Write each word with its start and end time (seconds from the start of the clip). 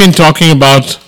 been 0.00 0.12
talking 0.12 0.50
about 0.50 0.98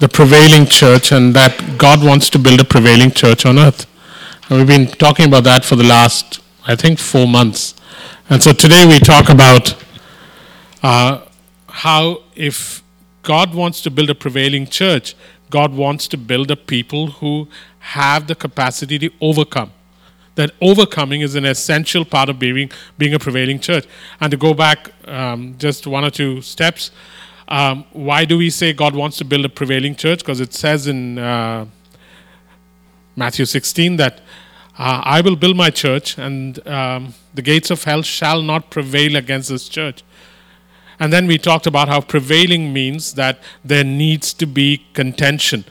the 0.00 0.08
prevailing 0.08 0.66
church 0.66 1.12
and 1.12 1.32
that 1.34 1.78
God 1.78 2.04
wants 2.04 2.28
to 2.28 2.38
build 2.38 2.60
a 2.60 2.64
prevailing 2.64 3.10
church 3.10 3.46
on 3.46 3.58
earth. 3.58 3.86
And 4.48 4.58
we've 4.58 4.66
been 4.66 4.86
talking 4.86 5.24
about 5.24 5.44
that 5.44 5.64
for 5.64 5.76
the 5.76 5.84
last, 5.84 6.40
I 6.66 6.76
think, 6.76 6.98
four 6.98 7.26
months. 7.26 7.74
And 8.28 8.42
so 8.42 8.52
today 8.52 8.86
we 8.86 8.98
talk 8.98 9.30
about 9.30 9.82
uh, 10.82 11.22
how 11.68 12.18
if 12.36 12.82
God 13.22 13.54
wants 13.54 13.80
to 13.80 13.90
build 13.90 14.10
a 14.10 14.14
prevailing 14.14 14.66
church, 14.66 15.16
God 15.48 15.72
wants 15.72 16.06
to 16.08 16.18
build 16.18 16.50
a 16.50 16.56
people 16.56 17.06
who 17.06 17.48
have 17.78 18.26
the 18.26 18.34
capacity 18.34 18.98
to 18.98 19.10
overcome. 19.22 19.72
That 20.34 20.50
overcoming 20.60 21.22
is 21.22 21.34
an 21.34 21.46
essential 21.46 22.04
part 22.04 22.28
of 22.28 22.38
being, 22.38 22.70
being 22.98 23.14
a 23.14 23.18
prevailing 23.18 23.58
church. 23.58 23.86
And 24.20 24.30
to 24.30 24.36
go 24.36 24.52
back 24.52 24.92
um, 25.08 25.54
just 25.56 25.86
one 25.86 26.04
or 26.04 26.10
two 26.10 26.42
steps, 26.42 26.90
um, 27.48 27.86
why 27.92 28.24
do 28.24 28.36
we 28.36 28.50
say 28.50 28.72
God 28.72 28.94
wants 28.94 29.16
to 29.18 29.24
build 29.24 29.44
a 29.44 29.48
prevailing 29.48 29.96
church? 29.96 30.20
Because 30.20 30.40
it 30.40 30.52
says 30.52 30.86
in 30.86 31.18
uh, 31.18 31.66
Matthew 33.16 33.46
16 33.46 33.96
that 33.96 34.20
uh, 34.78 35.02
I 35.02 35.22
will 35.22 35.34
build 35.34 35.56
my 35.56 35.70
church, 35.70 36.18
and 36.18 36.64
um, 36.68 37.14
the 37.34 37.42
gates 37.42 37.70
of 37.70 37.82
hell 37.82 38.02
shall 38.02 38.42
not 38.42 38.70
prevail 38.70 39.16
against 39.16 39.48
this 39.48 39.68
church. 39.68 40.04
And 41.00 41.12
then 41.12 41.26
we 41.26 41.38
talked 41.38 41.66
about 41.66 41.88
how 41.88 42.00
prevailing 42.00 42.72
means 42.72 43.14
that 43.14 43.40
there 43.64 43.84
needs 43.84 44.32
to 44.34 44.46
be 44.46 44.84
contention. 44.92 45.64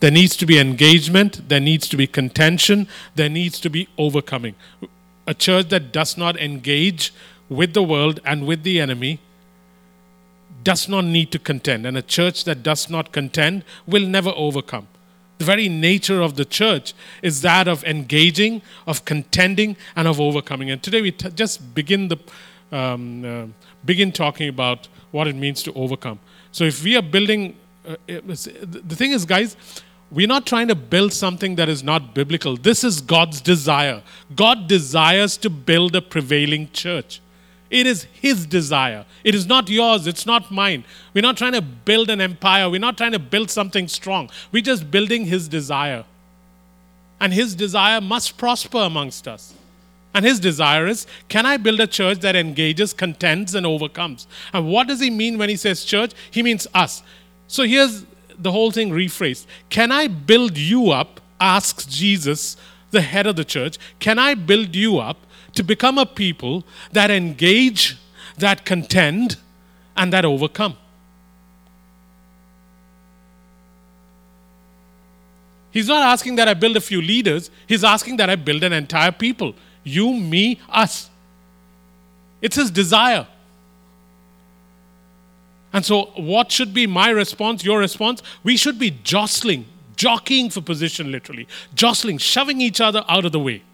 There 0.00 0.10
needs 0.10 0.36
to 0.36 0.46
be 0.46 0.58
engagement, 0.58 1.48
there 1.48 1.60
needs 1.60 1.88
to 1.88 1.96
be 1.96 2.06
contention, 2.06 2.86
there 3.14 3.28
needs 3.28 3.60
to 3.60 3.70
be 3.70 3.88
overcoming. 3.96 4.54
A 5.26 5.34
church 5.34 5.68
that 5.68 5.92
does 5.92 6.16
not 6.16 6.38
engage 6.38 7.12
with 7.48 7.72
the 7.72 7.82
world 7.82 8.20
and 8.24 8.46
with 8.46 8.62
the 8.62 8.80
enemy 8.80 9.20
does 10.70 10.86
not 10.94 11.04
need 11.16 11.28
to 11.34 11.38
contend, 11.50 11.86
and 11.86 11.96
a 11.96 12.02
church 12.16 12.44
that 12.44 12.62
does 12.62 12.90
not 12.94 13.10
contend 13.18 13.64
will 13.86 14.06
never 14.16 14.32
overcome. 14.46 14.86
The 15.38 15.46
very 15.52 15.68
nature 15.68 16.20
of 16.20 16.32
the 16.40 16.44
church 16.44 16.94
is 17.22 17.40
that 17.42 17.68
of 17.68 17.84
engaging, 17.84 18.60
of 18.86 19.04
contending, 19.04 19.76
and 19.96 20.06
of 20.06 20.20
overcoming. 20.20 20.70
And 20.72 20.82
today 20.82 21.00
we 21.00 21.12
t- 21.12 21.30
just 21.30 21.74
begin 21.74 22.08
the 22.08 22.18
um, 22.70 23.24
uh, 23.24 23.46
begin 23.90 24.12
talking 24.12 24.48
about 24.56 24.88
what 25.10 25.26
it 25.26 25.36
means 25.36 25.62
to 25.62 25.72
overcome. 25.72 26.18
So 26.52 26.64
if 26.64 26.82
we 26.84 26.96
are 26.96 27.06
building, 27.16 27.56
uh, 27.86 27.96
the 28.06 28.96
thing 29.00 29.12
is, 29.12 29.24
guys, 29.24 29.56
we're 30.10 30.32
not 30.36 30.44
trying 30.44 30.68
to 30.68 30.74
build 30.74 31.14
something 31.14 31.56
that 31.56 31.68
is 31.70 31.82
not 31.82 32.14
biblical. 32.14 32.58
This 32.58 32.84
is 32.84 33.00
God's 33.00 33.40
desire. 33.40 34.02
God 34.34 34.68
desires 34.68 35.38
to 35.38 35.48
build 35.48 35.96
a 35.96 36.02
prevailing 36.02 36.70
church. 36.72 37.20
It 37.70 37.86
is 37.86 38.04
His 38.12 38.46
desire. 38.46 39.04
It 39.24 39.34
is 39.34 39.46
not 39.46 39.68
yours. 39.68 40.06
It's 40.06 40.24
not 40.24 40.50
mine. 40.50 40.84
We're 41.14 41.22
not 41.22 41.36
trying 41.36 41.52
to 41.52 41.60
build 41.60 42.08
an 42.10 42.20
empire. 42.20 42.70
We're 42.70 42.80
not 42.80 42.96
trying 42.96 43.12
to 43.12 43.18
build 43.18 43.50
something 43.50 43.88
strong. 43.88 44.30
We're 44.52 44.62
just 44.62 44.90
building 44.90 45.26
His 45.26 45.48
desire. 45.48 46.04
And 47.20 47.32
His 47.32 47.54
desire 47.54 48.00
must 48.00 48.38
prosper 48.38 48.78
amongst 48.78 49.28
us. 49.28 49.54
And 50.14 50.24
His 50.24 50.40
desire 50.40 50.86
is 50.86 51.06
can 51.28 51.44
I 51.44 51.58
build 51.58 51.80
a 51.80 51.86
church 51.86 52.20
that 52.20 52.34
engages, 52.34 52.92
contends, 52.92 53.54
and 53.54 53.66
overcomes? 53.66 54.26
And 54.52 54.68
what 54.68 54.88
does 54.88 55.00
He 55.00 55.10
mean 55.10 55.36
when 55.36 55.48
He 55.48 55.56
says 55.56 55.84
church? 55.84 56.12
He 56.30 56.42
means 56.42 56.66
us. 56.74 57.02
So 57.46 57.64
here's 57.64 58.04
the 58.38 58.52
whole 58.52 58.70
thing 58.70 58.90
rephrased 58.90 59.46
Can 59.68 59.92
I 59.92 60.06
build 60.06 60.56
you 60.56 60.90
up? 60.90 61.20
asks 61.40 61.86
Jesus, 61.86 62.56
the 62.90 63.00
head 63.00 63.26
of 63.26 63.36
the 63.36 63.44
church. 63.44 63.78
Can 64.00 64.18
I 64.18 64.34
build 64.34 64.74
you 64.74 64.98
up? 64.98 65.18
To 65.58 65.64
become 65.64 65.98
a 65.98 66.06
people 66.06 66.62
that 66.92 67.10
engage, 67.10 67.96
that 68.36 68.64
contend, 68.64 69.36
and 69.96 70.12
that 70.12 70.24
overcome. 70.24 70.76
He's 75.72 75.88
not 75.88 76.04
asking 76.04 76.36
that 76.36 76.46
I 76.46 76.54
build 76.54 76.76
a 76.76 76.80
few 76.80 77.02
leaders, 77.02 77.50
he's 77.66 77.82
asking 77.82 78.18
that 78.18 78.30
I 78.30 78.36
build 78.36 78.62
an 78.62 78.72
entire 78.72 79.10
people. 79.10 79.56
You, 79.82 80.14
me, 80.14 80.60
us. 80.68 81.10
It's 82.40 82.54
his 82.54 82.70
desire. 82.70 83.26
And 85.72 85.84
so, 85.84 86.12
what 86.14 86.52
should 86.52 86.72
be 86.72 86.86
my 86.86 87.10
response, 87.10 87.64
your 87.64 87.80
response? 87.80 88.22
We 88.44 88.56
should 88.56 88.78
be 88.78 88.92
jostling, 89.02 89.66
jockeying 89.96 90.50
for 90.50 90.60
position, 90.60 91.10
literally, 91.10 91.48
jostling, 91.74 92.18
shoving 92.18 92.60
each 92.60 92.80
other 92.80 93.04
out 93.08 93.24
of 93.24 93.32
the 93.32 93.40
way 93.40 93.64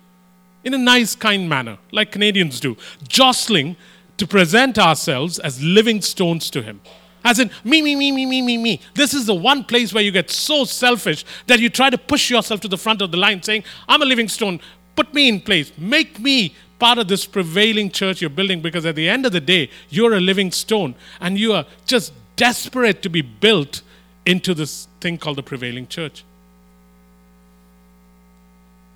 in 0.65 0.75
a 0.75 0.79
nice, 0.79 1.15
kind 1.15 1.49
manner, 1.49 1.79
like 1.93 2.11
Canadians 2.11 2.59
do, 2.59 2.77
jostling 3.07 3.77
to 4.17 4.27
present 4.27 4.79
ourselves 4.79 5.39
as 5.39 5.63
living 5.63 6.01
stones 6.01 6.51
to 6.51 6.63
Him. 6.63 6.81
As 7.25 7.39
in, 7.39 7.51
me, 7.65 7.81
me, 7.81 7.97
me, 7.97 8.13
me, 8.13 8.27
me, 8.27 8.43
me, 8.43 8.59
me. 8.59 8.81
This 8.95 9.15
is 9.15 9.27
the 9.27 9.35
one 9.35 9.65
place 9.65 9.95
where 9.95 10.03
you 10.03 10.11
get 10.11 10.31
so 10.31 10.65
selfish 10.65 11.25
that 11.47 11.59
you 11.59 11.71
try 11.71 11.89
to 11.89 11.97
push 11.97 12.31
yourself 12.31 12.61
to 12.61 12.69
the 12.69 12.77
front 12.77 13.01
of 13.01 13.11
the 13.11 13.17
line, 13.17 13.43
saying, 13.43 13.65
I'm 13.89 14.03
a 14.03 14.05
living 14.05 14.29
stone. 14.29 14.61
Put 14.95 15.15
me 15.15 15.29
in 15.29 15.41
place. 15.41 15.73
Make 15.79 16.19
me 16.19 16.55
part 16.79 16.99
of 16.99 17.09
this 17.09 17.25
prevailing 17.25 17.91
church 17.91 18.21
you're 18.21 18.29
building 18.29 18.61
because 18.61 18.85
at 18.85 18.95
the 18.95 19.09
end 19.09 19.25
of 19.25 19.33
the 19.33 19.41
day, 19.41 19.71
you're 19.89 20.15
a 20.15 20.21
living 20.21 20.51
stone 20.51 20.95
and 21.21 21.39
you 21.39 21.55
are 21.55 21.65
just 21.87 22.13
desperate 22.37 23.03
to 23.03 23.09
be 23.09 23.23
built 23.23 23.81
into 24.27 24.55
this 24.55 24.89
thing 25.01 25.17
called 25.17 25.39
the 25.39 25.43
prevailing 25.43 25.87
church. 25.87 26.25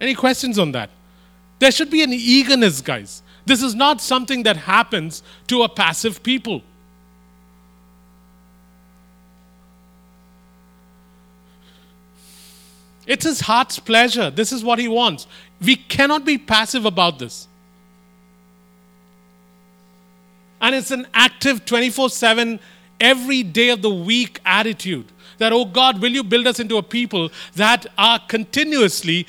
Any 0.01 0.15
questions 0.15 0.59
on 0.59 0.73
that? 0.73 0.91
There 1.59 1.71
should 1.71 1.91
be 1.91 2.03
an 2.03 2.13
eagerness, 2.13 2.81
guys. 2.81 3.23
This 3.47 3.63
is 3.63 3.75
not 3.75 4.01
something 4.01 4.43
that 4.45 4.57
happens 4.57 5.23
to 5.49 5.63
a 5.63 5.69
passive 5.69 6.23
people. 6.23 6.63
It's 13.07 13.25
his 13.25 13.41
heart's 13.41 13.79
pleasure. 13.79 14.31
This 14.31 14.53
is 14.53 14.63
what 14.63 14.79
he 14.79 14.87
wants. 14.87 15.27
We 15.63 15.77
cannot 15.77 16.27
be 16.27 16.37
passive 16.37 16.85
about 16.85 17.19
this. 17.19 17.49
And 20.61 20.75
it's 20.75 20.91
an 20.91 21.07
active 21.15 21.65
24 21.65 22.11
7, 22.11 22.61
every 23.01 23.43
day 23.43 23.71
of 23.71 23.81
the 23.81 23.91
week 23.91 24.41
attitude 24.45 25.07
that, 25.39 25.53
oh 25.53 25.65
God, 25.65 26.03
will 26.03 26.11
you 26.11 26.23
build 26.23 26.47
us 26.47 26.61
into 26.61 26.77
a 26.77 26.83
people 26.83 27.31
that 27.55 27.87
are 27.97 28.19
continuously 28.29 29.27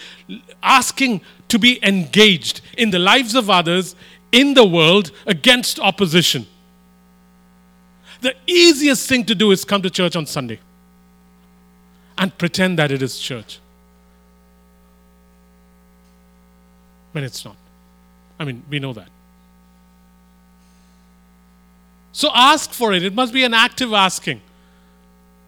asking 0.61 1.21
to 1.49 1.59
be 1.59 1.83
engaged 1.85 2.61
in 2.77 2.91
the 2.91 2.99
lives 2.99 3.35
of 3.35 3.49
others, 3.49 3.95
in 4.31 4.53
the 4.53 4.65
world, 4.65 5.11
against 5.25 5.79
opposition. 5.79 6.47
The 8.21 8.35
easiest 8.47 9.07
thing 9.07 9.25
to 9.25 9.35
do 9.35 9.51
is 9.51 9.65
come 9.65 9.81
to 9.81 9.89
church 9.89 10.15
on 10.15 10.25
Sunday 10.25 10.59
and 12.17 12.37
pretend 12.37 12.77
that 12.77 12.91
it 12.91 13.01
is 13.01 13.17
church. 13.19 13.59
When 17.13 17.23
it's 17.23 17.43
not. 17.43 17.55
I 18.39 18.45
mean, 18.45 18.63
we 18.69 18.79
know 18.79 18.93
that. 18.93 19.09
So 22.11 22.29
ask 22.33 22.71
for 22.71 22.93
it. 22.93 23.03
It 23.03 23.13
must 23.13 23.33
be 23.33 23.43
an 23.43 23.53
active 23.53 23.93
asking. 23.93 24.41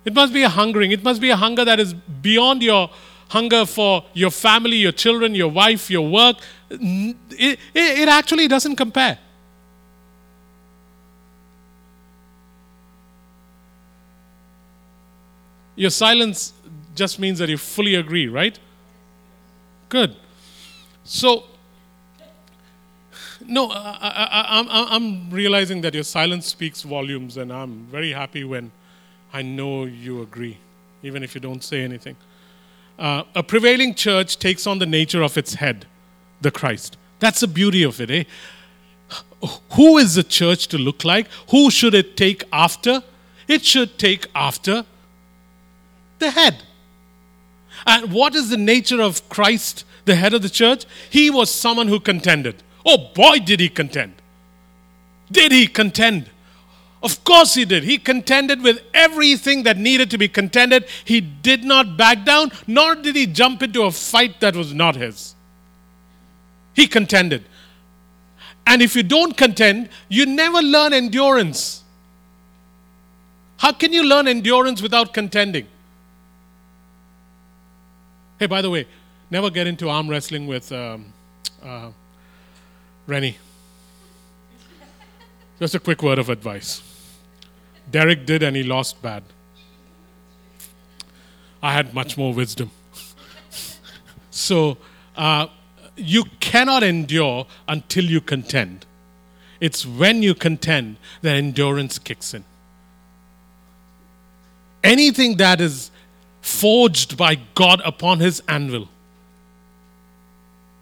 It 0.06 0.13
must 0.13 0.33
be 0.33 0.44
a 0.44 0.50
hungering. 0.50 0.91
It 0.91 1.03
must 1.03 1.22
be 1.22 1.29
a 1.29 1.35
hunger 1.35 1.66
that 1.66 1.79
is 1.79 1.94
beyond 1.94 2.63
your 2.63 2.89
hunger 3.31 3.66
for 3.66 4.03
your 4.14 4.30
family, 4.30 4.75
your 4.75 4.92
children, 4.92 5.34
your 5.34 5.50
wife, 5.50 5.90
your 5.90 6.08
work. 6.09 6.38
It, 6.69 7.59
it, 7.74 8.09
actually 8.09 8.50
doesn't 8.50 8.75
compare. 8.75 9.18
Your 15.78 15.92
silence 15.92 16.52
just 16.94 17.19
means 17.19 17.40
that 17.40 17.47
you 17.47 17.58
fully 17.58 17.96
agree, 17.96 18.28
right? 18.28 18.59
Good. 19.88 20.13
So, 21.06 21.46
no, 23.48 23.72
I, 23.72 24.90
am 24.92 25.30
realizing 25.30 25.80
that 25.81 25.94
your 25.94 26.03
silence 26.03 26.48
speaks 26.48 26.81
volumes, 26.81 27.38
and 27.38 27.52
I'm 27.53 27.86
very 27.86 28.12
happy 28.12 28.44
when 28.44 28.74
I 29.31 29.42
know 29.42 29.86
you 29.86 30.22
agree, 30.22 30.57
even 31.01 31.24
if 31.24 31.33
you 31.33 31.39
don't 31.39 31.63
say 31.63 31.81
anything. 31.81 32.18
Uh, 33.01 33.24
a 33.33 33.42
prevailing 33.42 33.95
church 33.95 34.38
takes 34.38 34.68
on 34.68 34.77
the 34.77 34.86
nature 34.86 35.24
of 35.24 35.36
its 35.36 35.56
head, 35.56 35.88
the 36.39 36.51
Christ. 36.51 36.98
That's 37.18 37.39
the 37.39 37.48
beauty 37.48 37.81
of 37.81 38.00
it, 38.00 38.12
eh? 38.12 38.24
Who 39.71 39.98
is 39.98 40.13
the 40.13 40.24
church 40.24 40.68
to 40.68 40.77
look 40.77 41.03
like? 41.03 41.27
Who 41.50 41.71
should 41.71 41.95
it 41.95 42.15
take 42.15 42.44
after? 42.53 43.01
It 43.48 43.65
should 43.65 43.98
take 43.98 44.27
after 44.36 44.86
the 46.19 46.30
head. 46.30 46.62
And 47.88 48.13
what 48.13 48.36
is 48.36 48.50
the 48.50 48.57
nature 48.57 49.01
of 49.01 49.27
Christ, 49.30 49.83
the 50.06 50.13
head 50.13 50.36
of 50.36 50.44
the 50.44 50.50
church? 50.50 50.86
He 51.09 51.31
was 51.31 51.50
someone 51.50 51.88
who 51.88 52.00
contended. 52.00 52.62
Oh 52.86 53.09
boy, 53.15 53.39
did 53.39 53.59
he 53.62 53.69
contend! 53.69 54.13
Did 55.31 55.51
he 55.51 55.65
contend? 55.65 56.30
Of 57.03 57.24
course 57.24 57.56
he 57.56 57.65
did. 57.65 57.83
He 57.83 57.98
contended 57.98 58.62
with 58.62 58.83
everything 58.94 59.63
that 59.63 59.77
needed 59.77 60.12
to 60.12 60.18
be 60.18 60.27
contended. 60.27 60.86
He 61.03 61.19
did 61.19 61.63
not 61.63 61.98
back 61.98 62.25
down, 62.25 62.51
nor 62.68 62.94
did 62.94 63.15
he 63.15 63.25
jump 63.25 63.63
into 63.63 63.83
a 63.83 63.92
fight 63.92 64.39
that 64.42 64.56
was 64.56 64.74
not 64.74 64.95
his. 64.95 65.33
He 66.74 66.88
contended. 66.88 67.45
And 68.68 68.81
if 68.81 68.95
you 68.95 69.01
don't 69.01 69.36
contend, 69.36 69.89
you 70.09 70.27
never 70.27 70.62
learn 70.62 70.94
endurance. 70.94 71.83
How 73.57 73.71
can 73.71 73.92
you 73.92 74.04
learn 74.04 74.27
endurance 74.27 74.81
without 74.81 75.13
contending? 75.13 75.68
Hey, 78.39 78.45
by 78.45 78.62
the 78.62 78.69
way, 78.69 78.88
never 79.30 79.50
get 79.50 79.65
into 79.68 79.89
arm 79.89 80.07
wrestling 80.07 80.45
with 80.45 80.71
um, 80.71 81.13
uh, 81.63 81.89
Rennie. 83.07 83.38
Just 85.59 85.75
a 85.75 85.80
quick 85.80 86.01
word 86.01 86.18
of 86.18 86.30
advice. 86.30 86.91
Derek 87.92 88.26
did 88.26 88.42
and 88.44 88.56
he 88.56 88.64
lost 88.64 89.02
bad. 89.02 89.24
I 91.62 91.74
had 91.74 91.94
much 91.94 92.18
more 92.18 92.34
wisdom. 92.34 92.72
so, 94.32 94.78
uh, 95.16 95.48
you 95.96 96.24
cannot 96.40 96.84
endure 96.84 97.46
until 97.68 98.06
you 98.06 98.22
contend. 98.22 98.86
It's 99.60 99.86
when 99.86 100.24
you 100.24 100.34
contend 100.34 100.98
that 101.22 101.36
endurance 101.36 102.00
kicks 102.00 102.34
in. 102.34 102.44
Anything 104.84 105.38
that 105.38 105.62
is 105.62 105.92
forged 106.42 107.16
by 107.16 107.36
God 107.54 107.82
upon 107.86 108.20
his 108.20 108.42
anvil. 108.48 108.90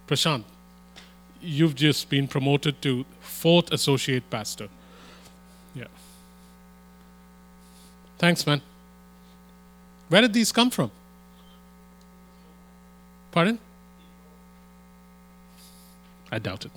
Prashant, 0.08 0.44
you've 1.42 1.76
just 1.76 2.10
been 2.10 2.28
promoted 2.28 2.82
to 2.82 3.06
fourth 3.20 3.72
associate 3.72 4.30
pastor. 4.30 4.70
Yeah. 5.76 5.86
Thanks, 8.19 8.45
man. 8.45 8.62
Where 10.10 10.21
did 10.21 10.33
these 10.33 10.51
come 10.51 10.69
from? 10.69 10.92
Pardon? 13.31 13.57
I 16.30 16.38
doubt 16.38 16.66
it. 16.66 16.71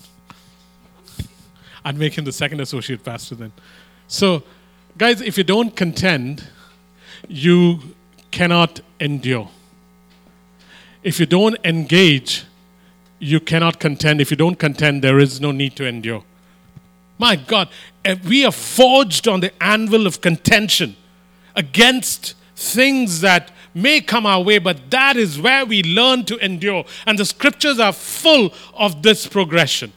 I'd 1.85 1.99
make 1.99 2.17
him 2.17 2.25
the 2.25 2.33
second 2.33 2.61
associate 2.61 3.03
pastor 3.03 3.35
then. 3.35 3.53
So, 4.07 4.45
guys, 4.97 5.21
if 5.21 5.37
you 5.37 5.43
don't 5.43 5.75
contend, 5.75 6.49
you 7.29 7.81
cannot 8.31 8.81
endure. 9.01 9.51
If 11.03 11.19
you 11.19 11.27
don't 11.27 11.59
engage, 11.65 12.45
you 13.19 13.41
cannot 13.41 13.81
contend. 13.81 14.21
If 14.21 14.31
you 14.31 14.37
don't 14.37 14.59
contend, 14.61 15.03
there 15.03 15.19
is 15.19 15.41
no 15.41 15.51
need 15.51 15.75
to 15.77 15.87
endure. 15.87 16.23
My 17.19 17.35
God, 17.35 17.69
eh, 18.05 18.15
we 18.29 18.45
are 18.45 18.53
forged 18.53 19.27
on 19.27 19.41
the 19.41 19.53
anvil 19.61 20.07
of 20.07 20.21
contention 20.21 20.97
against 21.55 22.35
things 22.57 23.21
that 23.21 23.51
may 23.75 24.01
come 24.01 24.27
our 24.27 24.43
way, 24.43 24.59
but 24.59 24.91
that 24.91 25.17
is 25.17 25.41
where 25.41 25.65
we 25.65 25.83
learn 25.83 26.25
to 26.27 26.37
endure. 26.45 26.85
And 27.07 27.19
the 27.19 27.25
scriptures 27.25 27.79
are 27.79 27.93
full 27.93 28.53
of 28.75 29.03
this 29.03 29.27
progression. 29.27 29.93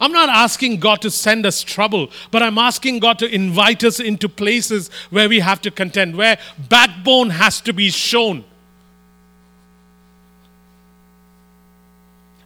I'm 0.00 0.12
not 0.12 0.28
asking 0.28 0.80
God 0.80 1.00
to 1.02 1.10
send 1.10 1.46
us 1.46 1.62
trouble, 1.62 2.10
but 2.30 2.42
I'm 2.42 2.58
asking 2.58 2.98
God 2.98 3.18
to 3.20 3.26
invite 3.32 3.84
us 3.84 4.00
into 4.00 4.28
places 4.28 4.90
where 5.10 5.28
we 5.28 5.40
have 5.40 5.62
to 5.62 5.70
contend, 5.70 6.16
where 6.16 6.38
backbone 6.68 7.30
has 7.30 7.60
to 7.62 7.72
be 7.72 7.90
shown. 7.90 8.44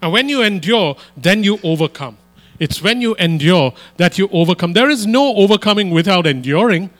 And 0.00 0.12
when 0.12 0.28
you 0.28 0.42
endure, 0.42 0.96
then 1.16 1.42
you 1.42 1.58
overcome. 1.64 2.16
It's 2.58 2.82
when 2.82 3.00
you 3.00 3.14
endure 3.16 3.72
that 3.96 4.18
you 4.18 4.28
overcome. 4.32 4.72
There 4.72 4.90
is 4.90 5.06
no 5.06 5.34
overcoming 5.36 5.90
without 5.90 6.26
enduring. 6.26 6.90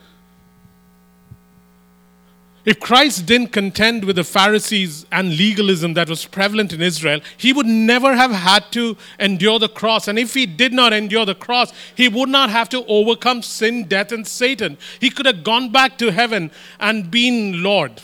If 2.65 2.79
Christ 2.79 3.25
didn't 3.25 3.47
contend 3.47 4.03
with 4.05 4.17
the 4.17 4.23
Pharisees 4.23 5.05
and 5.11 5.35
legalism 5.35 5.93
that 5.95 6.09
was 6.09 6.25
prevalent 6.25 6.71
in 6.71 6.81
Israel, 6.81 7.19
he 7.37 7.51
would 7.51 7.65
never 7.65 8.15
have 8.15 8.31
had 8.31 8.71
to 8.73 8.95
endure 9.19 9.59
the 9.59 9.69
cross. 9.69 10.07
And 10.07 10.19
if 10.19 10.33
he 10.33 10.45
did 10.45 10.71
not 10.71 10.93
endure 10.93 11.25
the 11.25 11.35
cross, 11.35 11.73
he 11.95 12.07
would 12.07 12.29
not 12.29 12.49
have 12.49 12.69
to 12.69 12.85
overcome 12.85 13.41
sin, 13.41 13.85
death, 13.85 14.11
and 14.11 14.27
Satan. 14.27 14.77
He 14.99 15.09
could 15.09 15.25
have 15.25 15.43
gone 15.43 15.71
back 15.71 15.97
to 15.97 16.11
heaven 16.11 16.51
and 16.79 17.09
been 17.09 17.63
Lord, 17.63 18.01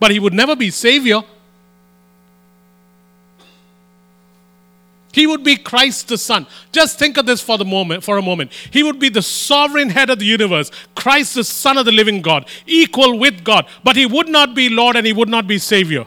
but 0.00 0.10
he 0.10 0.18
would 0.18 0.34
never 0.34 0.56
be 0.56 0.70
Savior. 0.70 1.22
He 5.12 5.26
would 5.26 5.42
be 5.42 5.56
Christ 5.56 6.08
the 6.08 6.18
Son. 6.18 6.46
Just 6.72 6.98
think 6.98 7.16
of 7.16 7.26
this 7.26 7.40
for 7.40 7.58
the 7.58 7.64
moment, 7.64 8.04
for 8.04 8.16
a 8.16 8.22
moment. 8.22 8.52
He 8.70 8.82
would 8.82 8.98
be 8.98 9.08
the 9.08 9.22
sovereign 9.22 9.90
head 9.90 10.08
of 10.08 10.18
the 10.18 10.24
universe, 10.24 10.70
Christ 10.94 11.34
the 11.34 11.44
Son 11.44 11.78
of 11.78 11.84
the 11.84 11.92
living 11.92 12.22
God, 12.22 12.48
equal 12.66 13.18
with 13.18 13.42
God. 13.42 13.66
But 13.82 13.96
he 13.96 14.06
would 14.06 14.28
not 14.28 14.54
be 14.54 14.68
Lord 14.68 14.96
and 14.96 15.06
he 15.06 15.12
would 15.12 15.28
not 15.28 15.46
be 15.46 15.58
Savior. 15.58 16.06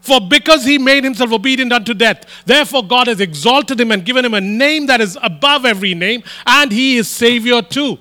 For 0.00 0.20
because 0.20 0.64
he 0.64 0.78
made 0.78 1.04
himself 1.04 1.30
obedient 1.30 1.72
unto 1.72 1.92
death, 1.92 2.24
therefore 2.46 2.82
God 2.82 3.06
has 3.06 3.20
exalted 3.20 3.78
him 3.78 3.92
and 3.92 4.04
given 4.04 4.24
him 4.24 4.32
a 4.32 4.40
name 4.40 4.86
that 4.86 5.02
is 5.02 5.18
above 5.22 5.66
every 5.66 5.94
name, 5.94 6.22
and 6.46 6.72
he 6.72 6.96
is 6.96 7.08
Savior 7.08 7.60
too. 7.60 7.98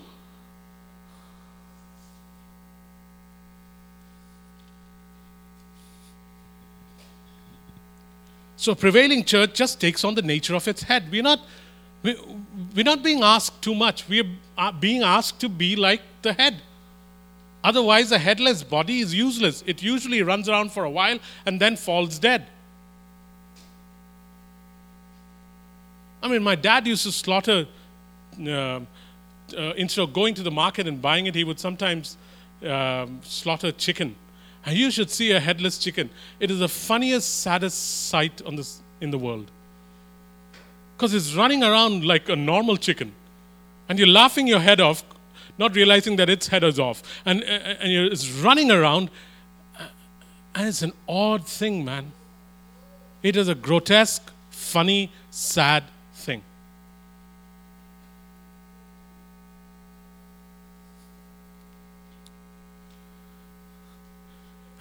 So, 8.60 8.76
prevailing 8.76 9.24
church 9.24 9.54
just 9.54 9.80
takes 9.80 10.04
on 10.04 10.16
the 10.16 10.22
nature 10.22 10.54
of 10.54 10.68
its 10.68 10.84
head. 10.84 11.10
We're 11.10 11.24
not, 11.24 11.40
we're 12.04 12.84
not 12.84 13.02
being 13.02 13.24
asked 13.24 13.62
too 13.62 13.74
much. 13.74 14.04
We're 14.10 14.30
uh, 14.58 14.74
being 14.74 15.02
asked 15.02 15.40
to 15.40 15.48
be 15.48 15.78
like 15.78 16.02
the 16.24 16.34
head. 16.34 16.62
Otherwise, 17.64 18.12
a 18.12 18.18
headless 18.18 18.62
body 18.62 19.00
is 19.00 19.16
useless. 19.16 19.64
It 19.66 19.82
usually 19.82 20.22
runs 20.24 20.50
around 20.50 20.74
for 20.74 20.84
a 20.84 20.90
while 20.90 21.20
and 21.46 21.62
then 21.62 21.78
falls 21.78 22.20
dead. 22.20 22.48
I 26.22 26.28
mean, 26.28 26.44
my 26.44 26.56
dad 26.56 26.86
used 26.86 27.04
to 27.04 27.14
slaughter, 27.14 27.66
uh, 28.46 28.52
uh, 28.52 28.82
instead 29.78 30.02
of 30.02 30.12
going 30.12 30.34
to 30.34 30.44
the 30.44 30.52
market 30.52 30.86
and 30.86 31.02
buying 31.02 31.28
it, 31.28 31.36
he 31.36 31.46
would 31.46 31.62
sometimes 31.62 32.18
um, 32.66 33.22
slaughter 33.24 33.72
chicken 33.72 34.18
and 34.66 34.78
you 34.78 34.92
should 34.92 35.10
see 35.10 35.32
a 35.32 35.40
headless 35.40 35.78
chicken. 35.78 36.10
It 36.40 36.52
is 36.52 36.60
the 36.60 36.68
funniest, 36.68 37.42
saddest 37.42 38.08
sight 38.10 38.42
on 38.46 38.56
this, 38.56 38.82
in 39.02 39.12
the 39.12 39.18
world. 39.18 39.50
Because 40.96 41.14
it's 41.14 41.34
running 41.34 41.64
around 41.64 42.06
like 42.06 42.28
a 42.30 42.36
normal 42.36 42.78
chicken. 42.78 43.14
And 43.88 43.98
you're 43.98 44.08
laughing 44.08 44.48
your 44.48 44.60
head 44.60 44.82
off, 44.82 45.04
not 45.58 45.76
realizing 45.76 46.18
that 46.18 46.30
its 46.30 46.48
head 46.48 46.64
is 46.64 46.80
off. 46.80 47.02
And, 47.26 47.42
uh, 47.42 47.46
and 47.46 47.92
it's 47.92 48.30
running 48.30 48.70
around. 48.70 49.10
And 50.54 50.68
it's 50.68 50.82
an 50.82 50.94
odd 51.08 51.48
thing, 51.48 51.86
man. 51.86 52.12
It 53.24 53.36
is 53.36 53.48
a 53.48 53.56
grotesque, 53.56 54.32
funny, 54.52 55.12
sad 55.32 55.86
thing. 56.14 56.44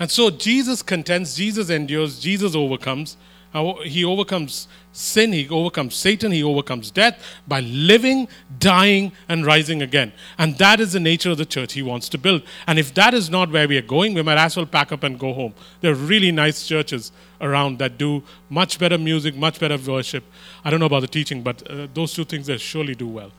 And 0.01 0.11
so 0.11 0.31
Jesus 0.31 0.83
contends, 0.83 1.37
Jesus 1.37 1.71
endures, 1.71 2.21
Jesus 2.21 2.55
overcomes. 2.55 3.17
He 3.85 4.05
overcomes 4.05 4.69
sin, 4.93 5.33
he 5.33 5.49
overcomes 5.49 5.95
Satan, 5.95 6.33
he 6.33 6.43
overcomes 6.43 6.91
death 6.91 7.19
by 7.49 7.61
living, 7.61 8.29
dying, 8.59 9.13
and 9.29 9.47
rising 9.47 9.81
again. 9.81 10.13
And 10.37 10.59
that 10.59 10.81
is 10.81 10.93
the 10.93 11.01
nature 11.01 11.31
of 11.31 11.39
the 11.39 11.47
church 11.47 11.73
he 11.73 11.83
wants 11.83 12.11
to 12.11 12.19
build. 12.19 12.43
And 12.67 12.79
if 12.79 12.93
that 12.95 13.15
is 13.15 13.31
not 13.31 13.51
where 13.51 13.67
we 13.67 13.79
are 13.79 13.83
going, 13.83 14.13
we 14.13 14.23
might 14.23 14.39
as 14.39 14.57
well 14.57 14.67
pack 14.67 14.93
up 14.93 15.03
and 15.03 15.19
go 15.19 15.33
home. 15.33 15.55
There 15.81 15.93
are 15.93 15.97
really 15.97 16.31
nice 16.31 16.67
churches 16.67 17.11
around 17.41 17.79
that 17.79 17.97
do 17.97 18.23
much 18.51 18.79
better 18.79 18.99
music, 18.99 19.35
much 19.35 19.59
better 19.59 19.79
worship. 19.79 20.25
I 20.63 20.71
don't 20.71 20.81
know 20.81 20.87
about 20.87 21.01
the 21.01 21.09
teaching, 21.09 21.43
but 21.43 21.69
uh, 21.71 21.89
those 21.95 22.13
two 22.13 22.25
things 22.25 22.49
they 22.49 22.59
surely 22.59 22.95
do 22.95 23.09
well. 23.09 23.33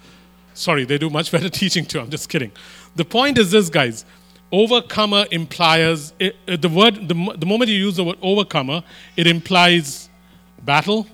Sorry, 0.56 0.86
they 0.86 0.98
do 0.98 1.12
much 1.12 1.32
better 1.36 1.50
teaching 1.50 1.86
too. 1.86 2.00
I'm 2.00 2.10
just 2.10 2.30
kidding. 2.30 2.52
The 2.96 3.06
point 3.06 3.38
is 3.38 3.52
this, 3.52 3.70
guys 3.70 4.06
overcomer 4.52 5.26
implies 5.32 6.14
it, 6.20 6.36
uh, 6.48 6.56
the 6.58 6.70
word 6.70 7.08
the, 7.08 7.36
the 7.38 7.46
moment 7.46 7.70
you 7.70 7.78
use 7.78 7.96
the 7.96 8.04
word 8.04 8.18
overcomer 8.22 8.84
it 9.16 9.28
implies 9.28 10.10
battle. 10.64 11.08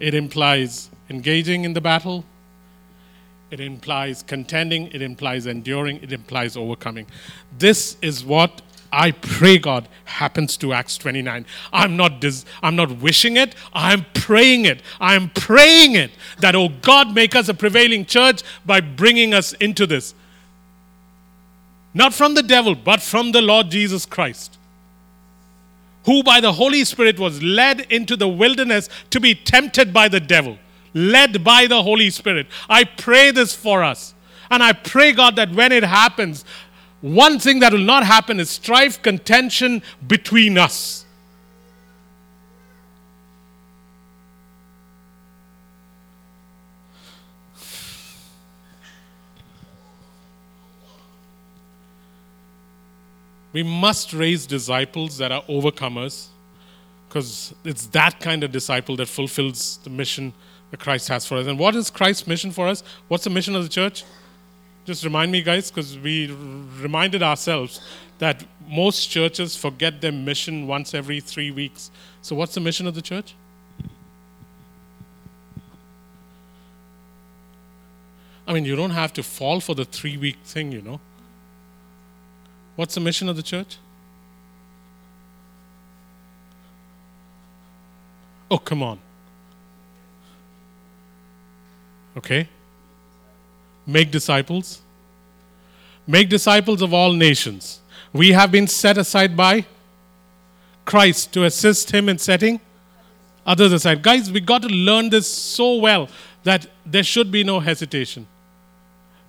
It 0.00 0.14
implies 0.14 0.90
engaging 1.08 1.64
in 1.64 1.72
the 1.72 1.80
battle. 1.80 2.24
It 3.50 3.60
implies 3.60 4.22
contending. 4.22 4.88
It 4.88 5.00
implies 5.00 5.46
enduring. 5.46 6.02
It 6.02 6.12
implies 6.12 6.56
overcoming. 6.56 7.06
This 7.58 7.96
is 8.02 8.24
what 8.24 8.62
I 8.94 9.10
pray 9.10 9.58
God 9.58 9.88
happens 10.04 10.56
to 10.58 10.72
Acts 10.72 10.96
29. 10.98 11.44
I'm 11.72 11.96
not, 11.96 12.20
dis- 12.20 12.44
I'm 12.62 12.76
not 12.76 12.98
wishing 12.98 13.36
it, 13.36 13.54
I'm 13.72 14.06
praying 14.14 14.64
it. 14.64 14.82
I'm 15.00 15.30
praying 15.30 15.96
it 15.96 16.12
that, 16.38 16.54
oh 16.54 16.68
God, 16.68 17.14
make 17.14 17.34
us 17.34 17.48
a 17.48 17.54
prevailing 17.54 18.06
church 18.06 18.42
by 18.64 18.80
bringing 18.80 19.34
us 19.34 19.52
into 19.54 19.86
this. 19.86 20.14
Not 21.92 22.14
from 22.14 22.34
the 22.34 22.42
devil, 22.42 22.74
but 22.74 23.02
from 23.02 23.32
the 23.32 23.42
Lord 23.42 23.70
Jesus 23.70 24.06
Christ, 24.06 24.58
who 26.06 26.22
by 26.22 26.40
the 26.40 26.52
Holy 26.52 26.84
Spirit 26.84 27.18
was 27.18 27.42
led 27.42 27.80
into 27.92 28.16
the 28.16 28.28
wilderness 28.28 28.88
to 29.10 29.20
be 29.20 29.34
tempted 29.34 29.92
by 29.92 30.08
the 30.08 30.20
devil. 30.20 30.58
Led 30.92 31.42
by 31.42 31.66
the 31.66 31.82
Holy 31.82 32.10
Spirit. 32.10 32.46
I 32.68 32.84
pray 32.84 33.32
this 33.32 33.54
for 33.54 33.82
us. 33.82 34.14
And 34.50 34.62
I 34.62 34.72
pray, 34.72 35.12
God, 35.12 35.36
that 35.36 35.50
when 35.52 35.72
it 35.72 35.82
happens, 35.82 36.44
one 37.04 37.38
thing 37.38 37.58
that 37.58 37.70
will 37.70 37.80
not 37.80 38.02
happen 38.02 38.40
is 38.40 38.48
strife, 38.48 39.02
contention 39.02 39.82
between 40.06 40.56
us. 40.56 41.04
We 53.52 53.62
must 53.62 54.14
raise 54.14 54.46
disciples 54.46 55.18
that 55.18 55.30
are 55.30 55.42
overcomers 55.42 56.28
because 57.06 57.54
it's 57.64 57.86
that 57.88 58.18
kind 58.18 58.42
of 58.42 58.50
disciple 58.50 58.96
that 58.96 59.08
fulfills 59.08 59.76
the 59.84 59.90
mission 59.90 60.32
that 60.70 60.80
Christ 60.80 61.08
has 61.08 61.26
for 61.26 61.36
us. 61.36 61.46
And 61.46 61.58
what 61.58 61.76
is 61.76 61.90
Christ's 61.90 62.26
mission 62.26 62.50
for 62.50 62.66
us? 62.66 62.82
What's 63.08 63.24
the 63.24 63.30
mission 63.30 63.54
of 63.54 63.62
the 63.62 63.68
church? 63.68 64.04
Just 64.84 65.02
remind 65.04 65.32
me, 65.32 65.42
guys, 65.42 65.70
because 65.70 65.98
we 65.98 66.30
reminded 66.80 67.22
ourselves 67.22 67.80
that 68.18 68.44
most 68.68 69.06
churches 69.06 69.56
forget 69.56 70.00
their 70.00 70.12
mission 70.12 70.66
once 70.66 70.94
every 70.94 71.20
three 71.20 71.50
weeks. 71.50 71.90
So, 72.20 72.36
what's 72.36 72.54
the 72.54 72.60
mission 72.60 72.86
of 72.86 72.94
the 72.94 73.02
church? 73.02 73.34
I 78.46 78.52
mean, 78.52 78.64
you 78.64 78.76
don't 78.76 78.90
have 78.90 79.12
to 79.14 79.22
fall 79.22 79.60
for 79.60 79.74
the 79.74 79.86
three 79.86 80.16
week 80.16 80.36
thing, 80.44 80.70
you 80.70 80.82
know. 80.82 81.00
What's 82.76 82.94
the 82.94 83.00
mission 83.00 83.28
of 83.28 83.36
the 83.36 83.42
church? 83.42 83.78
Oh, 88.50 88.58
come 88.58 88.82
on. 88.82 88.98
Okay? 92.16 92.48
Make 93.86 94.10
disciples. 94.10 94.80
Make 96.06 96.28
disciples 96.28 96.82
of 96.82 96.92
all 96.92 97.12
nations. 97.12 97.80
We 98.12 98.32
have 98.32 98.52
been 98.52 98.66
set 98.66 98.98
aside 98.98 99.36
by 99.36 99.66
Christ 100.84 101.32
to 101.32 101.44
assist 101.44 101.90
Him 101.90 102.08
in 102.08 102.18
setting 102.18 102.60
others 103.46 103.72
aside. 103.72 104.02
Guys, 104.02 104.30
we 104.30 104.40
got 104.40 104.62
to 104.62 104.68
learn 104.68 105.10
this 105.10 105.28
so 105.28 105.76
well 105.76 106.08
that 106.44 106.66
there 106.84 107.02
should 107.02 107.30
be 107.30 107.42
no 107.42 107.60
hesitation. 107.60 108.26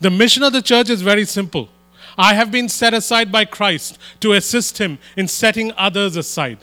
The 0.01 0.09
mission 0.09 0.43
of 0.43 0.53
the 0.53 0.61
church 0.61 0.89
is 0.89 1.01
very 1.01 1.25
simple. 1.25 1.69
I 2.17 2.33
have 2.33 2.51
been 2.51 2.69
set 2.69 2.93
aside 2.93 3.31
by 3.31 3.45
Christ 3.45 3.97
to 4.19 4.33
assist 4.33 4.77
Him 4.77 4.99
in 5.17 5.27
setting 5.27 5.71
others 5.77 6.15
aside. 6.15 6.59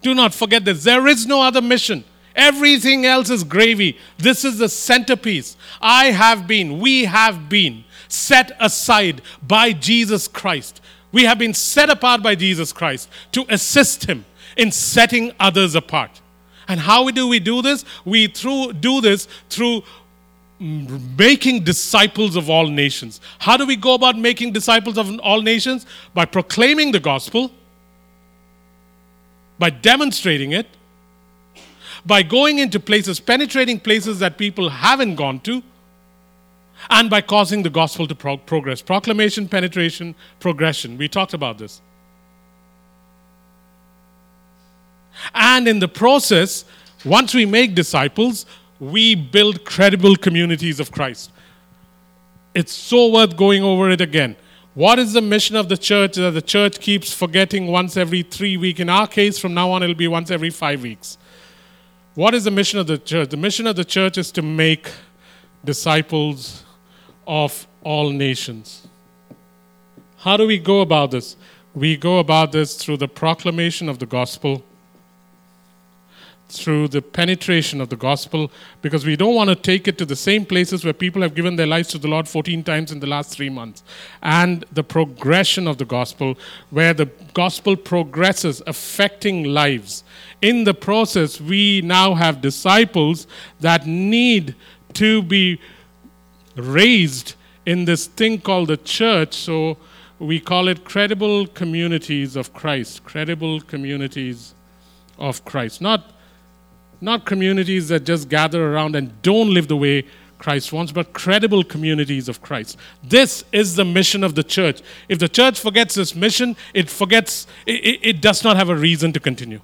Do 0.00 0.14
not 0.14 0.34
forget 0.34 0.64
this. 0.64 0.84
There 0.84 1.06
is 1.06 1.26
no 1.26 1.42
other 1.42 1.60
mission. 1.60 2.04
Everything 2.38 3.04
else 3.04 3.30
is 3.30 3.42
gravy. 3.42 3.98
This 4.16 4.44
is 4.44 4.58
the 4.58 4.68
centerpiece. 4.68 5.56
I 5.82 6.12
have 6.12 6.46
been, 6.46 6.78
we 6.78 7.04
have 7.04 7.48
been 7.48 7.82
set 8.06 8.56
aside 8.60 9.20
by 9.42 9.72
Jesus 9.72 10.28
Christ. 10.28 10.80
We 11.10 11.24
have 11.24 11.38
been 11.38 11.52
set 11.52 11.90
apart 11.90 12.22
by 12.22 12.36
Jesus 12.36 12.72
Christ 12.72 13.08
to 13.32 13.44
assist 13.48 14.04
Him 14.04 14.24
in 14.56 14.70
setting 14.70 15.32
others 15.40 15.74
apart. 15.74 16.20
And 16.68 16.78
how 16.78 17.10
do 17.10 17.26
we 17.26 17.40
do 17.40 17.60
this? 17.60 17.84
We 18.04 18.28
through, 18.28 18.74
do 18.74 19.00
this 19.00 19.26
through 19.50 19.82
making 20.60 21.64
disciples 21.64 22.36
of 22.36 22.48
all 22.48 22.68
nations. 22.68 23.20
How 23.40 23.56
do 23.56 23.66
we 23.66 23.74
go 23.74 23.94
about 23.94 24.16
making 24.16 24.52
disciples 24.52 24.96
of 24.96 25.18
all 25.20 25.42
nations? 25.42 25.86
By 26.14 26.24
proclaiming 26.24 26.92
the 26.92 27.00
gospel, 27.00 27.50
by 29.58 29.70
demonstrating 29.70 30.52
it, 30.52 30.68
by 32.06 32.22
going 32.22 32.58
into 32.58 32.80
places, 32.80 33.20
penetrating 33.20 33.80
places 33.80 34.18
that 34.20 34.38
people 34.38 34.68
haven't 34.68 35.16
gone 35.16 35.40
to, 35.40 35.62
and 36.90 37.10
by 37.10 37.20
causing 37.20 37.62
the 37.62 37.70
gospel 37.70 38.06
to 38.06 38.14
pro- 38.14 38.36
progress. 38.36 38.80
Proclamation, 38.80 39.48
penetration, 39.48 40.14
progression. 40.40 40.96
We 40.96 41.08
talked 41.08 41.34
about 41.34 41.58
this. 41.58 41.80
And 45.34 45.66
in 45.66 45.80
the 45.80 45.88
process, 45.88 46.64
once 47.04 47.34
we 47.34 47.46
make 47.46 47.74
disciples, 47.74 48.46
we 48.78 49.14
build 49.14 49.64
credible 49.64 50.14
communities 50.14 50.78
of 50.78 50.92
Christ. 50.92 51.32
It's 52.54 52.72
so 52.72 53.08
worth 53.08 53.36
going 53.36 53.62
over 53.62 53.90
it 53.90 54.00
again. 54.00 54.36
What 54.74 55.00
is 55.00 55.12
the 55.12 55.20
mission 55.20 55.56
of 55.56 55.68
the 55.68 55.76
church 55.76 56.14
that 56.14 56.30
the 56.30 56.42
church 56.42 56.78
keeps 56.78 57.12
forgetting 57.12 57.66
once 57.66 57.96
every 57.96 58.22
three 58.22 58.56
weeks? 58.56 58.78
In 58.78 58.88
our 58.88 59.08
case, 59.08 59.36
from 59.38 59.52
now 59.52 59.70
on, 59.72 59.82
it'll 59.82 59.96
be 59.96 60.06
once 60.06 60.30
every 60.30 60.50
five 60.50 60.82
weeks. 60.82 61.18
What 62.18 62.34
is 62.34 62.42
the 62.42 62.50
mission 62.50 62.80
of 62.80 62.88
the 62.88 62.98
church? 62.98 63.28
The 63.28 63.36
mission 63.36 63.68
of 63.68 63.76
the 63.76 63.84
church 63.84 64.18
is 64.18 64.32
to 64.32 64.42
make 64.42 64.90
disciples 65.64 66.64
of 67.28 67.68
all 67.84 68.10
nations. 68.10 68.88
How 70.16 70.36
do 70.36 70.44
we 70.44 70.58
go 70.58 70.80
about 70.80 71.12
this? 71.12 71.36
We 71.76 71.96
go 71.96 72.18
about 72.18 72.50
this 72.50 72.74
through 72.74 72.96
the 72.96 73.06
proclamation 73.06 73.88
of 73.88 74.00
the 74.00 74.06
gospel 74.06 74.64
through 76.48 76.88
the 76.88 77.02
penetration 77.02 77.80
of 77.80 77.90
the 77.90 77.96
gospel 77.96 78.50
because 78.80 79.04
we 79.04 79.16
don't 79.16 79.34
want 79.34 79.50
to 79.50 79.56
take 79.56 79.86
it 79.86 79.98
to 79.98 80.06
the 80.06 80.16
same 80.16 80.46
places 80.46 80.84
where 80.84 80.94
people 80.94 81.20
have 81.22 81.34
given 81.34 81.56
their 81.56 81.66
lives 81.66 81.88
to 81.88 81.98
the 81.98 82.08
Lord 82.08 82.26
14 82.26 82.64
times 82.64 82.90
in 82.90 83.00
the 83.00 83.06
last 83.06 83.30
three 83.30 83.50
months. 83.50 83.82
And 84.22 84.64
the 84.72 84.82
progression 84.82 85.68
of 85.68 85.78
the 85.78 85.84
gospel, 85.84 86.38
where 86.70 86.94
the 86.94 87.06
gospel 87.34 87.76
progresses, 87.76 88.62
affecting 88.66 89.44
lives. 89.44 90.04
In 90.40 90.64
the 90.64 90.74
process, 90.74 91.40
we 91.40 91.80
now 91.82 92.14
have 92.14 92.40
disciples 92.40 93.26
that 93.60 93.86
need 93.86 94.54
to 94.94 95.22
be 95.22 95.60
raised 96.54 97.34
in 97.66 97.84
this 97.84 98.06
thing 98.06 98.40
called 98.40 98.68
the 98.68 98.76
church. 98.76 99.34
So 99.34 99.76
we 100.18 100.40
call 100.40 100.68
it 100.68 100.84
credible 100.84 101.46
communities 101.46 102.36
of 102.36 102.52
Christ. 102.52 103.04
Credible 103.04 103.60
communities 103.60 104.54
of 105.18 105.44
Christ. 105.44 105.80
Not 105.80 106.12
not 107.00 107.24
communities 107.24 107.88
that 107.88 108.04
just 108.04 108.28
gather 108.28 108.72
around 108.72 108.96
and 108.96 109.22
don't 109.22 109.54
live 109.54 109.68
the 109.68 109.76
way 109.76 110.04
Christ 110.38 110.72
wants, 110.72 110.92
but 110.92 111.12
credible 111.12 111.62
communities 111.64 112.28
of 112.28 112.40
Christ. 112.42 112.76
This 113.02 113.44
is 113.52 113.76
the 113.76 113.84
mission 113.84 114.24
of 114.24 114.34
the 114.34 114.42
church. 114.42 114.82
If 115.08 115.18
the 115.18 115.28
church 115.28 115.58
forgets 115.60 115.94
this 115.94 116.14
mission, 116.14 116.56
it 116.74 116.88
forgets, 116.88 117.46
it, 117.66 118.00
it, 118.02 118.20
does 118.20 118.44
not 118.44 118.56
have 118.56 118.68
a 118.68 118.74
reason 118.74 119.12
to 119.12 119.20
continue. 119.20 119.60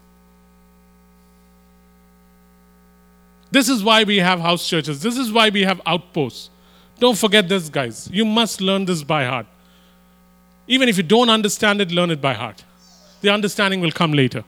This 3.55 3.69
is 3.69 3.85
why 3.85 4.03
we 4.03 4.17
have 4.19 4.41
house 4.41 4.69
churches. 4.69 5.01
This 5.01 5.17
is 5.17 5.31
why 5.31 5.49
we 5.49 5.63
have 5.63 5.81
outposts. 5.87 6.51
Don't 6.99 7.17
forget 7.17 7.49
this, 7.49 7.69
guys. 7.69 8.09
You 8.13 8.25
must 8.25 8.61
learn 8.61 8.85
this 8.85 9.05
by 9.05 9.27
heart. 9.27 9.47
Even 10.67 10.89
if 10.89 10.97
you 10.97 11.05
don't 11.05 11.31
understand 11.31 11.81
it, 11.81 11.93
learn 11.93 12.11
it 12.11 12.21
by 12.21 12.33
heart. 12.33 12.65
The 13.21 13.31
understanding 13.31 13.81
will 13.81 13.93
come 13.93 14.13
later. 14.13 14.43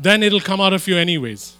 then 0.00 0.22
it'll 0.22 0.40
come 0.40 0.60
out 0.60 0.72
of 0.72 0.86
you 0.86 0.96
anyways. 0.96 1.57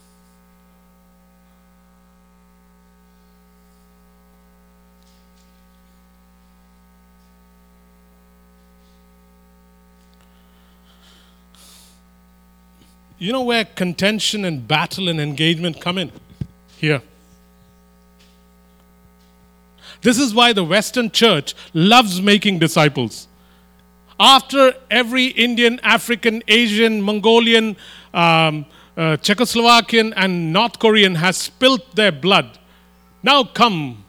You 13.18 13.32
know 13.32 13.42
where 13.42 13.64
contention 13.64 14.44
and 14.44 14.66
battle 14.66 15.08
and 15.08 15.20
engagement 15.20 15.80
come 15.80 15.98
in? 15.98 16.12
Here. 16.76 17.02
This 20.02 20.18
is 20.18 20.32
why 20.32 20.52
the 20.52 20.62
Western 20.62 21.10
church 21.10 21.54
loves 21.74 22.22
making 22.22 22.60
disciples. 22.60 23.26
After 24.20 24.74
every 24.90 25.26
Indian, 25.26 25.80
African, 25.82 26.42
Asian, 26.46 27.02
Mongolian, 27.02 27.76
um, 28.14 28.66
uh, 28.96 29.16
Czechoslovakian, 29.16 30.12
and 30.16 30.52
North 30.52 30.78
Korean 30.78 31.16
has 31.16 31.36
spilt 31.36 31.96
their 31.96 32.12
blood, 32.12 32.58
now 33.22 33.42
come 33.42 34.04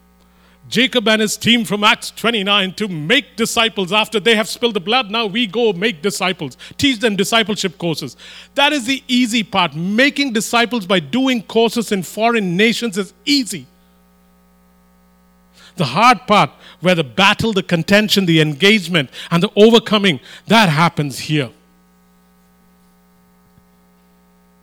Jacob 0.70 1.08
and 1.08 1.20
his 1.20 1.36
team 1.36 1.66
from 1.66 1.84
Acts 1.84 2.12
29 2.12 2.74
to 2.74 2.88
make 2.88 3.36
disciples 3.36 3.92
after 3.92 4.20
they 4.20 4.36
have 4.36 4.48
spilled 4.48 4.76
the 4.76 4.80
blood. 4.80 5.10
Now 5.10 5.26
we 5.26 5.48
go 5.48 5.74
make 5.74 6.04
disciples, 6.04 6.58
teach 6.78 7.00
them 7.00 7.16
discipleship 7.16 7.78
courses. 7.80 8.16
That 8.54 8.72
is 8.72 8.86
the 8.86 9.04
easy 9.08 9.44
part. 9.44 9.76
Making 9.76 10.32
disciples 10.34 10.86
by 10.86 11.00
doing 11.00 11.42
courses 11.42 11.92
in 11.92 12.04
foreign 12.04 12.56
nations 12.56 12.98
is 12.98 13.14
easy. 13.26 13.66
The 15.76 15.86
hard 15.86 16.28
part, 16.28 16.52
where 16.82 16.96
the 16.96 17.04
battle, 17.04 17.52
the 17.52 17.64
contention, 17.64 18.26
the 18.26 18.40
engagement, 18.40 19.10
and 19.32 19.42
the 19.42 19.50
overcoming, 19.56 20.20
that 20.48 20.70
happens 20.70 21.18
here. 21.20 21.50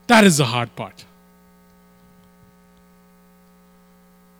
That 0.07 0.25
is 0.25 0.37
the 0.37 0.45
hard 0.45 0.75
part. 0.77 1.05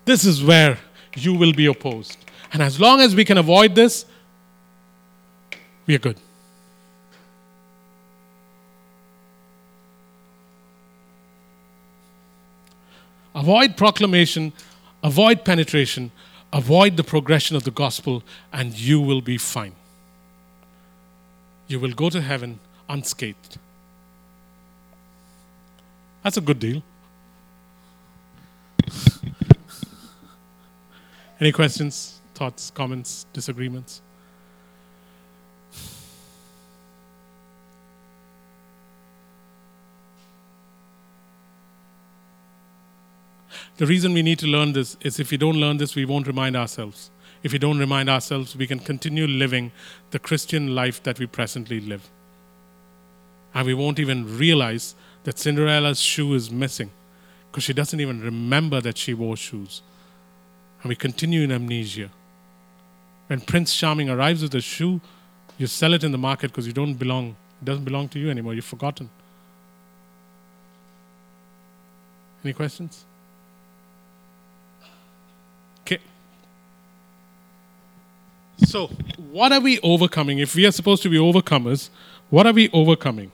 This 0.05 0.25
is 0.25 0.45
where 0.45 0.79
you 1.17 1.35
will 1.35 1.53
be 1.53 1.67
opposed. 1.67 2.19
And 2.53 2.63
as 2.63 2.81
long 2.81 3.01
as 3.01 3.15
we 3.15 3.25
can 3.25 3.39
avoid 3.39 3.75
this, 3.75 4.07
we 5.87 5.95
are 5.95 5.99
good. 5.99 6.19
Avoid 13.35 13.77
proclamation, 13.77 14.53
avoid 15.03 15.45
penetration, 15.45 16.11
Avoid 16.53 16.97
the 16.97 17.05
progression 17.05 17.57
of 17.57 17.65
the 17.65 17.71
gospel, 17.71 18.23
and 18.53 18.73
you 18.73 19.01
will 19.01 19.21
be 19.21 19.37
fine. 19.37 19.75
You 21.69 21.81
will 21.81 21.93
go 21.93 22.09
to 22.09 22.23
heaven 22.23 22.61
unscathed. 22.89 23.59
That's 26.23 26.37
a 26.37 26.41
good 26.41 26.59
deal. 26.59 26.83
Any 31.39 31.53
questions, 31.53 32.21
thoughts, 32.35 32.71
comments, 32.71 33.27
disagreements? 33.35 34.01
The 43.77 43.85
reason 43.85 44.15
we 44.15 44.23
need 44.23 44.39
to 44.39 44.47
learn 44.47 44.73
this 44.73 44.97
is 45.03 45.21
if 45.21 45.31
we 45.31 45.37
don't 45.37 45.57
learn 45.57 45.77
this, 45.77 45.95
we 45.95 46.07
won't 46.07 46.27
remind 46.27 46.57
ourselves. 46.57 47.11
If 47.43 47.53
we 47.53 47.59
don't 47.59 47.79
remind 47.79 48.09
ourselves, 48.09 48.57
we 48.57 48.67
can 48.67 48.79
continue 48.79 49.27
living 49.27 49.73
the 50.13 50.19
Christian 50.19 50.75
life 50.75 51.03
that 51.03 51.19
we 51.19 51.27
presently 51.27 51.81
live. 51.81 52.09
And 53.53 53.67
we 53.67 53.75
won't 53.75 53.99
even 53.99 54.39
realize 54.39 54.95
that 55.25 55.39
Cinderella's 55.39 56.01
shoe 56.01 56.33
is 56.33 56.51
missing 56.51 56.91
because 57.51 57.65
she 57.65 57.75
doesn't 57.75 58.01
even 58.01 58.23
remember 58.23 58.81
that 58.81 58.97
she 58.97 59.13
wore 59.13 59.37
shoes. 59.37 59.83
And 60.87 60.91
we 60.91 60.95
continue 60.95 61.43
in 61.43 61.51
amnesia. 61.51 62.11
When 63.27 63.41
Prince 63.41 63.75
Charming 63.75 64.09
arrives 64.09 64.41
with 64.41 64.55
a 64.55 64.61
shoe, 64.61 65.01
you 65.59 65.67
sell 65.67 65.93
it 65.95 66.05
in 66.05 66.13
the 66.13 66.17
market 66.17 66.53
because 66.53 66.65
you 66.65 66.73
don't 66.73 66.95
belong, 66.95 67.35
it 67.61 67.65
doesn't 67.65 67.85
belong 67.85 68.09
to 68.11 68.21
you 68.21 68.31
anymore, 68.31 68.55
you've 68.55 68.65
forgotten. 68.65 69.11
Any 72.45 72.53
questions? 72.53 73.05
Okay. 75.81 75.99
So, 78.59 78.87
what 79.33 79.51
are 79.51 79.61
we 79.61 79.81
overcoming? 79.81 80.39
If 80.39 80.55
we 80.55 80.67
are 80.67 80.71
supposed 80.71 81.03
to 81.03 81.09
be 81.09 81.19
overcomers, 81.19 81.91
what 82.31 82.47
are 82.47 82.53
we 82.53 82.71
overcoming? 82.73 83.33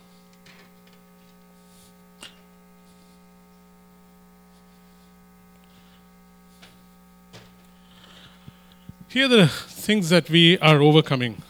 Here 9.22 9.30
are 9.30 9.36
the 9.36 9.46
things 9.46 10.08
that 10.08 10.28
we 10.30 10.58
are 10.58 10.82
overcoming. 10.82 11.40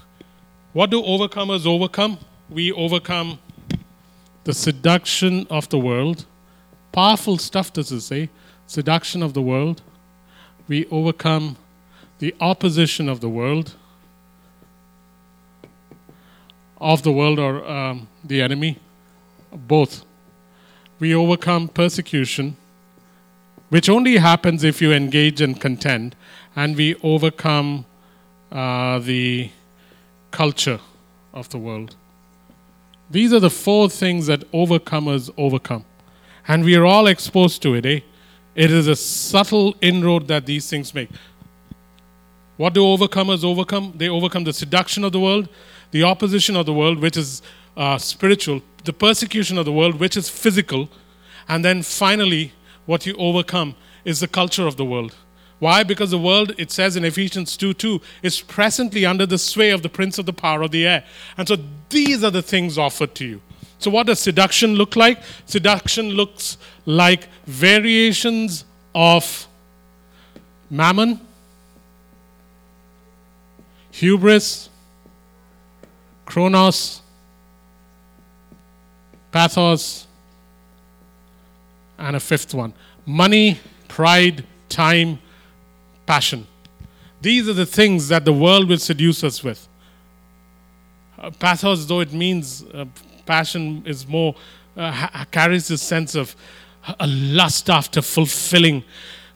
What 0.74 0.90
do 0.90 1.02
overcomers 1.02 1.66
overcome? 1.66 2.18
We 2.50 2.70
overcome 2.70 3.38
the 4.44 4.52
seduction 4.52 5.46
of 5.48 5.70
the 5.70 5.78
world. 5.78 6.26
Powerful 6.92 7.38
stuff, 7.38 7.72
does 7.72 7.90
it 7.90 8.02
say? 8.02 8.28
Seduction 8.66 9.22
of 9.22 9.32
the 9.32 9.40
world. 9.40 9.80
We 10.68 10.84
overcome 10.88 11.56
the 12.18 12.34
opposition 12.42 13.08
of 13.08 13.20
the 13.20 13.30
world, 13.30 13.72
of 16.76 17.02
the 17.02 17.12
world 17.12 17.38
or 17.38 17.66
um, 17.66 18.06
the 18.22 18.42
enemy, 18.42 18.80
both. 19.50 20.04
We 20.98 21.14
overcome 21.14 21.68
persecution, 21.68 22.58
which 23.70 23.88
only 23.88 24.18
happens 24.18 24.62
if 24.62 24.82
you 24.82 24.92
engage 24.92 25.40
and 25.40 25.58
contend 25.58 26.14
and 26.54 26.76
we 26.76 26.94
overcome 27.02 27.84
uh, 28.50 28.98
the 28.98 29.50
culture 30.30 30.80
of 31.32 31.48
the 31.50 31.58
world. 31.58 31.96
These 33.10 33.32
are 33.32 33.40
the 33.40 33.50
four 33.50 33.88
things 33.88 34.26
that 34.26 34.50
overcomers 34.52 35.30
overcome. 35.36 35.84
And 36.48 36.64
we 36.64 36.74
are 36.76 36.84
all 36.84 37.06
exposed 37.06 37.62
to 37.62 37.74
it, 37.74 37.86
eh? 37.86 38.00
It 38.54 38.70
is 38.70 38.88
a 38.88 38.96
subtle 38.96 39.74
inroad 39.80 40.28
that 40.28 40.46
these 40.46 40.68
things 40.68 40.94
make. 40.94 41.10
What 42.56 42.74
do 42.74 42.82
overcomers 42.82 43.44
overcome? 43.44 43.94
They 43.96 44.08
overcome 44.08 44.44
the 44.44 44.52
seduction 44.52 45.04
of 45.04 45.12
the 45.12 45.20
world, 45.20 45.48
the 45.90 46.02
opposition 46.02 46.56
of 46.56 46.66
the 46.66 46.72
world, 46.72 46.98
which 47.00 47.16
is 47.16 47.42
uh, 47.76 47.98
spiritual, 47.98 48.62
the 48.84 48.92
persecution 48.92 49.56
of 49.58 49.64
the 49.64 49.72
world, 49.72 49.98
which 49.98 50.16
is 50.16 50.28
physical, 50.28 50.88
and 51.48 51.64
then 51.64 51.82
finally, 51.82 52.52
what 52.86 53.06
you 53.06 53.14
overcome 53.16 53.74
is 54.04 54.20
the 54.20 54.28
culture 54.28 54.66
of 54.66 54.76
the 54.76 54.84
world. 54.84 55.14
Why? 55.62 55.84
Because 55.84 56.10
the 56.10 56.18
world, 56.18 56.52
it 56.58 56.72
says 56.72 56.96
in 56.96 57.04
Ephesians 57.04 57.56
2 57.56 57.74
2, 57.74 58.00
is 58.24 58.40
presently 58.40 59.06
under 59.06 59.26
the 59.26 59.38
sway 59.38 59.70
of 59.70 59.84
the 59.84 59.88
prince 59.88 60.18
of 60.18 60.26
the 60.26 60.32
power 60.32 60.62
of 60.62 60.72
the 60.72 60.84
air. 60.84 61.04
And 61.36 61.46
so 61.46 61.56
these 61.88 62.24
are 62.24 62.32
the 62.32 62.42
things 62.42 62.76
offered 62.76 63.14
to 63.14 63.24
you. 63.24 63.40
So, 63.78 63.88
what 63.88 64.08
does 64.08 64.18
seduction 64.18 64.74
look 64.74 64.96
like? 64.96 65.22
Seduction 65.46 66.08
looks 66.08 66.58
like 66.84 67.28
variations 67.46 68.64
of 68.92 69.46
mammon, 70.68 71.20
hubris, 73.92 74.68
chronos, 76.26 77.02
pathos, 79.30 80.08
and 81.98 82.16
a 82.16 82.20
fifth 82.20 82.52
one 82.52 82.74
money, 83.06 83.60
pride, 83.86 84.44
time, 84.68 85.20
passion. 86.12 86.46
These 87.22 87.48
are 87.48 87.54
the 87.54 87.64
things 87.64 88.08
that 88.08 88.26
the 88.26 88.34
world 88.34 88.68
will 88.68 88.84
seduce 88.92 89.24
us 89.24 89.42
with. 89.42 89.66
Uh, 91.18 91.30
pathos, 91.30 91.86
though 91.86 92.00
it 92.00 92.12
means 92.12 92.64
uh, 92.74 92.84
passion, 93.24 93.82
is 93.86 94.06
more 94.06 94.34
uh, 94.76 95.24
carries 95.30 95.68
this 95.68 95.80
sense 95.80 96.14
of 96.14 96.36
a 97.00 97.06
lust 97.06 97.70
after 97.70 98.02
fulfilling 98.02 98.84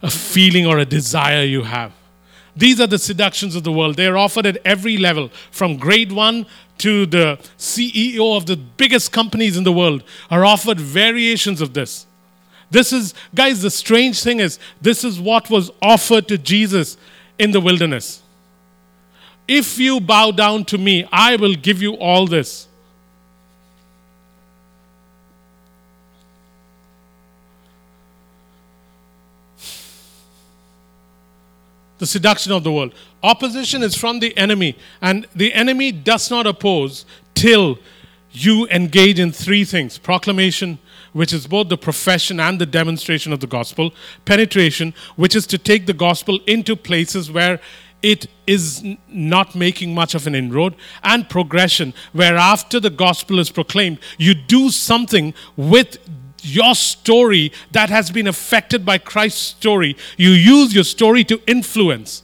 a 0.03 0.11
feeling 0.11 0.67
or 0.67 0.77
a 0.77 0.85
desire 0.85 1.43
you 1.43 1.63
have. 1.63 1.91
These 2.55 2.79
are 2.81 2.87
the 2.87 2.99
seductions 2.99 3.55
of 3.55 3.63
the 3.63 3.71
world. 3.71 3.95
They 3.95 4.07
are 4.07 4.17
offered 4.17 4.45
at 4.45 4.57
every 4.63 4.97
level, 4.97 5.29
from 5.49 5.77
grade 5.77 6.11
one 6.11 6.45
to 6.79 7.05
the 7.05 7.39
CEO 7.57 8.37
of 8.37 8.45
the 8.45 8.55
biggest 8.55 9.11
companies 9.11 9.57
in 9.57 9.63
the 9.63 9.71
world, 9.71 10.03
are 10.29 10.43
offered 10.45 10.79
variations 10.79 11.61
of 11.61 11.73
this. 11.73 12.06
This 12.69 12.91
is, 12.91 13.13
guys, 13.33 13.61
the 13.61 13.71
strange 13.71 14.21
thing 14.21 14.39
is, 14.39 14.59
this 14.81 15.03
is 15.03 15.19
what 15.19 15.49
was 15.49 15.71
offered 15.81 16.27
to 16.27 16.37
Jesus 16.37 16.97
in 17.39 17.51
the 17.51 17.61
wilderness. 17.61 18.21
If 19.47 19.79
you 19.79 20.01
bow 20.01 20.31
down 20.31 20.65
to 20.65 20.77
me, 20.77 21.07
I 21.11 21.37
will 21.37 21.55
give 21.55 21.81
you 21.81 21.93
all 21.93 22.27
this. 22.27 22.67
The 31.99 32.05
seduction 32.05 32.51
of 32.51 32.63
the 32.63 32.71
world. 32.71 32.93
Opposition 33.23 33.81
is 33.81 33.95
from 33.95 34.19
the 34.19 34.37
enemy, 34.37 34.77
and 35.01 35.25
the 35.33 35.53
enemy 35.53 35.91
does 35.91 36.29
not 36.29 36.45
oppose 36.45 37.05
till 37.33 37.79
you 38.31 38.67
engage 38.67 39.19
in 39.19 39.31
three 39.31 39.63
things 39.63 39.97
proclamation, 39.97 40.77
which 41.13 41.33
is 41.33 41.47
both 41.47 41.69
the 41.69 41.77
profession 41.77 42.39
and 42.39 42.59
the 42.59 42.65
demonstration 42.65 43.33
of 43.33 43.39
the 43.39 43.47
gospel, 43.47 43.93
penetration, 44.25 44.93
which 45.15 45.35
is 45.35 45.47
to 45.47 45.57
take 45.57 45.85
the 45.85 45.93
gospel 45.93 46.39
into 46.47 46.75
places 46.75 47.31
where 47.31 47.59
it 48.03 48.27
is 48.45 48.83
not 49.07 49.55
making 49.55 49.93
much 49.93 50.13
of 50.13 50.27
an 50.27 50.35
inroad, 50.35 50.75
and 51.03 51.29
progression, 51.29 51.93
where 52.13 52.35
after 52.35 52.79
the 52.79 52.89
gospel 52.89 53.39
is 53.39 53.49
proclaimed, 53.49 53.99
you 54.17 54.33
do 54.33 54.69
something 54.69 55.33
with 55.55 55.97
your 56.41 56.75
story 56.75 57.51
that 57.71 57.89
has 57.89 58.11
been 58.11 58.27
affected 58.27 58.85
by 58.85 58.97
Christ's 58.97 59.41
story. 59.41 59.97
You 60.17 60.29
use 60.29 60.73
your 60.73 60.83
story 60.83 61.23
to 61.25 61.41
influence. 61.47 62.23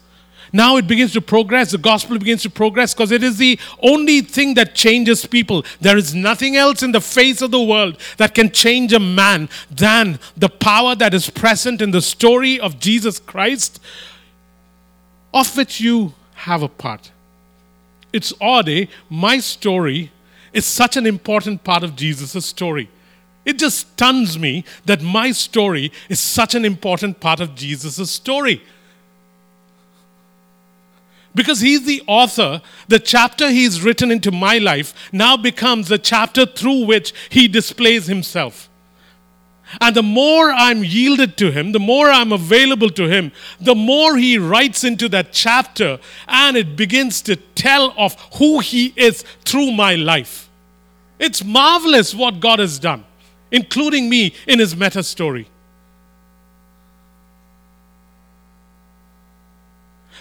Now 0.55 0.77
it 0.77 0.85
begins 0.85 1.13
to 1.13 1.21
progress. 1.21 1.71
The 1.71 1.79
gospel 1.79 2.19
begins 2.19 2.43
to 2.43 2.49
progress 2.49 2.93
because 2.93 3.11
it 3.11 3.23
is 3.23 3.37
the 3.39 3.59
only 3.81 4.21
thing 4.21 4.53
that 4.53 4.75
changes 4.75 5.25
people. 5.25 5.65
There 5.81 5.97
is 5.97 6.13
nothing 6.13 6.55
else 6.55 6.83
in 6.83 6.91
the 6.91 7.01
face 7.01 7.41
of 7.41 7.49
the 7.49 7.61
world 7.61 7.97
that 8.17 8.35
can 8.35 8.51
change 8.51 8.93
a 8.93 8.99
man 8.99 9.49
than 9.71 10.19
the 10.37 10.49
power 10.49 10.93
that 10.93 11.15
is 11.15 11.31
present 11.31 11.81
in 11.81 11.89
the 11.89 12.03
story 12.03 12.59
of 12.59 12.79
Jesus 12.79 13.17
Christ, 13.17 13.81
of 15.33 15.57
which 15.57 15.81
you 15.81 16.13
have 16.35 16.61
a 16.61 16.67
part. 16.67 17.11
It's 18.13 18.31
odd, 18.39 18.69
eh? 18.69 18.85
My 19.09 19.39
story 19.39 20.11
is 20.53 20.67
such 20.67 20.95
an 20.97 21.07
important 21.07 21.63
part 21.63 21.81
of 21.81 21.95
Jesus' 21.95 22.45
story. 22.45 22.91
It 23.43 23.57
just 23.57 23.79
stuns 23.79 24.37
me 24.37 24.65
that 24.85 25.01
my 25.01 25.31
story 25.31 25.91
is 26.09 26.19
such 26.19 26.53
an 26.53 26.63
important 26.63 27.19
part 27.19 27.39
of 27.39 27.55
Jesus' 27.55 28.11
story 28.11 28.61
because 31.35 31.61
he's 31.61 31.85
the 31.85 32.03
author, 32.07 32.61
the 32.87 32.99
chapter 32.99 33.49
he's 33.49 33.81
written 33.83 34.11
into 34.11 34.31
my 34.31 34.57
life 34.57 34.93
now 35.11 35.35
becomes 35.35 35.87
the 35.87 35.97
chapter 35.97 36.45
through 36.45 36.85
which 36.85 37.13
he 37.29 37.47
displays 37.47 38.07
himself. 38.07 38.69
And 39.81 39.95
the 39.95 40.03
more 40.03 40.51
I'm 40.51 40.83
yielded 40.83 41.37
to 41.37 41.51
him, 41.51 41.71
the 41.71 41.79
more 41.79 42.09
I'm 42.09 42.31
available 42.31 42.89
to 42.91 43.07
him, 43.07 43.31
the 43.59 43.73
more 43.73 44.17
he 44.17 44.37
writes 44.37 44.83
into 44.83 45.09
that 45.09 45.31
chapter 45.31 45.99
and 46.27 46.55
it 46.55 46.75
begins 46.75 47.21
to 47.23 47.35
tell 47.35 47.93
of 47.97 48.19
who 48.35 48.59
he 48.59 48.93
is 48.95 49.23
through 49.45 49.71
my 49.71 49.95
life. 49.95 50.49
It's 51.19 51.43
marvelous 51.43 52.13
what 52.13 52.39
God 52.39 52.59
has 52.59 52.77
done, 52.77 53.05
including 53.51 54.09
me 54.09 54.35
in 54.47 54.59
his 54.59 54.75
meta 54.75 55.01
story. 55.01 55.47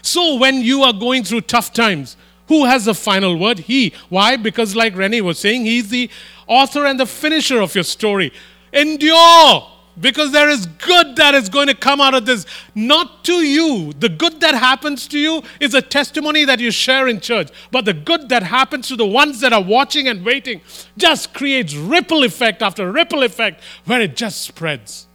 So 0.02 0.36
when 0.36 0.60
you 0.60 0.82
are 0.82 0.92
going 0.92 1.24
through 1.24 1.42
tough 1.42 1.72
times, 1.72 2.16
who 2.48 2.66
has 2.66 2.84
the 2.84 2.94
final 2.94 3.38
word? 3.38 3.60
He. 3.60 3.94
Why? 4.08 4.36
Because, 4.36 4.76
like 4.76 4.96
Rennie 4.96 5.20
was 5.20 5.38
saying, 5.38 5.64
he's 5.64 5.88
the 5.88 6.10
author 6.46 6.84
and 6.84 7.00
the 7.00 7.06
finisher 7.06 7.60
of 7.60 7.74
your 7.74 7.84
story. 7.84 8.32
Endure. 8.72 9.68
because 10.00 10.32
there 10.32 10.48
is 10.48 10.66
good 10.66 11.16
that 11.16 11.34
is 11.34 11.48
going 11.48 11.66
to 11.66 11.74
come 11.74 12.00
out 12.00 12.14
of 12.14 12.24
this. 12.26 12.46
Not 12.74 13.24
to 13.24 13.34
you. 13.34 13.92
The 13.92 14.08
good 14.08 14.40
that 14.40 14.54
happens 14.54 15.06
to 15.08 15.18
you 15.18 15.42
is 15.60 15.74
a 15.74 15.82
testimony 15.82 16.44
that 16.44 16.60
you 16.60 16.70
share 16.70 17.08
in 17.08 17.20
church. 17.20 17.50
But 17.70 17.84
the 17.84 17.92
good 17.92 18.28
that 18.30 18.42
happens 18.42 18.88
to 18.88 18.96
the 18.96 19.06
ones 19.06 19.40
that 19.40 19.52
are 19.52 19.62
watching 19.62 20.08
and 20.08 20.24
waiting 20.24 20.62
just 20.96 21.34
creates 21.34 21.74
ripple 21.74 22.24
effect 22.24 22.62
after 22.62 22.90
ripple 22.90 23.22
effect 23.22 23.62
where 23.84 24.00
it 24.00 24.16
just 24.16 24.40
spreads. 24.42 25.06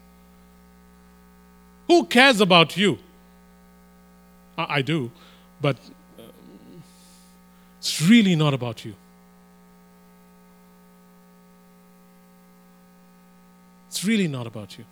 Who 1.87 2.05
cares 2.05 2.41
about 2.41 2.77
you? 2.77 2.99
I, 4.57 4.81
do, 4.81 5.11
but 5.61 5.77
uh, 6.17 6.23
it's 7.79 8.01
really 8.01 8.35
not 8.35 8.53
about 8.53 8.83
you. 8.83 8.95
It's 13.87 14.03
really 14.03 14.27
not 14.27 14.47
about 14.47 14.77
you. 14.77 14.85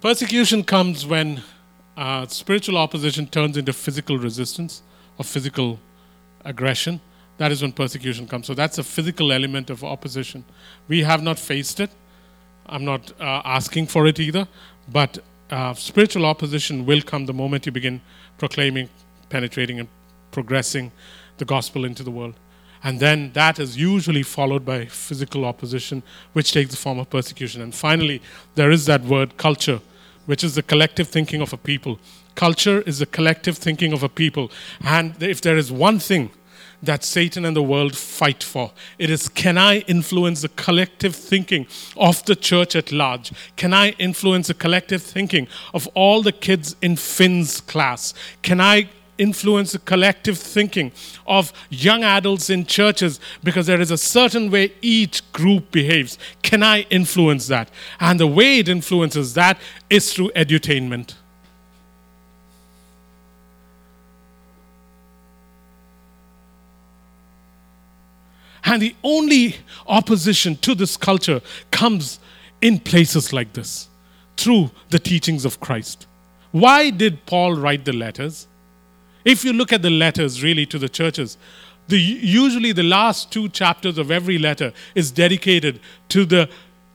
Persecution 0.00 0.64
comes 0.64 1.06
when 1.06 1.42
uh, 1.96 2.26
spiritual 2.26 2.76
opposition 2.76 3.26
turns 3.26 3.56
into 3.56 3.72
physical 3.72 4.18
resistance 4.18 4.82
or 5.18 5.24
physical 5.24 5.78
aggression. 6.44 7.00
That 7.38 7.52
is 7.52 7.62
when 7.62 7.72
persecution 7.72 8.26
comes. 8.26 8.46
So 8.46 8.54
that's 8.54 8.78
a 8.78 8.82
physical 8.82 9.32
element 9.32 9.70
of 9.70 9.84
opposition. 9.84 10.44
We 10.88 11.02
have 11.02 11.22
not 11.22 11.38
faced 11.38 11.80
it. 11.80 11.90
I'm 12.66 12.84
not 12.84 13.12
uh, 13.20 13.42
asking 13.44 13.86
for 13.86 14.06
it 14.06 14.18
either. 14.20 14.46
But 14.90 15.18
uh, 15.50 15.74
spiritual 15.74 16.26
opposition 16.26 16.86
will 16.86 17.02
come 17.02 17.26
the 17.26 17.32
moment 17.32 17.66
you 17.66 17.72
begin 17.72 18.00
proclaiming, 18.38 18.88
penetrating, 19.28 19.80
and 19.80 19.88
progressing 20.30 20.92
the 21.38 21.44
gospel 21.44 21.84
into 21.84 22.02
the 22.02 22.10
world. 22.10 22.34
And 22.84 22.98
then 22.98 23.32
that 23.34 23.58
is 23.58 23.76
usually 23.76 24.22
followed 24.22 24.64
by 24.64 24.86
physical 24.86 25.44
opposition, 25.44 26.02
which 26.32 26.52
takes 26.52 26.70
the 26.72 26.76
form 26.76 26.98
of 26.98 27.10
persecution. 27.10 27.62
And 27.62 27.74
finally, 27.74 28.20
there 28.56 28.70
is 28.70 28.86
that 28.86 29.02
word 29.02 29.36
culture, 29.36 29.80
which 30.26 30.42
is 30.42 30.56
the 30.56 30.62
collective 30.62 31.08
thinking 31.08 31.40
of 31.40 31.52
a 31.52 31.56
people. 31.56 32.00
Culture 32.34 32.80
is 32.82 32.98
the 32.98 33.06
collective 33.06 33.56
thinking 33.56 33.92
of 33.92 34.02
a 34.02 34.08
people. 34.08 34.50
And 34.80 35.22
if 35.22 35.40
there 35.42 35.56
is 35.56 35.70
one 35.70 36.00
thing 36.00 36.30
that 36.82 37.04
Satan 37.04 37.44
and 37.44 37.56
the 37.56 37.62
world 37.62 37.96
fight 37.96 38.42
for. 38.42 38.72
It 38.98 39.10
is 39.10 39.28
can 39.28 39.56
I 39.56 39.78
influence 39.80 40.42
the 40.42 40.48
collective 40.50 41.14
thinking 41.14 41.66
of 41.96 42.24
the 42.24 42.36
church 42.36 42.74
at 42.74 42.92
large? 42.92 43.32
Can 43.56 43.72
I 43.72 43.90
influence 43.92 44.48
the 44.48 44.54
collective 44.54 45.02
thinking 45.02 45.48
of 45.72 45.86
all 45.94 46.22
the 46.22 46.32
kids 46.32 46.76
in 46.82 46.96
Finn's 46.96 47.60
class? 47.60 48.14
Can 48.42 48.60
I 48.60 48.88
influence 49.18 49.72
the 49.72 49.78
collective 49.78 50.38
thinking 50.38 50.90
of 51.26 51.52
young 51.70 52.02
adults 52.02 52.50
in 52.50 52.66
churches 52.66 53.20
because 53.44 53.66
there 53.66 53.80
is 53.80 53.90
a 53.90 53.98
certain 53.98 54.50
way 54.50 54.72
each 54.80 55.30
group 55.32 55.70
behaves. 55.70 56.18
Can 56.42 56.62
I 56.62 56.82
influence 56.90 57.46
that? 57.46 57.70
And 58.00 58.18
the 58.18 58.26
way 58.26 58.58
it 58.58 58.68
influences 58.68 59.34
that 59.34 59.58
is 59.90 60.12
through 60.12 60.30
edutainment. 60.30 61.14
And 68.72 68.80
the 68.80 68.96
only 69.04 69.56
opposition 69.86 70.56
to 70.62 70.74
this 70.74 70.96
culture 70.96 71.42
comes 71.70 72.18
in 72.62 72.78
places 72.78 73.30
like 73.30 73.52
this 73.52 73.88
through 74.38 74.70
the 74.88 74.98
teachings 74.98 75.44
of 75.44 75.60
Christ. 75.60 76.06
Why 76.52 76.88
did 76.88 77.26
Paul 77.26 77.54
write 77.54 77.84
the 77.84 77.92
letters? 77.92 78.46
If 79.26 79.44
you 79.44 79.52
look 79.52 79.74
at 79.74 79.82
the 79.82 79.90
letters 79.90 80.42
really 80.42 80.64
to 80.64 80.78
the 80.78 80.88
churches, 80.88 81.36
the, 81.88 81.98
usually 81.98 82.72
the 82.72 82.82
last 82.82 83.30
two 83.30 83.50
chapters 83.50 83.98
of 83.98 84.10
every 84.10 84.38
letter 84.38 84.72
is 84.94 85.10
dedicated 85.10 85.78
to 86.08 86.24
the 86.24 86.48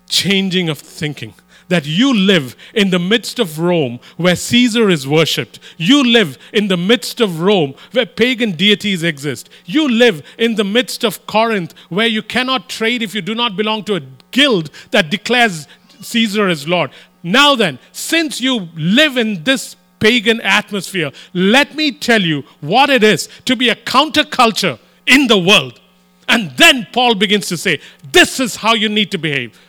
changing 0.10 0.70
of 0.70 0.80
thinking. 0.80 1.36
That 1.70 1.86
you 1.86 2.14
live 2.14 2.56
in 2.74 2.92
the 2.92 3.00
midst 3.00 3.40
of 3.40 3.60
Rome 3.60 4.00
where 4.16 4.36
Caesar 4.36 4.90
is 4.90 5.08
worshipped. 5.08 5.60
You 5.78 6.04
live 6.04 6.38
in 6.54 6.70
the 6.70 6.78
midst 6.78 7.20
of 7.20 7.42
Rome 7.42 7.74
where 7.92 8.06
pagan 8.06 8.54
deities 8.54 9.04
exist. 9.04 9.50
You 9.66 9.90
live 9.90 10.26
in 10.38 10.56
the 10.56 10.64
midst 10.64 11.04
of 11.04 11.26
Corinth 11.28 11.74
where 11.90 12.08
you 12.08 12.22
cannot 12.22 12.70
trade 12.70 13.02
if 13.02 13.14
you 13.14 13.22
do 13.22 13.36
not 13.36 13.58
belong 13.58 13.84
to 13.86 13.96
a 13.96 14.02
guild 14.32 14.70
that 14.92 15.10
declares 15.10 15.68
Caesar 16.02 16.48
as 16.48 16.68
Lord. 16.68 16.92
Now 17.24 17.56
then, 17.56 17.80
since 17.92 18.40
you 18.40 18.70
live 18.76 19.18
in 19.18 19.44
this 19.44 19.76
pagan 20.00 20.40
atmosphere, 20.42 21.12
let 21.34 21.76
me 21.76 21.92
tell 21.92 22.22
you 22.22 22.44
what 22.62 22.90
it 22.90 23.04
is 23.04 23.28
to 23.46 23.56
be 23.56 23.70
a 23.70 23.76
counterculture 23.76 24.80
in 25.06 25.28
the 25.28 25.38
world. 25.38 25.82
And 26.30 26.52
then 26.58 26.88
Paul 26.92 27.16
begins 27.16 27.48
to 27.48 27.58
say, 27.58 27.80
This 28.12 28.40
is 28.40 28.58
how 28.58 28.74
you 28.74 28.90
need 28.90 29.12
to 29.12 29.18
behave. 29.18 29.60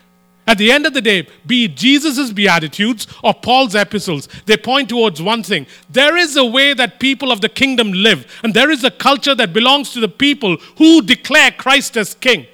At 0.49 0.57
the 0.57 0.73
end 0.73 0.87
of 0.87 0.95
the 0.95 1.03
day, 1.03 1.29
be 1.47 1.67
it 1.67 1.77
Jesus' 1.77 2.33
Beatitudes 2.33 3.07
or 3.23 3.35
Paul's 3.35 3.75
epistles, 3.75 4.29
they 4.47 4.57
point 4.57 4.89
towards 4.89 5.21
one 5.21 5.43
thing. 5.43 5.67
There 5.91 6.17
is 6.17 6.37
a 6.37 6.45
way 6.45 6.73
that 6.73 6.99
people 6.99 7.31
of 7.31 7.43
the 7.43 7.51
kingdom 7.51 7.93
live, 7.93 8.41
and 8.43 8.55
there 8.55 8.71
is 8.71 8.83
a 8.83 8.91
culture 8.91 9.35
that 9.35 9.53
belongs 9.53 9.93
to 9.93 10.01
the 10.01 10.09
people 10.09 10.57
who 10.79 11.03
declare 11.03 11.51
Christ 11.51 11.99
as 11.99 12.15
king. 12.15 12.47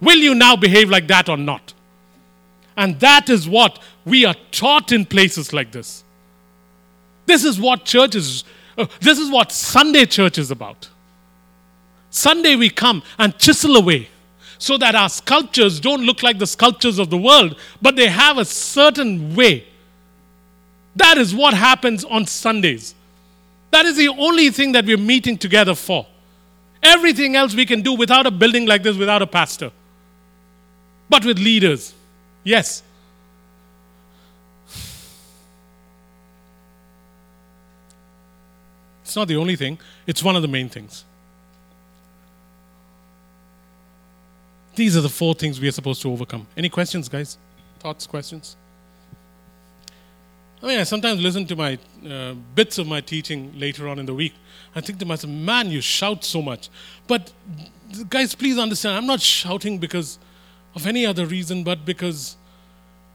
Will 0.00 0.18
you 0.18 0.32
now 0.32 0.54
behave 0.54 0.90
like 0.90 1.08
that 1.08 1.28
or 1.28 1.36
not? 1.36 1.74
And 2.76 3.00
that 3.00 3.28
is 3.28 3.48
what 3.48 3.80
we 4.04 4.24
are 4.24 4.36
taught 4.52 4.92
in 4.92 5.04
places 5.04 5.52
like 5.52 5.72
this. 5.72 6.04
This 7.26 7.42
is 7.42 7.58
what 7.58 7.84
church 7.84 8.14
is, 8.14 8.44
uh, 8.78 8.86
this 9.00 9.18
is 9.18 9.28
what 9.28 9.50
Sunday 9.50 10.04
church 10.04 10.38
is 10.38 10.52
about. 10.52 10.88
Sunday 12.10 12.54
we 12.54 12.70
come 12.70 13.02
and 13.18 13.36
chisel 13.38 13.74
away 13.74 14.08
so 14.60 14.76
that 14.78 14.94
our 14.94 15.08
sculptures 15.08 15.80
don't 15.80 16.02
look 16.02 16.22
like 16.22 16.38
the 16.38 16.46
sculptures 16.46 16.98
of 16.98 17.10
the 17.10 17.16
world, 17.18 17.56
but 17.82 17.96
they 17.96 18.06
have 18.06 18.38
a 18.38 18.44
certain 18.44 19.34
way. 19.34 19.66
That 20.94 21.18
is 21.18 21.34
what 21.34 21.54
happens 21.54 22.04
on 22.04 22.26
Sundays. 22.26 22.94
That 23.72 23.86
is 23.86 23.96
the 23.96 24.08
only 24.08 24.50
thing 24.50 24.72
that 24.72 24.84
we're 24.84 24.96
meeting 24.98 25.36
together 25.38 25.74
for. 25.74 26.06
Everything 26.82 27.36
else 27.36 27.54
we 27.54 27.66
can 27.66 27.80
do 27.80 27.94
without 27.94 28.26
a 28.26 28.30
building 28.30 28.66
like 28.66 28.82
this, 28.82 28.96
without 28.96 29.22
a 29.22 29.26
pastor. 29.26 29.72
But 31.08 31.24
with 31.24 31.38
leaders. 31.38 31.94
Yes, 32.44 32.82
It's 39.10 39.16
not 39.16 39.26
the 39.26 39.38
only 39.38 39.56
thing, 39.56 39.76
it's 40.06 40.22
one 40.22 40.36
of 40.36 40.42
the 40.42 40.46
main 40.46 40.68
things. 40.68 41.04
These 44.74 44.96
are 44.96 45.00
the 45.00 45.08
four 45.08 45.34
things 45.34 45.60
we 45.60 45.68
are 45.68 45.72
supposed 45.72 46.00
to 46.02 46.10
overcome. 46.10 46.46
Any 46.56 46.68
questions, 46.68 47.08
guys? 47.08 47.38
Thoughts, 47.80 48.06
questions? 48.06 48.56
I 50.62 50.66
mean, 50.66 50.78
I 50.78 50.82
sometimes 50.82 51.20
listen 51.20 51.46
to 51.46 51.56
my 51.56 51.78
uh, 52.06 52.34
bits 52.54 52.78
of 52.78 52.86
my 52.86 53.00
teaching 53.00 53.58
later 53.58 53.88
on 53.88 53.98
in 53.98 54.06
the 54.06 54.14
week. 54.14 54.34
I 54.74 54.80
think 54.80 54.98
to 54.98 55.06
myself, 55.06 55.32
man, 55.32 55.70
you 55.70 55.80
shout 55.80 56.22
so 56.22 56.42
much. 56.42 56.68
But, 57.06 57.32
guys, 58.08 58.34
please 58.34 58.58
understand, 58.58 58.96
I'm 58.96 59.06
not 59.06 59.20
shouting 59.20 59.78
because 59.78 60.18
of 60.74 60.86
any 60.86 61.06
other 61.06 61.26
reason, 61.26 61.64
but 61.64 61.84
because 61.84 62.36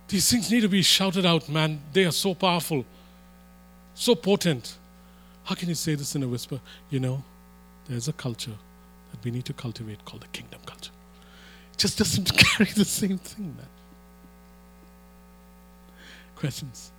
these 0.08 0.30
things 0.30 0.52
need 0.52 0.62
to 0.62 0.68
be 0.70 0.82
shouted 0.82 1.26
out, 1.26 1.48
man. 1.48 1.82
They 1.94 2.06
are 2.06 2.12
so 2.12 2.34
powerful, 2.34 2.84
so 3.94 4.16
potent. 4.16 4.78
How 5.44 5.56
can 5.56 5.70
you 5.70 5.76
say 5.76 5.96
this 5.96 6.16
in 6.16 6.24
a 6.24 6.28
whisper? 6.28 6.60
You 6.90 7.00
know, 7.00 7.24
there's 7.88 8.08
a 8.08 8.14
culture 8.14 8.58
that 9.12 9.24
we 9.24 9.30
need 9.32 9.46
to 9.46 9.54
cultivate 9.54 10.04
called 10.04 10.24
the 10.24 10.28
kingdom 10.28 10.60
culture. 10.66 10.92
Just 11.78 11.98
doesn't 11.98 12.38
carry 12.38 12.72
the 12.72 12.86
same 12.86 13.18
thing, 13.18 13.56
man. 13.58 13.68
Questions? 16.36 16.92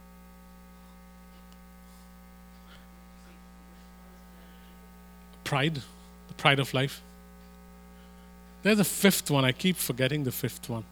Pride, 5.44 5.80
the 6.28 6.34
pride 6.34 6.58
of 6.58 6.74
life. 6.74 7.02
There's 8.62 8.80
a 8.80 8.84
fifth 8.84 9.30
one. 9.30 9.44
I 9.44 9.52
keep 9.52 9.76
forgetting 9.76 10.24
the 10.24 10.32
fifth 10.32 10.68
one. 10.68 10.84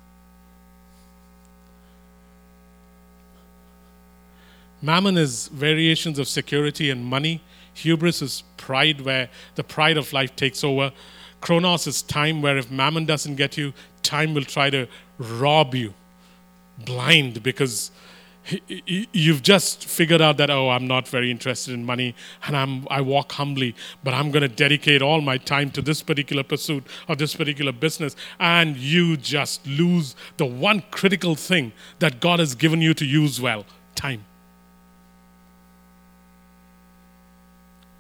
Mammon 4.81 5.17
is 5.17 5.49
variations 5.49 6.19
of 6.19 6.29
security 6.29 6.91
and 6.91 7.05
money. 7.05 7.41
Hubris 7.73 8.23
is 8.23 8.45
pride, 8.57 9.01
where 9.01 9.31
the 9.55 9.65
pride 9.65 9.97
of 9.97 10.13
life 10.13 10.37
takes 10.37 10.63
over. 10.63 10.93
Chronos 11.45 11.87
is 11.87 12.01
time, 12.01 12.41
where 12.41 12.57
if 12.57 12.71
mammon 12.71 13.05
doesn't 13.05 13.35
get 13.35 13.59
you, 13.59 13.75
time 14.03 14.33
will 14.33 14.45
try 14.45 14.71
to 14.71 14.89
rob 15.19 15.75
you. 15.75 15.93
Blind 16.87 17.43
because 17.43 17.91
you've 18.67 19.43
just 19.43 19.85
figured 19.87 20.21
out 20.21 20.37
that 20.37 20.51
oh 20.51 20.69
i'm 20.69 20.87
not 20.87 21.09
very 21.09 21.31
interested 21.31 21.73
in 21.73 21.83
money 21.83 22.15
and 22.47 22.55
i'm 22.55 22.87
i 22.91 23.01
walk 23.01 23.33
humbly 23.33 23.75
but 24.03 24.13
i'm 24.13 24.31
going 24.31 24.43
to 24.43 24.49
dedicate 24.49 25.01
all 25.01 25.23
my 25.23 25.39
time 25.39 25.71
to 25.71 25.81
this 25.81 26.03
particular 26.03 26.43
pursuit 26.43 26.85
or 27.09 27.17
this 27.17 27.35
particular 27.35 27.73
business 27.73 28.15
and 28.39 28.77
you 28.77 29.17
just 29.17 29.67
lose 29.67 30.15
the 30.37 30.45
one 30.45 30.83
critical 30.91 31.35
thing 31.35 31.73
that 32.01 32.21
god 32.21 32.39
has 32.39 32.55
given 32.55 32.83
you 32.83 32.93
to 32.93 33.07
use 33.07 33.41
well 33.41 33.65
time 33.95 34.23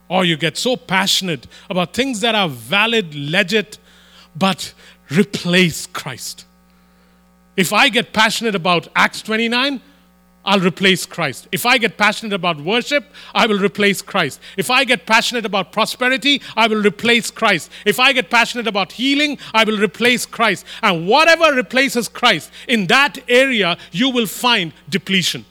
or 0.08 0.24
you 0.24 0.36
get 0.36 0.56
so 0.56 0.76
passionate 0.76 1.46
about 1.70 1.94
things 1.94 2.20
that 2.20 2.34
are 2.34 2.48
valid, 2.48 3.14
legit, 3.14 3.78
but 4.36 4.74
replace 5.10 5.86
Christ. 5.86 6.44
If 7.56 7.72
I 7.72 7.88
get 7.88 8.12
passionate 8.12 8.54
about 8.54 8.88
Acts 8.96 9.22
29, 9.22 9.80
I'll 10.44 10.60
replace 10.60 11.06
Christ. 11.06 11.48
If 11.52 11.64
I 11.64 11.78
get 11.78 11.96
passionate 11.96 12.34
about 12.34 12.60
worship, 12.60 13.06
I 13.34 13.46
will 13.46 13.58
replace 13.58 14.02
Christ. 14.02 14.40
If 14.58 14.70
I 14.70 14.84
get 14.84 15.06
passionate 15.06 15.46
about 15.46 15.72
prosperity, 15.72 16.42
I 16.54 16.66
will 16.66 16.82
replace 16.82 17.30
Christ. 17.30 17.70
If 17.86 17.98
I 17.98 18.12
get 18.12 18.28
passionate 18.28 18.66
about 18.66 18.92
healing, 18.92 19.38
I 19.54 19.64
will 19.64 19.78
replace 19.78 20.26
Christ. 20.26 20.66
And 20.82 21.08
whatever 21.08 21.54
replaces 21.54 22.08
Christ, 22.08 22.50
in 22.68 22.88
that 22.88 23.18
area, 23.26 23.78
you 23.90 24.10
will 24.10 24.26
find 24.26 24.74
depletion. 24.88 25.46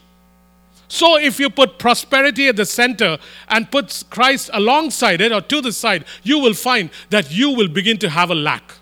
So 0.94 1.18
if 1.18 1.40
you 1.40 1.50
put 1.50 1.80
prosperity 1.80 2.46
at 2.46 2.54
the 2.54 2.64
center 2.64 3.18
and 3.48 3.68
put 3.68 4.04
Christ 4.10 4.48
alongside 4.52 5.20
it 5.20 5.32
or 5.32 5.40
to 5.40 5.60
the 5.60 5.72
side, 5.72 6.04
you 6.22 6.38
will 6.38 6.54
find 6.54 6.88
that 7.10 7.32
you 7.32 7.50
will 7.50 7.66
begin 7.66 7.98
to 7.98 8.08
have 8.08 8.30
a 8.30 8.34
lack. 8.36 8.74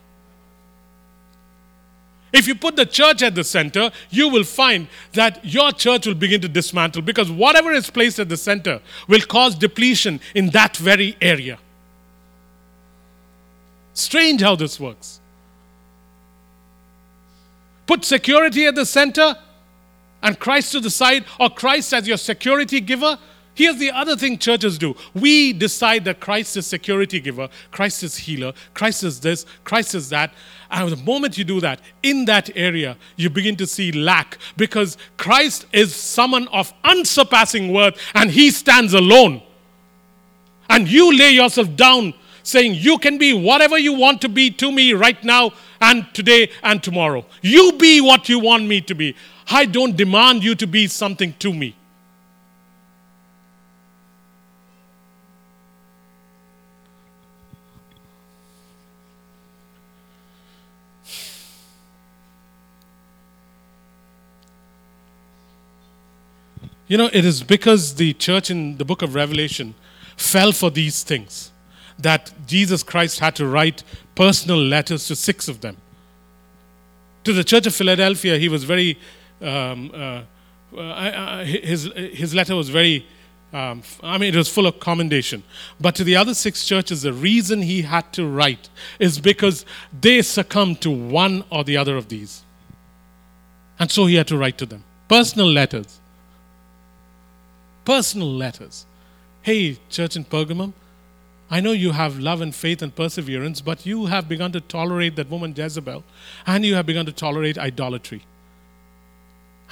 If 2.30 2.46
you 2.46 2.54
put 2.54 2.76
the 2.76 2.84
church 2.84 3.22
at 3.22 3.34
the 3.34 3.42
center, 3.42 3.90
you 4.10 4.28
will 4.28 4.44
find 4.44 4.88
that 5.14 5.42
your 5.42 5.72
church 5.72 6.06
will 6.06 6.14
begin 6.14 6.42
to 6.42 6.50
dismantle 6.50 7.00
because 7.00 7.30
whatever 7.30 7.72
is 7.72 7.88
placed 7.88 8.18
at 8.18 8.28
the 8.28 8.36
center 8.36 8.82
will 9.08 9.22
cause 9.22 9.54
depletion 9.54 10.20
in 10.34 10.50
that 10.50 10.76
very 10.76 11.16
area. 11.18 11.58
Strange 13.94 14.42
how 14.42 14.54
this 14.54 14.78
works. 14.78 15.18
Put 17.86 18.04
security 18.04 18.66
at 18.66 18.74
the 18.74 18.84
center 18.84 19.34
and 20.22 20.38
Christ 20.38 20.72
to 20.72 20.80
the 20.80 20.90
side, 20.90 21.24
or 21.40 21.50
Christ 21.50 21.92
as 21.92 22.06
your 22.06 22.16
security 22.16 22.80
giver, 22.80 23.18
Here's 23.54 23.76
the 23.76 23.90
other 23.90 24.16
thing 24.16 24.38
churches 24.38 24.78
do. 24.78 24.96
We 25.12 25.52
decide 25.52 26.06
that 26.06 26.20
Christ 26.20 26.56
is 26.56 26.66
security 26.66 27.20
giver, 27.20 27.48
Christ 27.70 28.02
is 28.02 28.16
healer, 28.16 28.54
Christ 28.72 29.04
is 29.04 29.20
this, 29.20 29.44
Christ 29.64 29.94
is 29.94 30.08
that. 30.08 30.32
And 30.70 30.90
the 30.90 30.96
moment 30.96 31.36
you 31.36 31.44
do 31.44 31.60
that, 31.60 31.80
in 32.02 32.24
that 32.24 32.48
area, 32.56 32.96
you 33.16 33.28
begin 33.28 33.56
to 33.56 33.66
see 33.66 33.92
lack 33.92 34.38
because 34.56 34.96
Christ 35.18 35.66
is 35.72 35.94
someone 35.94 36.48
of 36.48 36.72
unsurpassing 36.82 37.72
worth 37.72 37.98
and 38.14 38.30
he 38.30 38.50
stands 38.50 38.94
alone. 38.94 39.42
And 40.70 40.90
you 40.90 41.14
lay 41.14 41.32
yourself 41.32 41.76
down 41.76 42.14
saying, 42.42 42.76
You 42.76 42.96
can 42.96 43.18
be 43.18 43.34
whatever 43.34 43.76
you 43.76 43.92
want 43.92 44.22
to 44.22 44.30
be 44.30 44.50
to 44.52 44.72
me 44.72 44.94
right 44.94 45.22
now 45.22 45.52
and 45.78 46.06
today 46.14 46.50
and 46.62 46.82
tomorrow. 46.82 47.26
You 47.42 47.72
be 47.72 48.00
what 48.00 48.30
you 48.30 48.38
want 48.38 48.64
me 48.64 48.80
to 48.80 48.94
be. 48.94 49.14
I 49.50 49.64
don't 49.64 49.96
demand 49.96 50.44
you 50.44 50.54
to 50.54 50.66
be 50.66 50.86
something 50.86 51.34
to 51.40 51.52
me. 51.52 51.76
You 66.92 66.98
know, 66.98 67.08
it 67.10 67.24
is 67.24 67.42
because 67.42 67.94
the 67.94 68.12
church 68.12 68.50
in 68.50 68.76
the 68.76 68.84
book 68.84 69.00
of 69.00 69.14
Revelation 69.14 69.74
fell 70.18 70.52
for 70.52 70.70
these 70.70 71.02
things 71.02 71.50
that 71.98 72.34
Jesus 72.46 72.82
Christ 72.82 73.20
had 73.20 73.34
to 73.36 73.46
write 73.46 73.82
personal 74.14 74.58
letters 74.58 75.06
to 75.06 75.16
six 75.16 75.48
of 75.48 75.62
them. 75.62 75.78
To 77.24 77.32
the 77.32 77.44
church 77.44 77.66
of 77.66 77.74
Philadelphia, 77.74 78.36
he 78.36 78.48
was 78.50 78.64
very, 78.64 78.98
um, 79.42 79.90
uh, 79.94 80.22
uh, 80.76 81.44
his, 81.44 81.90
his 81.94 82.34
letter 82.34 82.56
was 82.56 82.68
very, 82.68 83.06
um, 83.52 83.82
I 84.02 84.18
mean, 84.18 84.34
it 84.34 84.36
was 84.36 84.48
full 84.48 84.66
of 84.66 84.80
commendation. 84.80 85.42
But 85.80 85.94
to 85.96 86.04
the 86.04 86.16
other 86.16 86.34
six 86.34 86.64
churches, 86.64 87.02
the 87.02 87.12
reason 87.12 87.62
he 87.62 87.82
had 87.82 88.12
to 88.14 88.26
write 88.26 88.68
is 88.98 89.20
because 89.20 89.66
they 90.00 90.22
succumbed 90.22 90.80
to 90.82 90.90
one 90.90 91.44
or 91.50 91.64
the 91.64 91.76
other 91.76 91.96
of 91.96 92.08
these. 92.08 92.42
And 93.78 93.90
so 93.90 94.06
he 94.06 94.14
had 94.14 94.28
to 94.28 94.36
write 94.36 94.58
to 94.58 94.66
them 94.66 94.84
personal 95.08 95.50
letters 95.50 96.00
personal 97.84 98.32
letters. 98.32 98.86
Hey, 99.42 99.78
church 99.88 100.16
in 100.16 100.24
Pergamum, 100.24 100.72
I 101.50 101.60
know 101.60 101.72
you 101.72 101.92
have 101.92 102.18
love 102.18 102.40
and 102.40 102.54
faith 102.54 102.80
and 102.80 102.94
perseverance, 102.94 103.60
but 103.60 103.84
you 103.84 104.06
have 104.06 104.28
begun 104.28 104.52
to 104.52 104.60
tolerate 104.60 105.16
that 105.16 105.28
woman 105.28 105.54
Jezebel, 105.56 106.02
and 106.46 106.64
you 106.64 106.74
have 106.74 106.86
begun 106.86 107.06
to 107.06 107.12
tolerate 107.12 107.58
idolatry. 107.58 108.22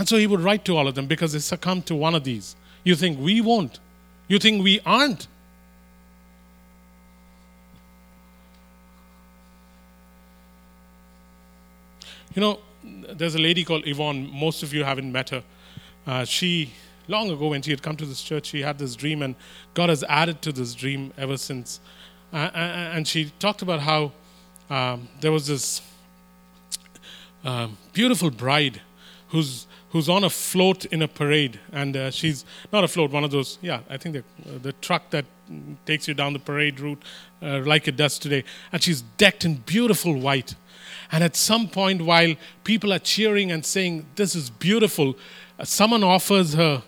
And 0.00 0.08
so 0.08 0.16
he 0.16 0.26
would 0.26 0.40
write 0.40 0.64
to 0.64 0.78
all 0.78 0.88
of 0.88 0.94
them 0.94 1.06
because 1.06 1.34
they 1.34 1.40
succumbed 1.40 1.84
to 1.84 1.94
one 1.94 2.14
of 2.14 2.24
these. 2.24 2.56
You 2.84 2.96
think 2.96 3.20
we 3.20 3.42
won't. 3.42 3.80
You 4.28 4.38
think 4.38 4.64
we 4.64 4.80
aren't. 4.86 5.28
You 12.34 12.40
know, 12.40 12.60
there's 12.82 13.34
a 13.34 13.38
lady 13.38 13.62
called 13.62 13.86
Yvonne. 13.86 14.30
Most 14.32 14.62
of 14.62 14.72
you 14.72 14.84
haven't 14.84 15.12
met 15.12 15.28
her. 15.28 15.44
Uh, 16.06 16.24
she 16.24 16.72
long 17.06 17.28
ago 17.30 17.48
when 17.48 17.60
she 17.60 17.70
had 17.70 17.82
come 17.82 17.98
to 17.98 18.06
this 18.06 18.22
church, 18.22 18.46
she 18.46 18.62
had 18.62 18.78
this 18.78 18.96
dream, 18.96 19.20
and 19.20 19.34
God 19.74 19.90
has 19.90 20.02
added 20.04 20.40
to 20.40 20.52
this 20.52 20.74
dream 20.74 21.12
ever 21.18 21.36
since. 21.36 21.78
Uh, 22.32 22.36
and 22.54 23.06
she 23.06 23.34
talked 23.38 23.60
about 23.60 23.80
how 23.80 24.12
um, 24.70 25.10
there 25.20 25.30
was 25.30 25.46
this 25.46 25.82
uh, 27.44 27.68
beautiful 27.92 28.30
bride 28.30 28.80
who's 29.28 29.66
who's 29.90 30.09
on 30.09 30.24
a 30.24 30.31
float 30.31 30.85
in 30.87 31.03
a 31.03 31.09
parade, 31.09 31.59
and 31.72 31.96
uh, 31.96 32.11
she's 32.11 32.44
not 32.72 32.85
a 32.85 32.88
float, 32.88 33.11
one 33.11 33.24
of 33.24 33.31
those. 33.31 33.59
Yeah, 33.61 33.81
I 33.88 33.96
think 33.96 34.14
the 34.14 34.20
uh, 34.50 34.59
the 34.59 34.72
truck 34.74 35.11
that 35.11 35.24
takes 35.85 36.07
you 36.07 36.14
down 36.14 36.33
the 36.33 36.38
parade 36.38 36.81
route, 36.81 37.03
uh, 37.42 37.61
like 37.64 37.88
it 37.88 37.96
does 37.96 38.18
today, 38.18 38.44
and 38.72 38.83
she's 38.83 39.03
decked 39.03 39.44
in 39.44 39.57
beautiful 39.57 40.14
white. 40.14 40.55
And 41.12 41.24
at 41.24 41.37
some 41.37 41.68
point, 41.68 42.03
while 42.03 42.35
people 42.64 42.92
are 42.92 42.98
cheering 42.98 43.50
and 43.50 43.64
saying, 43.64 44.07
This 44.14 44.35
is 44.35 44.50
beautiful, 44.50 45.16
uh, 45.59 45.64
someone 45.64 46.05
offers 46.05 46.55
her 46.55 46.83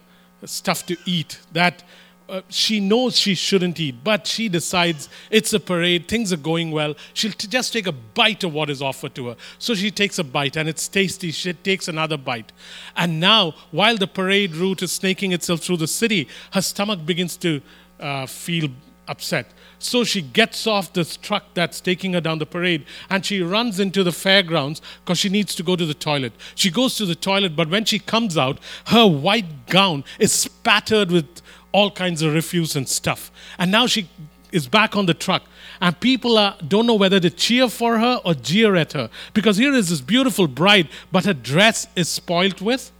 stuff 0.44 0.86
to 0.86 0.96
eat 1.04 1.38
that 1.52 1.82
uh, 2.28 2.42
she 2.48 2.80
knows 2.80 3.18
she 3.18 3.34
shouldn't 3.34 3.78
eat, 3.78 3.96
but 4.02 4.26
she 4.26 4.48
decides 4.48 5.08
it's 5.30 5.52
a 5.52 5.60
parade, 5.60 6.08
things 6.08 6.32
are 6.32 6.38
going 6.38 6.70
well. 6.70 6.94
She'll 7.14 7.32
t- 7.32 7.48
just 7.48 7.72
take 7.72 7.86
a 7.86 7.92
bite 7.92 8.44
of 8.44 8.52
what 8.52 8.70
is 8.70 8.80
offered 8.80 9.14
to 9.16 9.28
her. 9.28 9.36
So 9.58 9.74
she 9.74 9.90
takes 9.90 10.18
a 10.18 10.24
bite 10.24 10.56
and 10.56 10.68
it's 10.68 10.88
tasty. 10.88 11.30
She 11.30 11.52
takes 11.52 11.88
another 11.88 12.16
bite. 12.16 12.52
And 12.96 13.20
now, 13.20 13.54
while 13.70 13.96
the 13.96 14.06
parade 14.06 14.56
route 14.56 14.82
is 14.82 14.92
snaking 14.92 15.32
itself 15.32 15.60
through 15.60 15.78
the 15.78 15.86
city, 15.86 16.28
her 16.52 16.62
stomach 16.62 17.04
begins 17.04 17.36
to 17.38 17.60
uh, 18.00 18.26
feel 18.26 18.70
upset. 19.08 19.46
So 19.78 20.04
she 20.04 20.22
gets 20.22 20.66
off 20.66 20.92
this 20.92 21.16
truck 21.16 21.44
that's 21.54 21.80
taking 21.80 22.12
her 22.12 22.20
down 22.20 22.38
the 22.38 22.46
parade 22.46 22.86
and 23.10 23.26
she 23.26 23.42
runs 23.42 23.80
into 23.80 24.04
the 24.04 24.12
fairgrounds 24.12 24.80
because 25.00 25.18
she 25.18 25.28
needs 25.28 25.54
to 25.56 25.62
go 25.62 25.74
to 25.74 25.84
the 25.84 25.94
toilet. 25.94 26.32
She 26.54 26.70
goes 26.70 26.96
to 26.96 27.06
the 27.06 27.16
toilet, 27.16 27.56
but 27.56 27.68
when 27.68 27.84
she 27.84 27.98
comes 27.98 28.38
out, 28.38 28.60
her 28.86 29.06
white 29.06 29.66
gown 29.66 30.04
is 30.20 30.32
spattered 30.32 31.10
with 31.10 31.41
all 31.72 31.90
kinds 31.90 32.22
of 32.22 32.34
refuse 32.34 32.76
and 32.76 32.88
stuff. 32.88 33.30
And 33.58 33.70
now 33.70 33.86
she 33.86 34.08
is 34.52 34.68
back 34.68 34.96
on 34.96 35.06
the 35.06 35.14
truck. 35.14 35.42
And 35.80 35.98
people 35.98 36.38
are, 36.38 36.56
don't 36.66 36.86
know 36.86 36.94
whether 36.94 37.18
to 37.18 37.30
cheer 37.30 37.68
for 37.68 37.98
her 37.98 38.20
or 38.24 38.34
jeer 38.34 38.76
at 38.76 38.92
her. 38.92 39.10
Because 39.34 39.56
here 39.56 39.72
is 39.72 39.88
this 39.88 40.00
beautiful 40.00 40.46
bride 40.46 40.88
but 41.10 41.24
her 41.24 41.34
dress 41.34 41.86
is 41.96 42.08
spoilt 42.08 42.60
with 42.60 42.92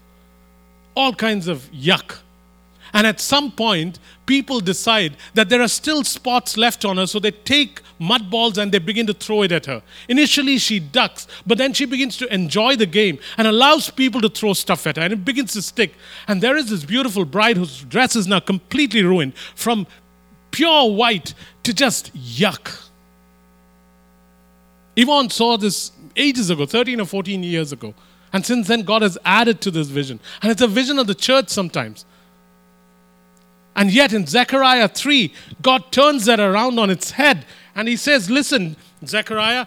all 0.95 1.15
kinds 1.15 1.49
of 1.49 1.71
yuck 1.73 2.19
and 2.93 3.07
at 3.07 3.21
some 3.21 3.51
point, 3.51 3.99
people 4.27 4.61
decide 4.61 5.17
that 5.35 5.49
there 5.49 5.63
are 5.63 5.69
still 5.69 6.05
spots 6.05 6.57
left 6.57 6.85
on 6.85 6.99
her, 6.99 7.07
so 7.07 7.19
they 7.19 7.31
take 7.31 7.81
mud 7.99 8.31
balls 8.31 8.59
and 8.59 8.71
they 8.71 8.79
begin 8.79 9.07
to 9.07 9.15
throw 9.15 9.43
it 9.43 9.53
at 9.53 9.67
her. 9.67 9.83
Initially, 10.09 10.59
she 10.59 10.79
ducks, 10.79 11.27
but 11.47 11.59
then 11.59 11.73
she 11.73 11.87
begins 11.87 12.17
to 12.19 12.33
enjoy 12.33 12.77
the 12.77 12.87
game 12.87 13.19
and 13.39 13.47
allows 13.47 13.89
people 13.91 14.21
to 14.21 14.29
throw 14.29 14.53
stuff 14.53 14.87
at 14.87 14.97
her, 14.97 15.03
and 15.03 15.13
it 15.13 15.25
begins 15.25 15.53
to 15.55 15.63
stick. 15.63 15.95
And 16.29 16.43
there 16.43 16.57
is 16.57 16.69
this 16.69 16.85
beautiful 16.85 17.25
bride 17.25 17.57
whose 17.57 17.83
dress 17.85 18.15
is 18.15 18.27
now 18.27 18.41
completely 18.41 19.03
ruined 19.03 19.35
from 19.55 19.87
pure 20.51 20.93
white 20.93 21.35
to 21.63 21.73
just 21.73 22.15
yuck. 22.15 22.89
Yvonne 24.97 25.31
saw 25.31 25.57
this 25.57 25.93
ages 26.17 26.51
ago, 26.51 26.67
13 26.67 27.01
or 27.01 27.07
14 27.07 27.43
years 27.43 27.73
ago. 27.73 27.95
And 28.33 28.45
since 28.45 28.69
then, 28.69 28.83
God 28.83 29.03
has 29.03 29.19
added 29.25 29.61
to 29.63 29.71
this 29.71 29.89
vision. 29.89 30.21
And 30.43 30.51
it's 30.51 30.63
a 30.63 30.67
vision 30.67 30.99
of 30.99 31.07
the 31.07 31.15
church 31.15 31.49
sometimes. 31.49 32.05
And 33.75 33.93
yet 33.93 34.13
in 34.13 34.27
Zechariah 34.27 34.89
3, 34.89 35.33
God 35.63 35.91
turns 35.93 36.27
that 36.27 36.41
around 36.41 36.79
on 36.79 36.91
its 36.91 37.13
head 37.13 37.45
and 37.75 37.89
he 37.89 37.97
says, 37.97 38.31
Listen, 38.31 38.77
Zechariah, 39.05 39.67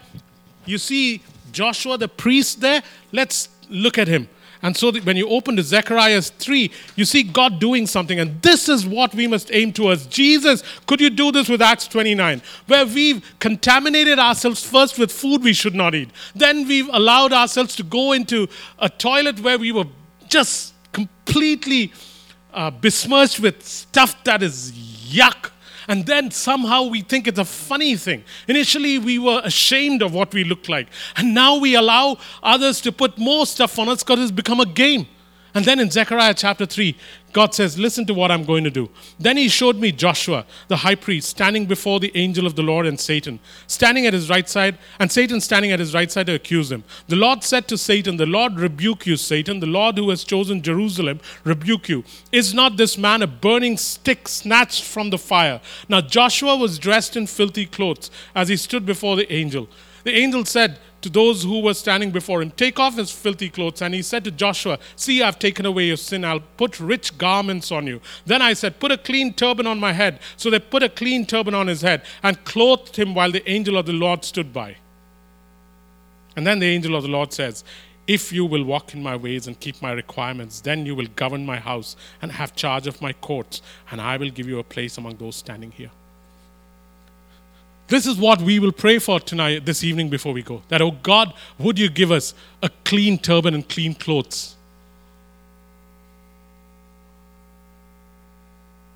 you 0.65 0.77
see 0.77 1.21
Joshua 1.51 1.97
the 1.97 2.07
priest 2.07 2.61
there? 2.61 2.83
Let's 3.11 3.49
look 3.69 3.97
at 3.97 4.07
him. 4.07 4.29
And 4.61 4.75
so 4.75 4.91
when 4.91 5.15
you 5.15 5.29
open 5.29 5.57
to 5.57 5.63
Zechariah 5.63 6.21
3, 6.21 6.71
you 6.95 7.05
see 7.05 7.21
God 7.21 7.59
doing 7.59 7.85
something. 7.85 8.19
And 8.19 8.41
this 8.41 8.67
is 8.67 8.85
what 8.85 9.13
we 9.13 9.27
must 9.27 9.51
aim 9.53 9.71
towards. 9.71 10.07
Jesus, 10.07 10.63
could 10.87 10.99
you 10.99 11.11
do 11.11 11.31
this 11.31 11.47
with 11.47 11.61
Acts 11.61 11.87
29? 11.87 12.41
Where 12.65 12.85
we've 12.85 13.23
contaminated 13.39 14.17
ourselves 14.17 14.63
first 14.63 14.97
with 14.97 15.11
food 15.11 15.43
we 15.43 15.53
should 15.53 15.75
not 15.75 15.93
eat. 15.93 16.09
Then 16.33 16.67
we've 16.67 16.89
allowed 16.91 17.31
ourselves 17.31 17.75
to 17.75 17.83
go 17.83 18.13
into 18.13 18.47
a 18.79 18.89
toilet 18.89 19.39
where 19.41 19.59
we 19.59 19.71
were 19.71 19.85
just 20.29 20.73
completely 20.93 21.93
uh, 22.55 22.71
besmirched 22.71 23.39
with 23.39 23.63
stuff 23.63 24.23
that 24.23 24.41
is 24.41 24.71
yuck. 24.71 25.51
And 25.87 26.05
then 26.05 26.31
somehow 26.31 26.83
we 26.87 27.01
think 27.01 27.27
it's 27.27 27.37
a 27.37 27.45
funny 27.45 27.95
thing. 27.95 28.23
Initially, 28.47 28.97
we 28.97 29.19
were 29.19 29.41
ashamed 29.43 30.01
of 30.01 30.13
what 30.13 30.33
we 30.33 30.43
looked 30.43 30.67
like. 30.67 30.87
And 31.15 31.35
now 31.35 31.57
we 31.59 31.75
allow 31.75 32.17
others 32.41 32.81
to 32.81 32.91
put 32.91 33.19
more 33.19 33.45
stuff 33.45 33.77
on 33.77 33.89
us 33.89 34.03
because 34.03 34.19
it's 34.21 34.31
become 34.31 34.59
a 34.59 34.65
game. 34.65 35.05
And 35.53 35.63
then 35.63 35.79
in 35.79 35.91
Zechariah 35.91 36.33
chapter 36.33 36.65
3, 36.65 36.97
God 37.35 37.53
says, 37.53 37.77
Listen 37.77 38.05
to 38.05 38.13
what 38.13 38.31
I'm 38.31 38.45
going 38.45 38.63
to 38.63 38.69
do. 38.69 38.89
Then 39.19 39.35
he 39.35 39.49
showed 39.49 39.75
me 39.75 39.91
Joshua, 39.91 40.45
the 40.69 40.77
high 40.77 40.95
priest, 40.95 41.27
standing 41.27 41.65
before 41.65 41.99
the 41.99 42.15
angel 42.15 42.47
of 42.47 42.55
the 42.55 42.63
Lord 42.63 42.85
and 42.85 42.97
Satan, 42.97 43.41
standing 43.67 44.05
at 44.05 44.13
his 44.13 44.29
right 44.29 44.47
side, 44.47 44.77
and 44.99 45.11
Satan 45.11 45.41
standing 45.41 45.73
at 45.73 45.79
his 45.81 45.93
right 45.93 46.09
side 46.09 46.27
to 46.27 46.35
accuse 46.35 46.71
him. 46.71 46.85
The 47.09 47.17
Lord 47.17 47.43
said 47.43 47.67
to 47.67 47.77
Satan, 47.77 48.15
The 48.15 48.25
Lord 48.25 48.57
rebuke 48.57 49.05
you, 49.05 49.17
Satan. 49.17 49.59
The 49.59 49.65
Lord 49.65 49.97
who 49.97 50.09
has 50.11 50.23
chosen 50.23 50.61
Jerusalem 50.61 51.19
rebuke 51.43 51.89
you. 51.89 52.05
Is 52.31 52.53
not 52.53 52.77
this 52.77 52.97
man 52.97 53.21
a 53.21 53.27
burning 53.27 53.75
stick 53.75 54.29
snatched 54.29 54.85
from 54.85 55.09
the 55.09 55.17
fire? 55.17 55.59
Now 55.89 55.99
Joshua 55.99 56.55
was 56.55 56.79
dressed 56.79 57.17
in 57.17 57.27
filthy 57.27 57.65
clothes 57.65 58.11
as 58.33 58.47
he 58.47 58.55
stood 58.55 58.85
before 58.85 59.17
the 59.17 59.29
angel. 59.29 59.67
The 60.05 60.15
angel 60.15 60.45
said 60.45 60.79
to 61.05 61.09
those 61.11 61.43
who 61.43 61.59
were 61.59 61.75
standing 61.75 62.09
before 62.09 62.41
him, 62.41 62.49
Take 62.49 62.79
off 62.79 62.97
his 62.97 63.11
filthy 63.11 63.47
clothes. 63.47 63.83
And 63.83 63.93
he 63.93 64.01
said 64.01 64.23
to 64.23 64.31
Joshua, 64.31 64.79
See, 64.95 65.21
I've 65.21 65.37
taken 65.37 65.63
away 65.63 65.85
your 65.85 65.97
sin. 65.97 66.25
I'll 66.25 66.39
put 66.39 66.79
rich 66.79 67.15
garments 67.15 67.71
on 67.71 67.85
you. 67.85 68.01
Then 68.25 68.41
I 68.41 68.53
said, 68.53 68.79
Put 68.79 68.91
a 68.91 68.97
clean 68.97 69.31
turban 69.31 69.67
on 69.67 69.79
my 69.79 69.93
head. 69.93 70.19
So 70.35 70.49
they 70.49 70.57
put 70.57 70.81
a 70.81 70.89
clean 70.89 71.27
turban 71.27 71.53
on 71.53 71.67
his 71.67 71.81
head 71.81 72.01
and 72.23 72.43
clothed 72.43 72.95
him 72.95 73.13
while 73.13 73.31
the 73.31 73.47
angel 73.47 73.77
of 73.77 73.85
the 73.85 73.93
Lord 73.93 74.25
stood 74.25 74.51
by. 74.51 74.77
And 76.35 76.47
then 76.47 76.57
the 76.57 76.65
angel 76.65 76.95
of 76.95 77.03
the 77.03 77.09
Lord 77.09 77.31
says, 77.31 77.63
if 78.07 78.31
you 78.33 78.45
will 78.45 78.63
walk 78.63 78.95
in 78.95 79.03
my 79.03 79.15
ways 79.15 79.45
and 79.45 79.59
keep 79.59 79.79
my 79.81 79.91
requirements, 79.91 80.61
then 80.61 80.87
you 80.87 80.95
will 80.95 81.07
govern 81.15 81.45
my 81.45 81.57
house 81.57 81.95
and 82.21 82.31
have 82.31 82.55
charge 82.55 82.87
of 82.87 83.01
my 83.01 83.13
courts, 83.13 83.61
and 83.89 83.99
I 83.99 84.17
will 84.17 84.29
give 84.29 84.47
you 84.47 84.59
a 84.59 84.63
place 84.63 84.97
among 84.97 85.17
those 85.17 85.35
standing 85.35 85.71
here. 85.71 85.89
This 87.87 88.07
is 88.07 88.17
what 88.17 88.41
we 88.41 88.57
will 88.59 88.71
pray 88.71 88.97
for 88.97 89.19
tonight, 89.19 89.65
this 89.65 89.83
evening 89.83 90.09
before 90.09 90.33
we 90.33 90.41
go. 90.41 90.63
That, 90.69 90.81
oh 90.81 90.91
God, 90.91 91.33
would 91.59 91.77
you 91.77 91.89
give 91.89 92.11
us 92.11 92.33
a 92.63 92.69
clean 92.83 93.17
turban 93.17 93.53
and 93.53 93.67
clean 93.67 93.93
clothes? 93.93 94.55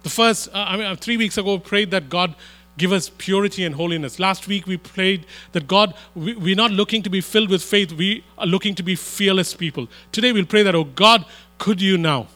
The 0.02 0.10
first, 0.10 0.50
uh, 0.50 0.66
I 0.68 0.78
mean, 0.78 0.86
uh, 0.88 0.96
three 0.96 1.18
weeks 1.18 1.38
ago, 1.38 1.56
we 1.56 1.60
prayed 1.60 1.92
that 1.92 2.10
God 2.10 2.34
give 2.78 2.92
us 2.92 3.12
purity 3.18 3.64
and 3.66 3.76
holiness. 3.76 4.18
Last 4.18 4.48
week, 4.48 4.66
we 4.66 4.78
prayed 4.78 5.26
that 5.52 5.68
God, 5.68 5.94
we, 6.16 6.34
we're 6.34 6.56
not 6.56 6.72
looking 6.72 7.04
to 7.04 7.10
be 7.10 7.22
filled 7.22 7.50
with 7.50 7.62
faith, 7.62 7.92
we 7.92 8.24
are 8.38 8.48
looking 8.48 8.74
to 8.76 8.84
be 8.84 8.96
fearless 8.96 9.54
people. 9.54 9.88
Today, 10.12 10.32
we'll 10.32 10.46
pray 10.46 10.64
that, 10.64 10.74
oh 10.74 10.86
God, 10.86 11.26
could 11.60 11.82
you 11.82 11.98
now 11.98 12.28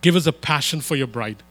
give 0.00 0.16
us 0.16 0.26
a 0.26 0.32
passion 0.32 0.80
for 0.80 0.96
your 0.96 1.06
bride? 1.06 1.42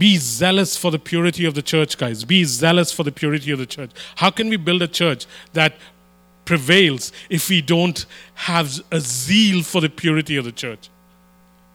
Be 0.00 0.16
zealous 0.16 0.78
for 0.78 0.90
the 0.90 0.98
purity 0.98 1.44
of 1.44 1.52
the 1.52 1.60
church, 1.60 1.98
guys. 1.98 2.24
Be 2.24 2.44
zealous 2.44 2.90
for 2.90 3.02
the 3.02 3.12
purity 3.12 3.50
of 3.50 3.58
the 3.58 3.66
church. 3.66 3.90
How 4.16 4.30
can 4.30 4.48
we 4.48 4.56
build 4.56 4.80
a 4.80 4.88
church 4.88 5.26
that 5.52 5.74
prevails 6.46 7.12
if 7.28 7.50
we 7.50 7.60
don't 7.60 8.06
have 8.32 8.80
a 8.90 8.98
zeal 8.98 9.62
for 9.62 9.82
the 9.82 9.90
purity 9.90 10.38
of 10.38 10.46
the 10.46 10.52
church? 10.52 10.88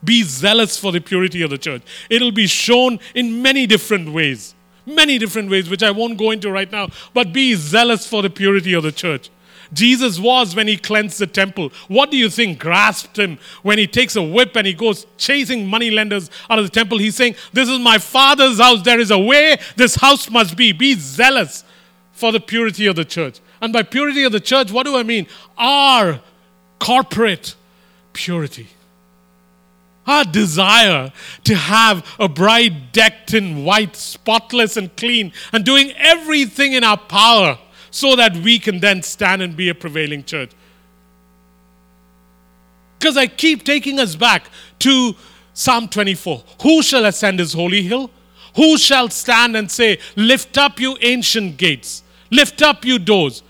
Be 0.04 0.24
zealous 0.24 0.76
for 0.76 0.92
the 0.92 1.02
purity 1.02 1.44
of 1.44 1.52
the 1.52 1.60
church. 1.60 1.84
It'll 2.10 2.32
be 2.32 2.48
shown 2.48 3.00
in 3.14 3.44
many 3.44 3.68
different 3.68 4.12
ways. 4.12 4.56
Many 4.88 5.20
different 5.20 5.52
ways, 5.52 5.70
which 5.70 5.84
I 5.84 5.92
won't 5.92 6.18
go 6.18 6.32
into 6.32 6.50
right 6.50 6.72
now, 6.72 6.90
but 7.14 7.32
be 7.32 7.54
zealous 7.54 8.08
for 8.08 8.24
the 8.24 8.32
purity 8.32 8.74
of 8.74 8.82
the 8.82 8.92
church. 8.92 9.30
Jesus 9.74 10.20
was 10.20 10.56
when 10.56 10.68
he 10.68 10.78
cleansed 10.78 11.20
the 11.20 11.28
temple. 11.28 11.72
What 11.88 12.12
do 12.12 12.18
you 12.18 12.30
think 12.30 12.60
grasped 12.60 13.18
him 13.18 13.40
when 13.64 13.78
he 13.78 13.88
takes 13.88 14.16
a 14.16 14.22
whip 14.22 14.56
and 14.56 14.66
he 14.66 14.74
goes 14.74 15.06
chasing 15.18 15.68
money 15.68 15.92
lenders 15.92 16.30
out 16.50 16.60
of 16.60 16.66
the 16.66 16.72
temple? 16.72 16.98
He's 16.98 17.16
saying, 17.16 17.36
This 17.54 17.70
is 17.70 17.80
my 17.80 17.98
father's 17.98 18.60
house. 18.60 18.82
There 18.82 19.00
is 19.00 19.12
a 19.12 19.20
way 19.20 19.58
this 19.76 19.96
house 19.96 20.30
must 20.30 20.56
be. 20.56 20.72
Be 20.72 20.96
zealous 20.96 21.64
for 22.12 22.32
the 22.32 22.40
purity 22.40 22.88
of 22.88 22.96
the 22.96 23.06
church. 23.06 23.40
And 23.62 23.74
by 23.74 23.84
purity 23.84 24.24
of 24.24 24.32
the 24.32 24.40
church, 24.40 24.72
what 24.72 24.86
do 24.86 24.98
I 24.98 25.04
mean? 25.04 25.28
Our 25.58 26.22
corporate 26.80 27.56
purity. 28.14 28.68
Our 30.08 30.24
desire 30.24 31.12
to 31.46 31.56
have 31.56 32.06
a 32.20 32.30
bride 32.30 32.92
decked 32.92 33.34
in 33.34 33.66
white, 33.66 33.96
spotless 33.96 34.78
and 34.78 34.96
clean, 34.96 35.34
and 35.52 35.66
doing 35.66 35.92
everything 35.98 36.74
in 36.74 36.84
our 36.84 36.98
power 36.98 37.58
so 37.96 38.14
that 38.18 38.36
we 38.36 38.60
can 38.60 38.82
then 38.82 39.02
stand 39.02 39.42
and 39.42 39.56
be 39.56 39.70
a 39.70 39.74
prevailing 39.74 40.22
church. 40.22 40.52
Because 43.00 43.16
I 43.16 43.28
keep 43.28 43.64
taking 43.64 44.02
us 44.02 44.18
back 44.18 44.50
to 44.80 45.16
Psalm 45.54 45.88
24. 45.88 46.44
Who 46.64 46.84
shall 46.84 47.06
ascend 47.06 47.40
his 47.40 47.54
holy 47.54 47.84
hill? 47.84 48.12
Who 48.58 48.78
shall 48.78 49.08
stand 49.08 49.56
and 49.56 49.72
say, 49.72 50.00
Lift 50.18 50.58
up, 50.58 50.78
you 50.78 50.98
ancient 51.00 51.56
gates, 51.56 52.04
lift 52.32 52.62
up, 52.62 52.84
you 52.84 53.00
doors? 53.00 53.44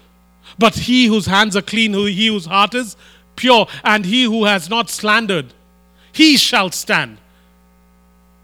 But 0.59 0.75
he 0.75 1.07
whose 1.07 1.25
hands 1.25 1.55
are 1.55 1.63
clean, 1.63 1.93
he 1.93 2.27
whose 2.27 2.45
heart 2.45 2.75
is 2.75 2.95
pure, 3.35 3.65
and 3.83 4.05
he 4.05 4.25
who 4.25 4.45
has 4.45 4.69
not 4.69 4.91
slandered, 4.91 5.55
he 6.11 6.37
shall 6.37 6.69
stand. 6.69 7.17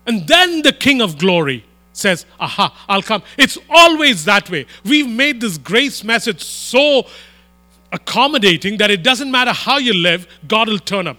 And 0.08 0.28
then 0.28 0.64
the 0.64 0.74
King 0.74 1.00
of 1.00 1.20
glory 1.20 1.64
says, 2.02 2.26
Aha, 2.40 2.86
I'll 2.90 3.02
come. 3.02 3.24
It's 3.38 3.58
always 3.70 4.26
that 4.26 4.50
way. 4.50 4.66
We've 4.84 5.08
made 5.08 5.40
this 5.40 5.58
grace 5.58 6.04
message 6.04 6.44
so 6.44 7.08
accommodating 7.92 8.78
that 8.78 8.90
it 8.90 9.04
doesn't 9.04 9.30
matter 9.30 9.52
how 9.52 9.78
you 9.78 9.94
live, 9.94 10.28
God 10.48 10.68
will 10.68 10.80
turn 10.80 11.08
up. 11.08 11.18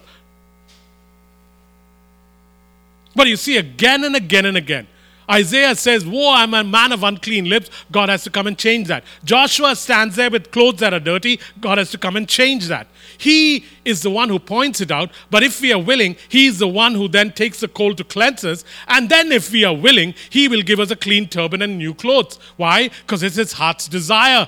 But 3.15 3.27
you 3.27 3.35
see, 3.35 3.57
again 3.57 4.03
and 4.03 4.15
again 4.15 4.45
and 4.45 4.57
again, 4.57 4.87
Isaiah 5.29 5.75
says, 5.75 6.05
Whoa, 6.05 6.33
I'm 6.33 6.53
a 6.53 6.63
man 6.63 6.91
of 6.91 7.03
unclean 7.03 7.47
lips. 7.49 7.69
God 7.91 8.09
has 8.09 8.23
to 8.23 8.29
come 8.29 8.47
and 8.47 8.57
change 8.57 8.87
that. 8.87 9.03
Joshua 9.23 9.75
stands 9.75 10.15
there 10.15 10.29
with 10.29 10.51
clothes 10.51 10.79
that 10.79 10.93
are 10.93 10.99
dirty. 10.99 11.39
God 11.61 11.77
has 11.77 11.91
to 11.91 11.97
come 11.97 12.15
and 12.15 12.27
change 12.27 12.67
that. 12.67 12.87
He 13.17 13.65
is 13.85 14.01
the 14.01 14.09
one 14.09 14.29
who 14.29 14.39
points 14.39 14.81
it 14.81 14.91
out, 14.91 15.11
but 15.29 15.43
if 15.43 15.61
we 15.61 15.71
are 15.71 15.81
willing, 15.81 16.15
He 16.29 16.47
is 16.47 16.59
the 16.59 16.67
one 16.67 16.95
who 16.95 17.07
then 17.07 17.31
takes 17.31 17.59
the 17.59 17.67
coal 17.67 17.95
to 17.95 18.03
cleanse 18.03 18.43
us. 18.43 18.63
And 18.87 19.09
then, 19.09 19.31
if 19.31 19.51
we 19.51 19.63
are 19.63 19.75
willing, 19.75 20.13
He 20.29 20.47
will 20.47 20.61
give 20.61 20.79
us 20.79 20.91
a 20.91 20.95
clean 20.95 21.27
turban 21.27 21.61
and 21.61 21.77
new 21.77 21.93
clothes. 21.93 22.39
Why? 22.57 22.89
Because 22.89 23.23
it's 23.23 23.35
His 23.35 23.53
heart's 23.53 23.87
desire. 23.87 24.47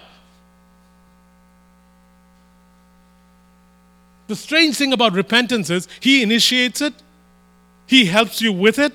The 4.27 4.35
strange 4.35 4.75
thing 4.75 4.93
about 4.93 5.13
repentance 5.13 5.69
is 5.69 5.87
He 5.99 6.23
initiates 6.23 6.81
it, 6.81 6.93
He 7.85 8.05
helps 8.05 8.41
you 8.41 8.51
with 8.51 8.79
it, 8.79 8.93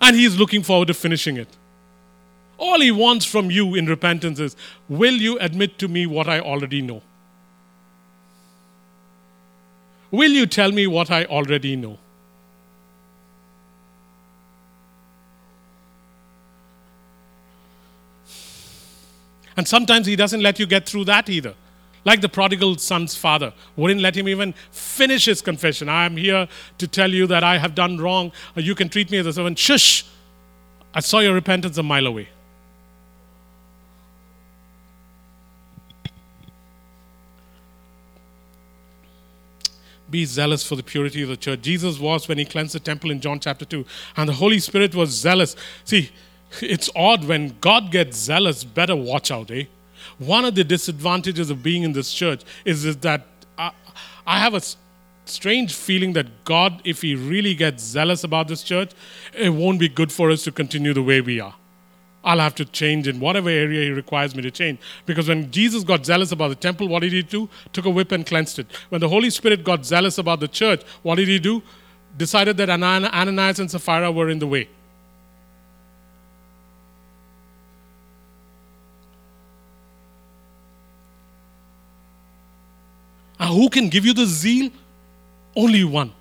and 0.00 0.16
He's 0.16 0.36
looking 0.36 0.62
forward 0.62 0.88
to 0.88 0.94
finishing 0.94 1.36
it. 1.36 1.48
All 2.58 2.80
He 2.80 2.90
wants 2.90 3.24
from 3.24 3.50
you 3.50 3.74
in 3.74 3.86
repentance 3.86 4.40
is 4.40 4.56
will 4.88 5.14
you 5.14 5.38
admit 5.38 5.78
to 5.78 5.88
me 5.88 6.06
what 6.06 6.28
I 6.28 6.40
already 6.40 6.82
know? 6.82 7.02
Will 10.10 10.30
you 10.30 10.46
tell 10.46 10.72
me 10.72 10.86
what 10.86 11.10
I 11.10 11.24
already 11.26 11.76
know? 11.76 11.98
And 19.56 19.66
sometimes 19.66 20.06
he 20.06 20.14
doesn't 20.14 20.40
let 20.40 20.60
you 20.60 20.66
get 20.66 20.88
through 20.88 21.04
that 21.06 21.28
either. 21.28 21.54
Like 22.04 22.20
the 22.20 22.28
prodigal 22.28 22.78
son's 22.78 23.16
father 23.16 23.52
wouldn't 23.76 24.00
let 24.00 24.16
him 24.16 24.28
even 24.28 24.54
finish 24.70 25.24
his 25.24 25.42
confession. 25.42 25.88
I 25.88 26.06
am 26.06 26.16
here 26.16 26.48
to 26.78 26.86
tell 26.86 27.10
you 27.10 27.26
that 27.26 27.42
I 27.42 27.58
have 27.58 27.74
done 27.74 27.98
wrong. 27.98 28.30
You 28.54 28.76
can 28.76 28.88
treat 28.88 29.10
me 29.10 29.18
as 29.18 29.26
a 29.26 29.32
servant. 29.32 29.58
Shush! 29.58 30.04
I 30.94 31.00
saw 31.00 31.18
your 31.18 31.34
repentance 31.34 31.76
a 31.76 31.82
mile 31.82 32.06
away. 32.06 32.28
Be 40.10 40.24
zealous 40.24 40.66
for 40.66 40.76
the 40.76 40.82
purity 40.82 41.22
of 41.22 41.28
the 41.28 41.36
church. 41.36 41.62
Jesus 41.62 41.98
was 41.98 42.28
when 42.28 42.38
he 42.38 42.44
cleansed 42.44 42.74
the 42.74 42.80
temple 42.80 43.10
in 43.10 43.20
John 43.20 43.40
chapter 43.40 43.64
2, 43.64 43.84
and 44.16 44.28
the 44.28 44.34
Holy 44.34 44.58
Spirit 44.58 44.94
was 44.94 45.10
zealous. 45.10 45.56
See, 45.84 46.10
it's 46.60 46.88
odd 46.96 47.24
when 47.24 47.56
God 47.60 47.90
gets 47.90 48.16
zealous, 48.16 48.64
better 48.64 48.96
watch 48.96 49.30
out, 49.30 49.50
eh? 49.50 49.64
One 50.18 50.44
of 50.44 50.54
the 50.54 50.64
disadvantages 50.64 51.50
of 51.50 51.62
being 51.62 51.82
in 51.82 51.92
this 51.92 52.12
church 52.12 52.42
is, 52.64 52.84
is 52.84 52.96
that 52.98 53.26
I, 53.56 53.72
I 54.26 54.38
have 54.38 54.54
a 54.54 54.60
strange 55.26 55.74
feeling 55.74 56.14
that 56.14 56.44
God, 56.44 56.80
if 56.84 57.02
He 57.02 57.14
really 57.14 57.54
gets 57.54 57.82
zealous 57.82 58.24
about 58.24 58.48
this 58.48 58.62
church, 58.62 58.92
it 59.34 59.50
won't 59.50 59.78
be 59.78 59.88
good 59.88 60.10
for 60.10 60.30
us 60.30 60.44
to 60.44 60.52
continue 60.52 60.94
the 60.94 61.02
way 61.02 61.20
we 61.20 61.40
are. 61.40 61.54
I'll 62.28 62.40
have 62.40 62.54
to 62.56 62.66
change 62.66 63.08
in 63.08 63.20
whatever 63.20 63.48
area 63.48 63.84
he 63.84 63.90
requires 63.90 64.34
me 64.34 64.42
to 64.42 64.50
change. 64.50 64.78
Because 65.06 65.28
when 65.28 65.50
Jesus 65.50 65.82
got 65.82 66.04
zealous 66.04 66.30
about 66.30 66.48
the 66.48 66.56
temple, 66.56 66.86
what 66.86 67.00
did 67.00 67.12
he 67.12 67.22
do? 67.22 67.48
Took 67.72 67.86
a 67.86 67.90
whip 67.90 68.12
and 68.12 68.26
cleansed 68.26 68.58
it. 68.58 68.66
When 68.90 69.00
the 69.00 69.08
Holy 69.08 69.30
Spirit 69.30 69.64
got 69.64 69.86
zealous 69.86 70.18
about 70.18 70.40
the 70.40 70.48
church, 70.48 70.82
what 71.02 71.14
did 71.14 71.28
he 71.28 71.38
do? 71.38 71.62
Decided 72.18 72.58
that 72.58 72.68
Ananias 72.68 73.60
and 73.60 73.70
Sapphira 73.70 74.12
were 74.12 74.28
in 74.28 74.40
the 74.40 74.46
way. 74.46 74.68
And 83.40 83.54
who 83.54 83.70
can 83.70 83.88
give 83.88 84.04
you 84.04 84.12
the 84.12 84.26
zeal? 84.26 84.70
Only 85.56 85.82
one. 85.84 86.12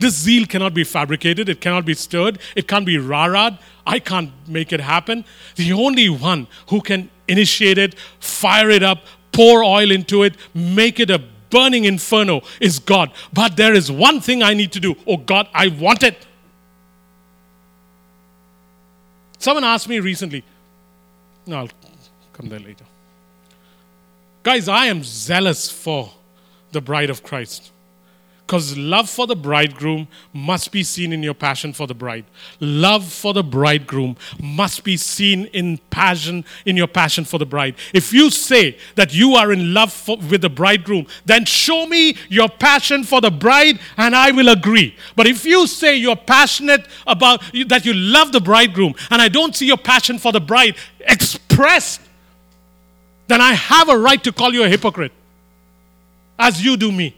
This 0.00 0.16
zeal 0.16 0.46
cannot 0.46 0.72
be 0.72 0.82
fabricated, 0.82 1.50
it 1.50 1.60
cannot 1.60 1.84
be 1.84 1.92
stirred, 1.92 2.38
it 2.56 2.66
can't 2.66 2.86
be 2.86 2.96
rah 2.96 3.50
I 3.86 3.98
can't 3.98 4.32
make 4.48 4.72
it 4.72 4.80
happen. 4.80 5.26
The 5.56 5.74
only 5.74 6.08
one 6.08 6.46
who 6.68 6.80
can 6.80 7.10
initiate 7.28 7.76
it, 7.76 7.94
fire 8.18 8.70
it 8.70 8.82
up, 8.82 9.04
pour 9.30 9.62
oil 9.62 9.90
into 9.90 10.22
it, 10.22 10.36
make 10.54 10.98
it 11.00 11.10
a 11.10 11.22
burning 11.50 11.84
inferno 11.84 12.40
is 12.60 12.78
God. 12.78 13.12
But 13.32 13.56
there 13.56 13.74
is 13.74 13.92
one 13.92 14.22
thing 14.22 14.42
I 14.42 14.54
need 14.54 14.72
to 14.72 14.80
do. 14.80 14.96
Oh 15.06 15.18
God, 15.18 15.48
I 15.52 15.68
want 15.68 16.02
it. 16.02 16.26
Someone 19.38 19.64
asked 19.64 19.88
me 19.88 20.00
recently, 20.00 20.44
no, 21.46 21.58
I'll 21.58 21.68
come 22.32 22.48
there 22.48 22.58
later. 22.58 22.84
Guys, 24.42 24.66
I 24.66 24.86
am 24.86 25.02
zealous 25.02 25.70
for 25.70 26.10
the 26.72 26.80
bride 26.80 27.10
of 27.10 27.22
Christ. 27.22 27.70
Because 28.50 28.76
love 28.76 29.08
for 29.08 29.28
the 29.28 29.36
bridegroom 29.36 30.08
must 30.32 30.72
be 30.72 30.82
seen 30.82 31.12
in 31.12 31.22
your 31.22 31.34
passion 31.34 31.72
for 31.72 31.86
the 31.86 31.94
bride. 31.94 32.24
Love 32.58 33.04
for 33.04 33.32
the 33.32 33.44
bridegroom 33.44 34.16
must 34.42 34.82
be 34.82 34.96
seen 34.96 35.44
in 35.52 35.78
passion, 35.90 36.44
in 36.66 36.76
your 36.76 36.88
passion 36.88 37.24
for 37.24 37.38
the 37.38 37.46
bride. 37.46 37.76
If 37.94 38.12
you 38.12 38.28
say 38.28 38.76
that 38.96 39.14
you 39.14 39.36
are 39.36 39.52
in 39.52 39.72
love 39.72 39.92
for, 39.92 40.16
with 40.16 40.40
the 40.40 40.50
bridegroom, 40.50 41.06
then 41.24 41.44
show 41.44 41.86
me 41.86 42.16
your 42.28 42.48
passion 42.48 43.04
for 43.04 43.20
the 43.20 43.30
bride 43.30 43.78
and 43.96 44.16
I 44.16 44.32
will 44.32 44.48
agree. 44.48 44.96
But 45.14 45.28
if 45.28 45.44
you 45.44 45.68
say 45.68 45.94
you're 45.94 46.16
passionate 46.16 46.88
about 47.06 47.42
that 47.68 47.84
you 47.84 47.94
love 47.94 48.32
the 48.32 48.40
bridegroom 48.40 48.96
and 49.12 49.22
I 49.22 49.28
don't 49.28 49.54
see 49.54 49.66
your 49.66 49.78
passion 49.78 50.18
for 50.18 50.32
the 50.32 50.40
bride 50.40 50.74
expressed, 50.98 52.00
then 53.28 53.40
I 53.40 53.52
have 53.52 53.88
a 53.88 53.96
right 53.96 54.24
to 54.24 54.32
call 54.32 54.52
you 54.52 54.64
a 54.64 54.68
hypocrite, 54.68 55.12
as 56.36 56.60
you 56.60 56.76
do 56.76 56.90
me. 56.90 57.14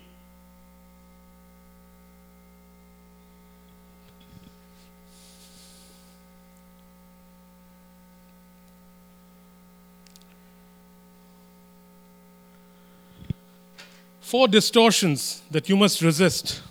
Four 14.32 14.48
distortions 14.48 15.42
that 15.50 15.68
you 15.68 15.76
must 15.76 16.00
resist 16.00 16.62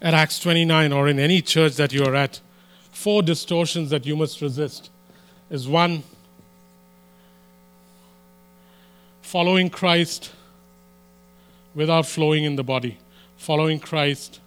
at 0.00 0.14
Acts 0.14 0.38
29 0.38 0.90
or 0.90 1.06
in 1.06 1.18
any 1.18 1.42
church 1.42 1.74
that 1.76 1.92
you 1.92 2.02
are 2.02 2.14
at. 2.14 2.40
Four 2.92 3.22
distortions 3.22 3.90
that 3.90 4.06
you 4.06 4.16
must 4.16 4.40
resist 4.40 4.88
is 5.50 5.68
one, 5.68 6.02
following 9.20 9.68
Christ 9.68 10.32
without 11.74 12.06
flowing 12.06 12.44
in 12.44 12.56
the 12.56 12.64
body, 12.64 12.96
following 13.36 13.80
Christ 13.80 14.40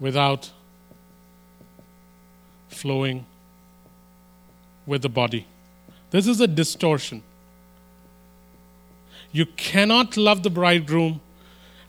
without 0.00 0.50
flowing 2.70 3.26
with 4.86 5.02
the 5.02 5.10
body. 5.10 5.46
This 6.08 6.26
is 6.26 6.40
a 6.40 6.46
distortion. 6.46 7.22
You 9.30 9.44
cannot 9.44 10.16
love 10.16 10.42
the 10.42 10.48
bridegroom 10.48 11.20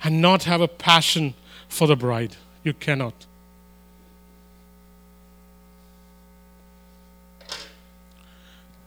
and 0.05 0.21
not 0.21 0.43
have 0.43 0.61
a 0.61 0.67
passion 0.67 1.33
for 1.67 1.87
the 1.87 1.95
bride. 1.95 2.35
You 2.63 2.73
cannot. 2.73 3.25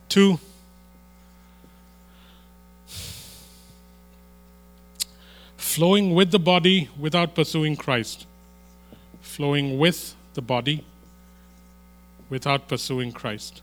Two, 0.09 0.39
flowing 5.57 6.15
with 6.15 6.31
the 6.31 6.39
body 6.39 6.89
without 6.97 7.35
pursuing 7.35 7.75
Christ. 7.75 8.25
Flowing 9.21 9.77
with 9.77 10.15
the 10.35 10.41
body 10.41 10.85
without 12.31 12.69
pursuing 12.69 13.11
Christ. 13.11 13.61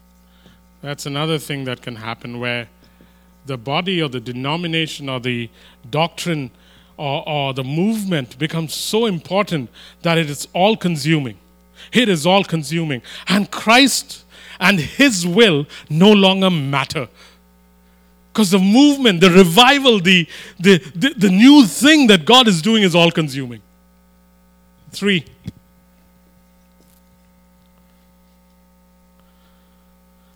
That's 0.82 1.06
another 1.06 1.40
thing 1.40 1.64
that 1.64 1.82
can 1.82 1.96
happen 1.96 2.42
where 2.42 2.68
the 3.46 3.58
body 3.58 4.02
or 4.02 4.10
the 4.10 4.20
denomination 4.20 5.08
or 5.08 5.22
the 5.22 5.50
doctrine 5.90 6.52
or, 6.98 7.28
or 7.28 7.54
the 7.54 7.64
movement 7.64 8.38
becomes 8.38 8.74
so 8.74 9.06
important 9.06 9.70
that 10.02 10.18
it 10.18 10.30
is 10.30 10.48
all 10.54 10.78
consuming. 10.78 11.38
It 11.92 12.10
is 12.10 12.26
all 12.26 12.44
consuming. 12.44 13.02
And 13.28 13.50
Christ 13.52 14.24
and 14.60 14.80
His 14.80 15.26
will 15.26 15.68
no 15.90 16.12
longer 16.12 16.50
matter. 16.50 17.08
Because 18.32 18.52
the 18.52 18.60
movement, 18.60 19.22
the 19.22 19.32
revival, 19.32 20.00
the, 20.00 20.28
the, 20.60 20.78
the, 20.94 21.14
the, 21.16 21.30
new 21.30 21.66
thing 21.66 22.08
that 22.08 22.26
God 22.26 22.48
is 22.48 22.62
doing 22.62 22.84
is 22.84 22.94
all 22.94 23.12
consuming. 23.12 23.62
Three. 24.92 25.26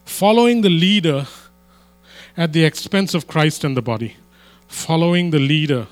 Following 0.06 0.62
the 0.62 0.70
leader 0.70 1.28
at 2.38 2.54
the 2.54 2.64
expense 2.64 3.14
of 3.14 3.28
Christ 3.28 3.64
and 3.66 3.76
the 3.76 3.82
body. 3.82 4.16
Following 4.68 5.32
the 5.32 5.40
leader 5.40 5.88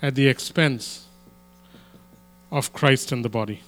at 0.00 0.14
the 0.14 0.26
expense 0.28 1.06
of 2.50 2.72
Christ 2.72 3.12
and 3.12 3.24
the 3.24 3.28
body. 3.28 3.62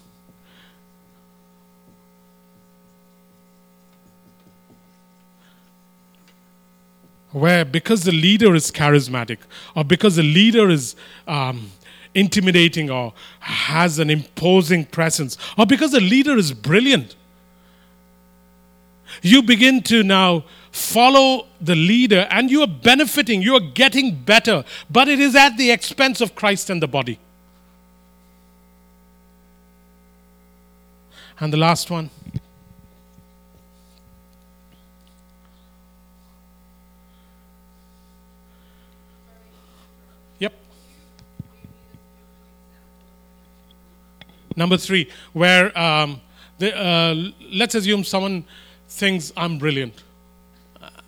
Where, 7.32 7.64
because 7.64 8.02
the 8.02 8.12
leader 8.12 8.54
is 8.54 8.70
charismatic, 8.72 9.38
or 9.76 9.84
because 9.84 10.16
the 10.16 10.22
leader 10.22 10.68
is 10.68 10.96
um, 11.28 11.70
intimidating, 12.12 12.90
or 12.90 13.12
has 13.40 14.00
an 14.00 14.10
imposing 14.10 14.84
presence, 14.84 15.38
or 15.56 15.64
because 15.64 15.92
the 15.92 16.00
leader 16.00 16.36
is 16.36 16.52
brilliant, 16.52 17.14
you 19.22 19.42
begin 19.42 19.82
to 19.82 20.02
now 20.02 20.44
follow 20.72 21.46
the 21.60 21.74
leader 21.74 22.26
and 22.30 22.50
you 22.50 22.62
are 22.62 22.66
benefiting, 22.66 23.42
you 23.42 23.54
are 23.54 23.60
getting 23.60 24.14
better, 24.14 24.64
but 24.90 25.08
it 25.08 25.18
is 25.18 25.34
at 25.34 25.56
the 25.56 25.70
expense 25.70 26.20
of 26.20 26.34
Christ 26.34 26.70
and 26.70 26.82
the 26.82 26.88
body. 26.88 27.18
And 31.38 31.52
the 31.52 31.56
last 31.56 31.90
one. 31.90 32.10
Yep. 40.38 40.52
Number 44.54 44.76
three, 44.76 45.10
where 45.32 45.76
um, 45.78 46.20
the, 46.58 46.76
uh, 46.76 47.14
let's 47.50 47.74
assume 47.74 48.04
someone 48.04 48.44
thinks 48.86 49.32
I'm 49.34 49.58
brilliant 49.58 49.94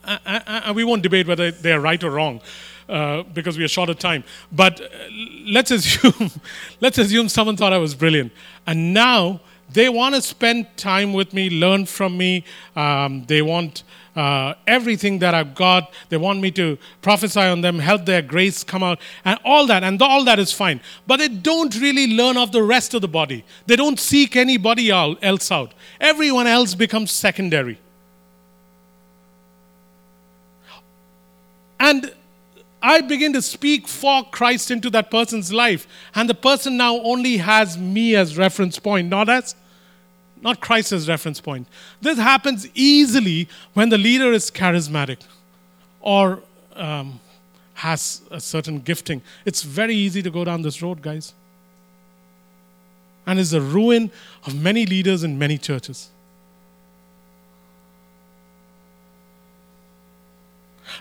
and 0.05 0.77
we 0.77 0.85
won't 0.85 1.03
debate 1.03 1.27
whether 1.27 1.51
they're 1.51 1.81
right 1.81 2.03
or 2.03 2.11
wrong. 2.11 2.41
Uh, 2.89 3.23
because 3.23 3.57
we 3.57 3.65
are 3.65 3.69
short 3.69 3.89
of 3.89 3.99
time. 3.99 4.23
But 4.51 4.81
uh, 4.81 4.87
let's 5.47 5.71
assume, 5.71 6.31
let's 6.81 6.99
assume 6.99 7.29
someone 7.29 7.57
thought 7.57 7.73
I 7.73 7.79
was 7.79 7.95
brilliant, 7.95 8.33
and 8.67 8.93
now 8.93 9.41
they 9.73 9.89
want 9.89 10.15
to 10.15 10.21
spend 10.21 10.67
time 10.77 11.13
with 11.13 11.33
me, 11.33 11.49
learn 11.49 11.87
from 11.87 12.19
me. 12.19 12.45
Um, 12.77 13.25
they 13.27 13.41
want 13.41 13.85
uh, 14.15 14.55
everything 14.67 15.21
that 15.21 15.35
I've 15.35 15.55
got. 15.55 15.93
They 16.09 16.17
want 16.17 16.41
me 16.41 16.51
to 16.53 16.77
prophesy 17.01 17.41
on 17.41 17.63
them, 17.63 17.79
help 17.79 18.05
their 18.05 18.23
grace 18.23 18.63
come 18.65 18.83
out, 18.83 18.99
and 19.25 19.39
all 19.45 19.67
that. 19.69 19.83
And 19.83 20.01
all 20.03 20.25
that 20.25 20.39
is 20.39 20.53
fine. 20.53 20.81
But 21.07 21.19
they 21.19 21.29
don't 21.29 21.75
really 21.81 22.15
learn 22.15 22.37
of 22.37 22.53
the 22.53 22.63
rest 22.63 22.95
of 22.95 23.01
the 23.01 23.09
body. 23.09 23.45
They 23.67 23.77
don't 23.77 23.99
seek 23.99 24.37
anybody 24.37 24.91
else 24.91 25.51
out. 25.51 25.73
Everyone 26.01 26.47
else 26.47 26.75
becomes 26.75 27.11
secondary. 27.11 27.79
And 31.83 32.15
I 32.81 33.01
begin 33.01 33.33
to 33.33 33.43
speak 33.43 33.89
for 33.89 34.23
Christ 34.31 34.71
into 34.71 34.89
that 34.91 35.11
person's 35.11 35.53
life. 35.53 35.89
And 36.15 36.31
the 36.31 36.35
person 36.35 36.77
now 36.77 37.01
only 37.01 37.39
has 37.39 37.77
me 37.77 38.15
as 38.15 38.39
reference 38.39 38.79
point, 38.79 39.09
not 39.09 39.29
as 39.29 39.57
not 40.41 40.61
Christ 40.61 40.93
as 40.93 41.09
reference 41.09 41.41
point. 41.41 41.67
This 42.01 42.19
happens 42.19 42.69
easily 42.75 43.49
when 43.75 43.89
the 43.89 43.99
leader 43.99 44.33
is 44.33 44.51
charismatic 44.51 45.19
or 46.01 46.41
um, 46.75 47.21
has 47.75 48.23
a 48.31 48.41
certain 48.41 48.79
gifting. 48.79 49.21
It's 49.45 49.63
very 49.63 49.95
easy 49.95 50.23
to 50.23 50.31
go 50.31 50.45
down 50.45 50.63
this 50.63 50.83
road, 50.83 51.03
guys. 51.03 51.35
And 53.27 53.41
is 53.41 53.51
the 53.51 53.61
ruin 53.61 54.13
of 54.47 54.61
many 54.61 54.87
leaders 54.87 55.25
in 55.25 55.37
many 55.37 55.59
churches. 55.59 56.11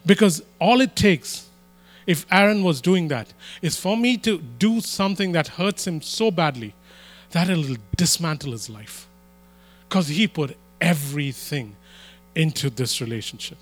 Because 0.05 0.43
all 0.59 0.81
it 0.81 0.95
takes, 0.95 1.47
if 2.07 2.25
Aaron 2.31 2.63
was 2.63 2.81
doing 2.81 3.07
that, 3.09 3.33
is 3.61 3.79
for 3.79 3.95
me 3.95 4.17
to 4.17 4.39
do 4.39 4.81
something 4.81 5.31
that 5.33 5.47
hurts 5.47 5.85
him 5.85 6.01
so 6.01 6.31
badly 6.31 6.73
that 7.31 7.49
it'll 7.49 7.77
dismantle 7.95 8.51
his 8.51 8.69
life. 8.69 9.07
Because 9.87 10.07
he 10.07 10.27
put 10.27 10.57
everything 10.79 11.75
into 12.35 12.69
this 12.69 13.01
relationship. 13.01 13.57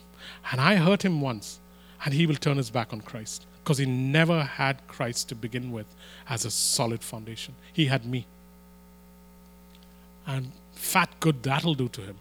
And 0.51 0.61
I 0.61 0.75
hurt 0.75 1.03
him 1.03 1.21
once, 1.21 1.59
and 2.05 2.13
he 2.13 2.25
will 2.25 2.35
turn 2.35 2.57
his 2.57 2.69
back 2.69 2.93
on 2.93 3.01
Christ. 3.01 3.45
because 3.69 3.77
he 3.77 3.85
never 3.85 4.41
had 4.41 4.87
Christ 4.87 5.29
to 5.29 5.35
begin 5.35 5.71
with 5.71 5.85
as 6.27 6.43
a 6.43 6.49
solid 6.49 7.03
foundation. 7.03 7.53
He 7.71 7.85
had 7.85 8.03
me. 8.03 8.25
And 10.25 10.51
fat 10.73 11.09
good 11.19 11.43
that'll 11.43 11.75
do 11.75 11.87
to 11.89 12.01
him. 12.01 12.15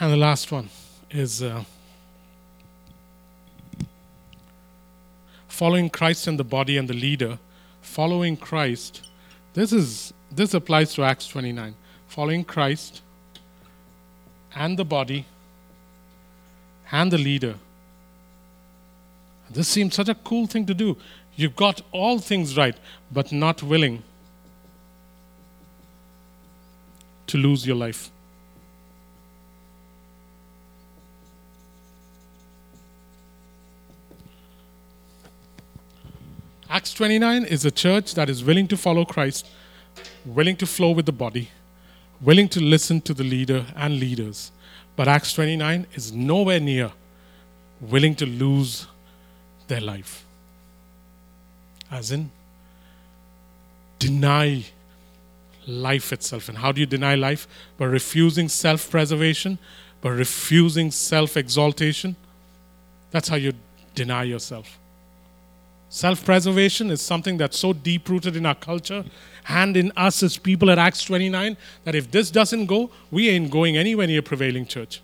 And 0.00 0.12
the 0.12 0.16
last 0.16 0.50
one 0.50 0.70
is 1.10 1.40
uh, 1.40 1.62
following 5.46 5.88
Christ 5.88 6.26
and 6.26 6.36
the 6.38 6.44
body 6.44 6.76
and 6.76 6.88
the 6.88 6.94
leader. 6.94 7.38
Following 7.80 8.36
Christ. 8.36 9.06
This 9.52 9.72
is 9.72 10.12
this 10.32 10.52
applies 10.52 10.94
to 10.94 11.04
Acts 11.04 11.28
29. 11.28 11.76
Following 12.08 12.44
Christ 12.44 13.02
and 14.54 14.76
the 14.76 14.84
body 14.84 15.26
and 16.90 17.12
the 17.12 17.18
leader. 17.18 17.54
This 19.48 19.68
seems 19.68 19.94
such 19.94 20.08
a 20.08 20.14
cool 20.16 20.48
thing 20.48 20.66
to 20.66 20.74
do. 20.74 20.96
You've 21.36 21.54
got 21.54 21.82
all 21.92 22.18
things 22.18 22.56
right, 22.56 22.76
but 23.12 23.30
not 23.30 23.62
willing 23.62 24.02
to 27.28 27.38
lose 27.38 27.64
your 27.64 27.76
life. 27.76 28.10
Acts 36.70 36.94
29 36.94 37.44
is 37.44 37.64
a 37.64 37.70
church 37.70 38.14
that 38.14 38.30
is 38.30 38.42
willing 38.42 38.66
to 38.68 38.76
follow 38.76 39.04
Christ, 39.04 39.46
willing 40.24 40.56
to 40.56 40.66
flow 40.66 40.90
with 40.90 41.06
the 41.06 41.12
body, 41.12 41.50
willing 42.20 42.48
to 42.48 42.60
listen 42.60 43.00
to 43.02 43.14
the 43.14 43.24
leader 43.24 43.66
and 43.76 44.00
leaders. 44.00 44.50
But 44.96 45.08
Acts 45.08 45.32
29 45.34 45.86
is 45.94 46.12
nowhere 46.12 46.60
near 46.60 46.92
willing 47.80 48.14
to 48.16 48.26
lose 48.26 48.86
their 49.68 49.80
life. 49.80 50.24
As 51.90 52.10
in, 52.10 52.30
deny 53.98 54.64
life 55.66 56.12
itself. 56.12 56.48
And 56.48 56.58
how 56.58 56.72
do 56.72 56.80
you 56.80 56.86
deny 56.86 57.14
life? 57.14 57.46
By 57.76 57.86
refusing 57.86 58.48
self 58.48 58.90
preservation, 58.90 59.58
by 60.00 60.10
refusing 60.10 60.90
self 60.90 61.36
exaltation. 61.36 62.16
That's 63.10 63.28
how 63.28 63.36
you 63.36 63.52
deny 63.94 64.24
yourself. 64.24 64.78
Self 65.94 66.24
preservation 66.24 66.90
is 66.90 67.00
something 67.00 67.36
that's 67.36 67.56
so 67.56 67.72
deep 67.72 68.08
rooted 68.08 68.34
in 68.34 68.44
our 68.46 68.56
culture 68.56 69.04
and 69.48 69.76
in 69.76 69.92
us 69.96 70.24
as 70.24 70.36
people 70.36 70.68
at 70.72 70.76
Acts 70.76 71.04
29 71.04 71.56
that 71.84 71.94
if 71.94 72.10
this 72.10 72.32
doesn't 72.32 72.66
go, 72.66 72.90
we 73.12 73.28
ain't 73.28 73.48
going 73.48 73.76
anywhere 73.76 74.08
near 74.08 74.20
prevailing 74.20 74.66
church. 74.66 75.00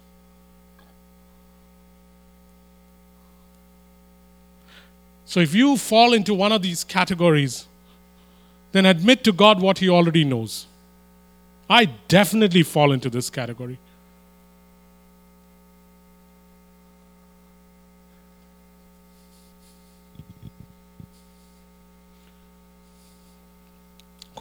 So 5.26 5.38
if 5.38 5.54
you 5.54 5.76
fall 5.76 6.12
into 6.12 6.34
one 6.34 6.50
of 6.50 6.62
these 6.62 6.82
categories, 6.82 7.66
then 8.72 8.84
admit 8.84 9.22
to 9.22 9.32
God 9.32 9.62
what 9.62 9.78
He 9.78 9.88
already 9.88 10.24
knows. 10.24 10.66
I 11.68 11.84
definitely 12.08 12.64
fall 12.64 12.90
into 12.90 13.08
this 13.08 13.30
category. 13.30 13.78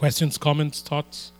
Questions, 0.00 0.38
comments, 0.38 0.80
thoughts? 0.80 1.30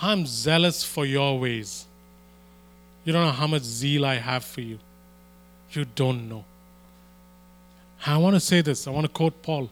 I'm 0.00 0.26
zealous 0.26 0.84
for 0.84 1.04
your 1.04 1.40
ways. 1.40 1.84
You 3.04 3.12
don't 3.12 3.26
know 3.26 3.32
how 3.32 3.48
much 3.48 3.64
zeal 3.64 4.06
I 4.06 4.18
have 4.18 4.44
for 4.44 4.60
you. 4.60 4.78
You 5.72 5.84
don't 5.96 6.28
know. 6.28 6.44
I 8.06 8.16
want 8.18 8.36
to 8.36 8.40
say 8.40 8.60
this. 8.60 8.86
I 8.86 8.92
want 8.92 9.06
to 9.06 9.12
quote 9.12 9.42
Paul 9.42 9.68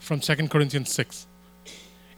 from 0.00 0.18
2 0.18 0.48
Corinthians 0.48 0.92
6. 0.92 1.28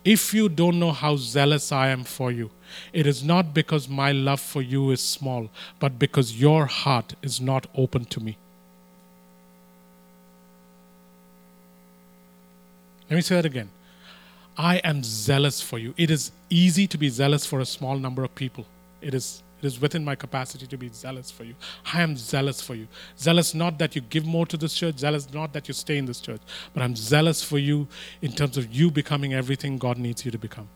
If 0.09 0.33
you 0.33 0.49
don't 0.49 0.79
know 0.79 0.93
how 0.93 1.17
zealous 1.17 1.71
I 1.71 1.89
am 1.89 2.03
for 2.03 2.33
you, 2.33 2.51
it 2.95 3.07
is 3.07 3.23
not 3.23 3.53
because 3.53 3.91
my 3.91 4.11
love 4.11 4.41
for 4.41 4.63
you 4.63 4.91
is 4.91 5.03
small, 5.03 5.51
but 5.79 5.99
because 5.99 6.41
your 6.41 6.65
heart 6.65 7.13
is 7.23 7.43
not 7.43 7.67
open 7.75 8.07
to 8.07 8.21
me. 8.21 8.39
Let 13.11 13.17
me 13.17 13.21
say 13.21 13.35
that 13.35 13.45
again. 13.45 13.69
I 14.57 14.77
am 14.79 15.03
zealous 15.05 15.61
for 15.61 15.79
you. 15.79 15.93
It 15.99 16.11
is 16.11 16.33
easy 16.49 16.87
to 16.87 16.97
be 16.97 17.11
zealous 17.11 17.45
for 17.45 17.61
a 17.61 17.67
small 17.67 17.99
number 17.99 18.25
of 18.25 18.35
people. 18.35 18.65
It 19.03 19.13
is, 19.13 19.43
it 19.61 19.67
is 19.67 19.81
within 19.81 20.05
my 20.05 20.15
capacity 20.15 20.67
to 20.67 20.77
be 20.77 20.89
zealous 20.89 21.31
for 21.31 21.45
you. 21.45 21.55
I 21.93 22.03
am 22.03 22.17
zealous 22.17 22.61
for 22.61 22.75
you. 22.75 22.87
Zealous 23.19 23.55
not 23.55 23.79
that 23.79 23.97
you 23.97 24.03
give 24.03 24.25
more 24.25 24.47
to 24.47 24.57
this 24.57 24.75
church, 24.75 24.99
zealous 24.99 25.33
not 25.33 25.53
that 25.53 25.69
you 25.69 25.75
stay 25.75 25.99
in 25.99 26.07
this 26.07 26.21
church, 26.21 26.41
but 26.73 26.83
I'm 26.83 26.95
zealous 26.95 27.43
for 27.43 27.59
you 27.59 27.89
in 28.23 28.33
terms 28.33 28.57
of 28.57 28.73
you 28.73 28.91
becoming 28.91 29.35
everything 29.35 29.79
God 29.79 29.99
needs 29.99 30.25
you 30.25 30.31
to 30.31 30.39
become. 30.39 30.69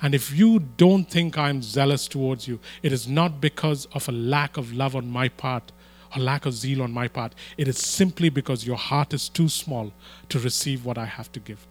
And 0.00 0.14
if 0.14 0.32
you 0.32 0.60
don't 0.76 1.08
think 1.08 1.36
I'm 1.38 1.62
zealous 1.62 2.08
towards 2.08 2.48
you, 2.48 2.58
it 2.82 2.92
is 2.92 3.06
not 3.06 3.40
because 3.40 3.86
of 3.92 4.08
a 4.08 4.12
lack 4.12 4.56
of 4.56 4.72
love 4.72 4.96
on 4.96 5.08
my 5.08 5.28
part 5.28 5.72
or 6.14 6.22
lack 6.22 6.46
of 6.46 6.54
zeal 6.54 6.82
on 6.82 6.92
my 6.92 7.08
part. 7.08 7.34
It 7.56 7.68
is 7.68 7.78
simply 7.78 8.28
because 8.28 8.66
your 8.66 8.76
heart 8.76 9.12
is 9.12 9.28
too 9.28 9.48
small 9.48 9.92
to 10.28 10.38
receive 10.38 10.84
what 10.84 10.98
I 10.98 11.04
have 11.04 11.30
to 11.32 11.40
give. 11.40 11.66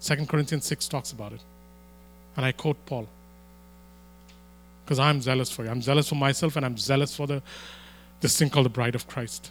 2 0.00 0.26
Corinthians 0.26 0.66
6 0.66 0.88
talks 0.88 1.12
about 1.12 1.32
it. 1.32 1.40
And 2.36 2.44
I 2.44 2.52
quote 2.52 2.84
Paul. 2.86 3.06
Because 4.84 4.98
I'm 4.98 5.20
zealous 5.20 5.50
for 5.50 5.64
you. 5.64 5.70
I'm 5.70 5.82
zealous 5.82 6.08
for 6.08 6.16
myself 6.16 6.56
and 6.56 6.66
I'm 6.66 6.76
zealous 6.76 7.16
for 7.16 7.26
the, 7.26 7.42
this 8.20 8.38
thing 8.38 8.50
called 8.50 8.66
the 8.66 8.70
bride 8.70 8.94
of 8.94 9.06
Christ. 9.06 9.50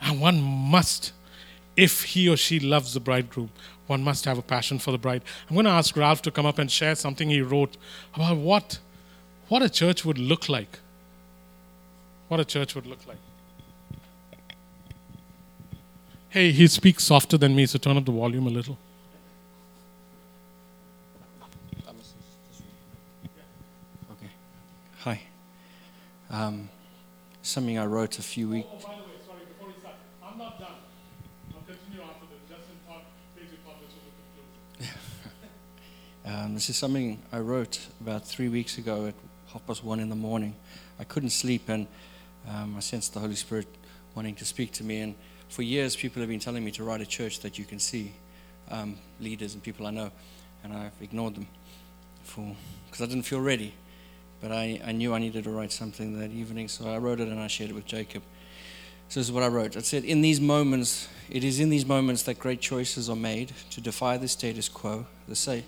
And 0.00 0.20
one 0.20 0.40
must, 0.40 1.12
if 1.76 2.04
he 2.04 2.28
or 2.28 2.36
she 2.36 2.60
loves 2.60 2.94
the 2.94 3.00
bridegroom, 3.00 3.50
one 3.86 4.02
must 4.02 4.24
have 4.24 4.38
a 4.38 4.42
passion 4.42 4.78
for 4.78 4.92
the 4.92 4.98
bride. 4.98 5.22
I'm 5.48 5.54
going 5.54 5.64
to 5.64 5.72
ask 5.72 5.96
Ralph 5.96 6.22
to 6.22 6.30
come 6.30 6.46
up 6.46 6.58
and 6.58 6.70
share 6.70 6.94
something 6.94 7.28
he 7.28 7.40
wrote 7.40 7.76
about 8.14 8.36
what, 8.36 8.78
what 9.48 9.62
a 9.62 9.68
church 9.68 10.04
would 10.04 10.18
look 10.18 10.48
like. 10.48 10.78
What 12.28 12.40
a 12.40 12.44
church 12.44 12.74
would 12.74 12.86
look 12.86 13.06
like. 13.06 13.18
Hey, 16.28 16.50
he 16.50 16.66
speaks 16.66 17.04
softer 17.04 17.38
than 17.38 17.54
me, 17.54 17.66
so 17.66 17.78
turn 17.78 17.96
up 17.96 18.04
the 18.04 18.12
volume 18.12 18.46
a 18.46 18.50
little. 18.50 18.76
Okay. 24.10 24.30
Hi. 25.00 25.20
Um, 26.28 26.68
something 27.42 27.78
I 27.78 27.86
wrote 27.86 28.18
a 28.18 28.22
few 28.22 28.48
weeks. 28.48 28.66
Oh, 28.70 28.76
by 28.76 28.94
the 28.96 29.02
way, 29.02 29.08
sorry, 29.24 29.38
before 29.46 29.68
we 29.68 29.80
start, 29.80 29.94
I'm 30.22 30.36
not 30.36 30.58
done. 30.58 30.68
I'll 31.54 31.62
continue 31.62 32.02
after 32.02 32.26
this, 32.26 32.40
just 32.48 32.86
part, 32.86 33.02
case 33.36 33.44
you 33.52 33.58
this 33.64 33.94
was 33.94 34.12
a 34.78 34.82
conclusion. 34.82 34.94
Um, 36.44 36.54
this 36.54 36.68
is 36.68 36.76
something 36.76 37.22
I 37.30 37.38
wrote 37.38 37.86
about 38.00 38.26
three 38.26 38.48
weeks 38.48 38.78
ago 38.78 39.06
at 39.06 39.14
half 39.52 39.64
past 39.64 39.84
one 39.84 40.00
in 40.00 40.08
the 40.08 40.16
morning. 40.16 40.56
I 40.98 41.04
couldn't 41.04 41.30
sleep 41.30 41.68
and 41.68 41.86
um, 42.48 42.74
I 42.76 42.80
sensed 42.80 43.14
the 43.14 43.20
Holy 43.20 43.36
Spirit 43.36 43.68
wanting 44.16 44.34
to 44.34 44.44
speak 44.44 44.72
to 44.72 44.84
me. 44.84 45.00
And 45.02 45.14
for 45.48 45.62
years, 45.62 45.96
people 45.96 46.20
have 46.20 46.28
been 46.28 46.40
telling 46.40 46.64
me 46.64 46.70
to 46.72 46.84
write 46.84 47.00
a 47.00 47.06
church 47.06 47.40
that 47.40 47.58
you 47.58 47.64
can 47.64 47.78
see, 47.78 48.12
um, 48.70 48.96
leaders 49.20 49.54
and 49.54 49.62
people 49.62 49.86
I 49.86 49.90
know, 49.90 50.10
and 50.64 50.72
I've 50.72 51.00
ignored 51.00 51.34
them 51.34 51.46
because 52.24 53.00
I 53.00 53.06
didn't 53.06 53.22
feel 53.22 53.40
ready. 53.40 53.72
But 54.40 54.52
I, 54.52 54.80
I 54.84 54.92
knew 54.92 55.14
I 55.14 55.18
needed 55.18 55.44
to 55.44 55.50
write 55.50 55.72
something 55.72 56.18
that 56.18 56.30
evening, 56.30 56.68
so 56.68 56.90
I 56.90 56.98
wrote 56.98 57.20
it 57.20 57.28
and 57.28 57.40
I 57.40 57.46
shared 57.46 57.70
it 57.70 57.74
with 57.74 57.86
Jacob. 57.86 58.22
So 59.08 59.20
this 59.20 59.28
is 59.28 59.32
what 59.32 59.44
I 59.44 59.48
wrote. 59.48 59.76
I 59.76 59.80
said, 59.80 60.04
In 60.04 60.20
these 60.20 60.40
moments, 60.40 61.08
it 61.30 61.44
is 61.44 61.60
in 61.60 61.70
these 61.70 61.86
moments 61.86 62.24
that 62.24 62.38
great 62.38 62.60
choices 62.60 63.08
are 63.08 63.16
made 63.16 63.52
to 63.70 63.80
defy 63.80 64.16
the 64.16 64.28
status 64.28 64.68
quo, 64.68 65.06
the 65.28 65.36
safe, 65.36 65.64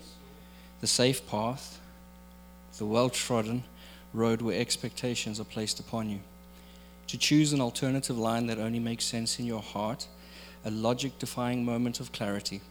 the 0.81 0.87
safe 0.87 1.25
path, 1.27 1.79
the 2.77 2.85
well 2.85 3.09
trodden 3.09 3.63
road 4.13 4.41
where 4.41 4.59
expectations 4.59 5.39
are 5.39 5.45
placed 5.45 5.79
upon 5.79 6.09
you 6.09 6.19
to 7.09 7.17
choose 7.17 7.53
an 7.53 7.59
alternative 7.59 8.19
line 8.19 8.45
that 8.45 8.59
only 8.59 8.77
makes 8.77 9.03
sense 9.03 9.39
in 9.39 9.45
your 9.47 9.63
heart, 9.63 10.07
a 10.63 10.69
logic 10.69 11.17
defying 11.17 11.65
moment 11.65 11.99
of 11.99 12.11
clarity. 12.11 12.61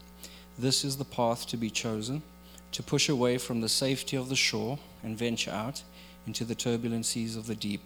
This 0.57 0.85
is 0.85 0.97
the 0.97 1.05
path 1.05 1.45
to 1.49 1.57
be 1.57 1.71
chosen 1.71 2.23
to 2.71 2.83
push 2.83 3.09
away 3.09 3.37
from 3.37 3.61
the 3.61 3.69
safety 3.69 4.17
of 4.17 4.29
the 4.29 4.37
shore 4.37 4.79
and 5.03 5.19
venture 5.19 5.51
out 5.51 5.83
into 6.25 6.45
the 6.45 6.55
turbulent 6.55 7.05
seas 7.05 7.35
of 7.35 7.49
the 7.49 7.57
deep, 7.57 7.85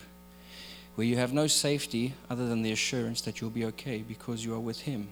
where 0.94 1.07
you 1.07 1.16
have 1.16 1.32
no 1.32 1.46
safety 1.46 2.12
other 2.28 2.46
than 2.46 2.61
the 2.61 2.72
assurance 2.72 3.22
that 3.22 3.40
you'll 3.40 3.48
be 3.48 3.64
okay 3.64 4.05
because 4.07 4.44
you 4.44 4.53
are 4.53 4.61
with 4.61 4.82
Him. 4.82 5.09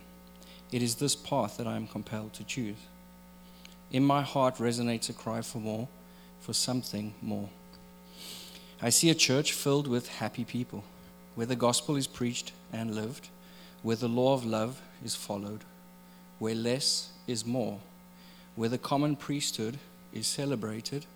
It 0.70 0.82
is 0.82 0.96
this 0.96 1.16
path 1.16 1.56
that 1.56 1.66
I 1.66 1.76
am 1.76 1.86
compelled 1.86 2.34
to 2.34 2.44
choose. 2.44 2.76
In 3.90 4.04
my 4.04 4.20
heart 4.20 4.56
resonates 4.56 5.08
a 5.08 5.14
cry 5.14 5.40
for 5.40 5.58
more, 5.58 5.88
for 6.40 6.52
something 6.52 7.14
more. 7.22 7.48
I 8.82 8.90
see 8.90 9.08
a 9.08 9.14
church 9.14 9.54
filled 9.54 9.86
with 9.88 10.08
happy 10.08 10.44
people, 10.44 10.84
where 11.34 11.46
the 11.46 11.56
gospel 11.56 11.96
is 11.96 12.06
preached 12.06 12.52
and 12.72 12.94
lived, 12.94 13.28
where 13.82 13.96
the 13.96 14.08
law 14.08 14.34
of 14.34 14.44
love 14.44 14.80
is 15.04 15.14
followed, 15.14 15.64
where 16.38 16.54
less 16.54 17.10
is 17.26 17.46
more, 17.46 17.78
where 18.56 18.68
the 18.68 18.78
common 18.78 19.16
priesthood 19.16 19.78
is 20.12 20.26
celebrated, 20.26 21.06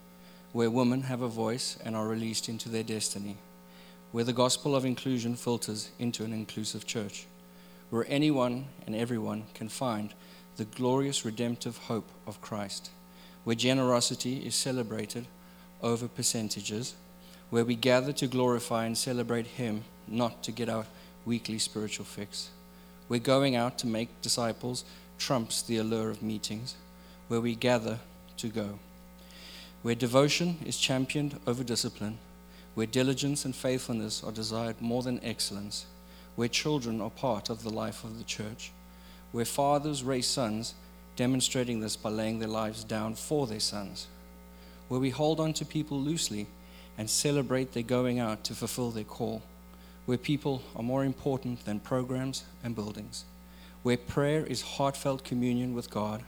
where 0.53 0.71
women 0.71 1.03
have 1.03 1.21
a 1.21 1.29
voice 1.29 1.77
and 1.85 1.97
are 1.97 2.07
released 2.07 2.49
into 2.49 2.69
their 2.69 2.83
destiny, 2.83 3.37
where 4.13 4.25
the 4.25 4.33
gospel 4.33 4.77
of 4.77 4.85
inclusion 4.85 5.35
filters 5.35 5.91
into 5.99 6.25
an 6.25 6.33
inclusive 6.33 6.87
church, 6.87 7.27
where 7.91 8.07
anyone 8.09 8.67
and 8.87 8.95
everyone 8.95 9.45
can 9.55 9.69
find 9.69 10.15
the 10.57 10.65
glorious 10.65 11.25
redemptive 11.25 11.77
hope 11.77 12.09
of 12.27 12.41
Christ, 12.41 12.91
where 13.43 13.57
generosity 13.57 14.47
is 14.47 14.55
celebrated 14.55 15.27
over 15.83 16.07
percentages, 16.07 16.95
where 17.51 17.65
we 17.65 17.75
gather 17.75 18.13
to 18.13 18.27
glorify 18.27 18.87
and 18.87 18.97
celebrate 18.97 19.47
Him, 19.47 19.85
not 20.09 20.43
to 20.45 20.53
get 20.53 20.69
our 20.69 20.87
weekly 21.25 21.59
spiritual 21.59 22.05
fix. 22.05 22.51
We're 23.09 23.21
going 23.21 23.57
out 23.57 23.79
to 23.79 23.87
make 23.87 24.23
disciples 24.23 24.85
trumps 25.19 25.63
the 25.63 25.77
allure 25.79 26.11
of 26.11 26.23
meetings, 26.23 26.77
where 27.29 27.41
we 27.41 27.55
gather 27.55 27.99
to 28.39 28.49
go. 28.49 28.79
Where 29.83 29.95
devotion 29.95 30.59
is 30.65 30.79
championed 30.79 31.39
over 31.47 31.63
discipline, 31.63 32.19
where 32.75 32.87
diligence 32.87 33.45
and 33.45 33.55
faithfulness 33.55 34.25
are 34.25 34.33
desired 34.33 34.81
more 34.81 35.03
than 35.03 35.23
excellence, 35.23 35.87
where 36.37 36.49
children 36.49 37.01
are 37.01 37.11
part 37.11 37.49
of 37.49 37.63
the 37.63 37.71
life 37.71 38.03
of 38.05 38.19
the 38.19 38.25
church, 38.25 38.73
where 39.33 39.45
fathers 39.45 40.03
raise 40.03 40.27
sons, 40.27 40.75
demonstrating 41.17 41.81
this 41.81 41.97
by 41.97 42.11
laying 42.11 42.39
their 42.39 42.49
lives 42.49 42.83
down 42.83 43.15
for 43.15 43.47
their 43.47 43.61
sons, 43.61 44.09
where 44.89 45.01
we 45.01 45.11
hold 45.11 45.39
on 45.39 45.53
to 45.53 45.65
people 45.65 46.01
loosely 46.01 46.47
and 46.99 47.09
celebrate 47.09 47.73
their 47.73 47.83
going 47.83 48.19
out 48.19 48.45
to 48.45 48.55
fulfill 48.55 48.91
their 48.91 49.05
call, 49.05 49.43
where 50.07 50.19
people 50.19 50.63
are 50.77 50.83
more 50.83 51.05
important 51.05 51.65
than 51.65 51.81
programs 51.81 52.45
and 52.63 52.75
buildings, 52.75 53.25
where 53.83 53.97
prayer 53.97 54.45
is 54.45 54.63
heartfelt 54.63 55.25
communion 55.25 55.75
with 55.75 55.91
God, 55.91 56.23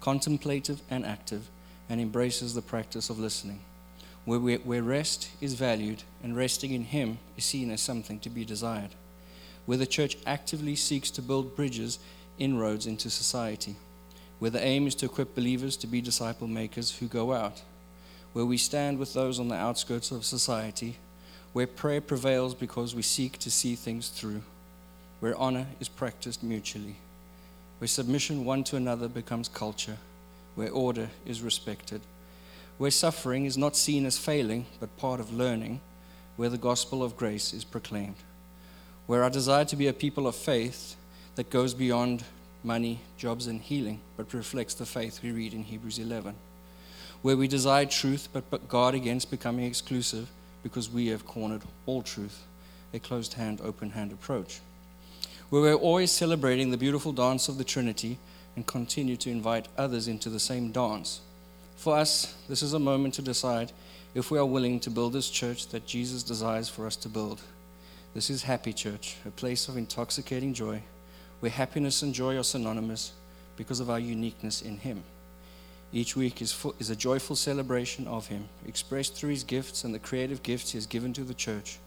contemplative 0.00 0.80
and 0.90 1.04
active, 1.04 1.48
and 1.88 2.00
embraces 2.00 2.54
the 2.54 2.62
practice 2.62 3.10
of 3.10 3.18
listening, 3.18 3.60
where, 4.24 4.38
we, 4.38 4.56
where 4.56 4.82
rest 4.82 5.30
is 5.40 5.54
valued 5.54 6.02
and 6.22 6.36
resting 6.36 6.72
in 6.72 6.84
Him 6.84 7.18
is 7.36 7.44
seen 7.44 7.70
as 7.70 7.80
something 7.80 8.20
to 8.20 8.30
be 8.30 8.44
desired, 8.44 8.90
where 9.66 9.78
the 9.78 9.86
church 9.86 10.16
actively 10.26 10.76
seeks 10.76 11.10
to 11.10 11.22
build 11.22 11.56
bridges, 11.56 11.98
inroads 12.38 12.86
into 12.86 13.10
society, 13.10 13.76
where 14.38 14.50
the 14.50 14.64
aim 14.64 14.86
is 14.86 14.94
to 14.94 15.06
equip 15.06 15.34
believers 15.34 15.76
to 15.76 15.86
be 15.86 16.00
disciple 16.00 16.46
makers 16.46 16.96
who 16.98 17.06
go 17.06 17.32
out, 17.32 17.62
where 18.32 18.46
we 18.46 18.56
stand 18.56 18.98
with 18.98 19.12
those 19.12 19.38
on 19.38 19.48
the 19.48 19.54
outskirts 19.54 20.10
of 20.10 20.24
society, 20.24 20.96
where 21.52 21.66
prayer 21.66 22.00
prevails 22.00 22.54
because 22.54 22.94
we 22.94 23.02
seek 23.02 23.38
to 23.38 23.50
see 23.50 23.74
things 23.74 24.08
through, 24.08 24.42
where 25.20 25.36
honor 25.36 25.66
is 25.80 25.88
practiced 25.88 26.42
mutually, 26.42 26.96
where 27.78 27.88
submission 27.88 28.44
one 28.44 28.64
to 28.64 28.76
another 28.76 29.08
becomes 29.08 29.48
culture, 29.48 29.96
where 30.54 30.70
order 30.70 31.08
is 31.26 31.42
respected, 31.42 32.00
where 32.78 32.90
suffering 32.90 33.46
is 33.46 33.58
not 33.58 33.76
seen 33.76 34.06
as 34.06 34.18
failing 34.18 34.66
but 34.78 34.96
part 34.96 35.20
of 35.20 35.32
learning, 35.32 35.80
where 36.36 36.48
the 36.48 36.58
gospel 36.58 37.02
of 37.02 37.16
grace 37.16 37.52
is 37.52 37.64
proclaimed, 37.64 38.16
where 39.06 39.22
our 39.22 39.30
desire 39.30 39.64
to 39.64 39.76
be 39.76 39.88
a 39.88 39.92
people 39.92 40.26
of 40.26 40.36
faith 40.36 40.96
that 41.34 41.50
goes 41.50 41.74
beyond 41.74 42.24
money, 42.62 43.00
jobs, 43.16 43.46
and 43.46 43.60
healing, 43.60 44.00
but 44.16 44.32
reflects 44.32 44.74
the 44.74 44.86
faith 44.86 45.20
we 45.22 45.32
read 45.32 45.52
in 45.52 45.64
Hebrews 45.64 45.98
11 45.98 46.34
where 47.22 47.36
we 47.36 47.48
desire 47.48 47.84
truth 47.84 48.28
but, 48.32 48.68
guard 48.68 48.94
against 48.94 49.30
becoming 49.30 49.64
exclusive 49.64 50.28
because 50.62 50.90
we 50.90 51.08
have 51.08 51.26
cornered 51.26 51.62
all 51.86 52.02
truth, 52.02 52.42
a 52.92 52.98
closed 52.98 53.34
hand, 53.34 53.60
open 53.62 53.90
hand 53.90 54.12
approach. 54.12 54.60
Where 55.48 55.62
we're 55.62 55.74
always 55.74 56.10
celebrating 56.10 56.70
the 56.70 56.76
beautiful 56.76 57.12
dance 57.12 57.48
of 57.48 57.58
the 57.58 57.64
Trinity 57.64 58.18
and 58.56 58.66
continue 58.66 59.16
to 59.16 59.30
invite 59.30 59.68
others 59.76 60.08
into 60.08 60.28
the 60.28 60.40
same 60.40 60.70
dance. 60.70 61.20
For 61.76 61.96
us, 61.96 62.34
this 62.48 62.62
is 62.62 62.74
a 62.74 62.78
moment 62.78 63.14
to 63.14 63.22
decide 63.22 63.72
if 64.14 64.30
we 64.30 64.38
are 64.38 64.46
willing 64.46 64.80
to 64.80 64.90
build 64.90 65.12
this 65.12 65.30
church 65.30 65.68
that 65.68 65.86
Jesus 65.86 66.22
desires 66.22 66.68
for 66.68 66.86
us 66.86 66.96
to 66.96 67.08
build. 67.08 67.40
This 68.12 68.28
is 68.28 68.42
Happy 68.42 68.72
Church, 68.72 69.16
a 69.24 69.30
place 69.30 69.68
of 69.68 69.76
intoxicating 69.76 70.52
joy, 70.52 70.82
where 71.38 71.50
happiness 71.50 72.02
and 72.02 72.12
joy 72.12 72.36
are 72.36 72.42
synonymous 72.42 73.12
because 73.56 73.80
of 73.80 73.88
our 73.88 74.00
uniqueness 74.00 74.62
in 74.62 74.78
Him. 74.78 75.02
Each 75.92 76.14
week 76.14 76.40
is, 76.40 76.66
is 76.78 76.90
a 76.90 76.96
joyful 76.96 77.34
celebration 77.34 78.06
of 78.06 78.28
Him, 78.28 78.48
expressed 78.66 79.14
through 79.14 79.30
His 79.30 79.44
gifts 79.44 79.82
and 79.82 79.92
the 79.92 79.98
creative 79.98 80.42
gifts 80.42 80.70
He 80.70 80.78
has 80.78 80.86
given 80.86 81.12
to 81.14 81.24
the 81.24 81.34
church. 81.34 81.78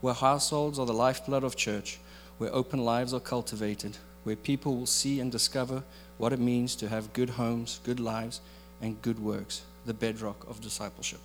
Where 0.00 0.14
households 0.14 0.78
are 0.78 0.86
the 0.86 0.92
lifeblood 0.92 1.42
of 1.42 1.56
church, 1.56 1.98
where 2.38 2.54
open 2.54 2.84
lives 2.84 3.12
are 3.12 3.20
cultivated, 3.20 3.96
where 4.24 4.36
people 4.36 4.76
will 4.76 4.86
see 4.86 5.18
and 5.18 5.30
discover 5.30 5.82
what 6.18 6.32
it 6.32 6.38
means 6.38 6.76
to 6.76 6.88
have 6.88 7.12
good 7.12 7.30
homes, 7.30 7.80
good 7.82 7.98
lives, 7.98 8.40
and 8.80 9.00
good 9.02 9.18
works, 9.18 9.62
the 9.86 9.94
bedrock 9.94 10.48
of 10.48 10.60
discipleship. 10.60 11.20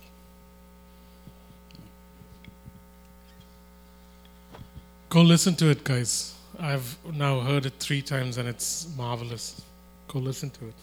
Go 5.08 5.22
listen 5.22 5.54
to 5.56 5.70
it, 5.70 5.84
guys. 5.84 6.34
I've 6.58 6.98
now 7.14 7.40
heard 7.40 7.64
it 7.66 7.74
three 7.78 8.02
times 8.02 8.36
and 8.36 8.48
it's 8.48 8.88
marvelous. 8.96 9.62
Go 10.08 10.18
listen 10.18 10.50
to 10.50 10.66
it. 10.66 10.74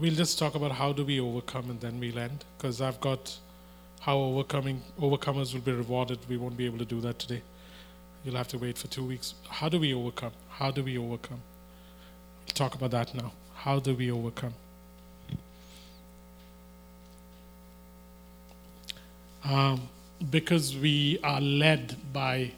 We'll 0.00 0.14
just 0.14 0.38
talk 0.38 0.54
about 0.54 0.72
how 0.72 0.92
do 0.92 1.04
we 1.04 1.20
overcome 1.20 1.70
and 1.70 1.80
then 1.80 1.98
we'll 1.98 2.18
end 2.18 2.44
because 2.56 2.80
I've 2.80 3.00
got 3.00 3.36
how 4.00 4.16
overcoming 4.18 4.82
overcomers 5.00 5.52
will 5.52 5.60
be 5.60 5.72
rewarded. 5.72 6.18
We 6.28 6.36
won't 6.36 6.56
be 6.56 6.66
able 6.66 6.78
to 6.78 6.84
do 6.84 7.00
that 7.00 7.18
today. 7.18 7.42
You'll 8.24 8.36
have 8.36 8.48
to 8.48 8.58
wait 8.58 8.78
for 8.78 8.86
two 8.88 9.04
weeks. 9.04 9.34
How 9.48 9.68
do 9.68 9.78
we 9.78 9.94
overcome? 9.94 10.32
How 10.48 10.70
do 10.70 10.82
we 10.82 10.98
overcome? 10.98 11.40
We'll 12.46 12.54
talk 12.54 12.74
about 12.74 12.90
that 12.92 13.14
now. 13.14 13.32
How 13.54 13.78
do 13.78 13.94
we 13.94 14.10
overcome? 14.10 14.54
Um, 19.44 19.88
because 20.30 20.76
we 20.76 21.18
are 21.22 21.40
led 21.40 21.96
by, 22.12 22.50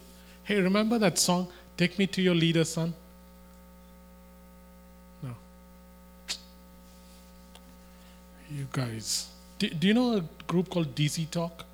hey, 0.44 0.60
remember 0.60 0.98
that 0.98 1.18
song, 1.18 1.48
Take 1.76 1.98
Me 1.98 2.06
to 2.08 2.22
Your 2.22 2.34
Leader, 2.34 2.64
Son? 2.64 2.92
You 8.50 8.66
guys. 8.72 9.28
Do, 9.58 9.68
do 9.68 9.86
you 9.86 9.94
know 9.94 10.16
a 10.16 10.24
group 10.48 10.70
called 10.70 10.94
DC 10.94 11.30
Talk? 11.30 11.64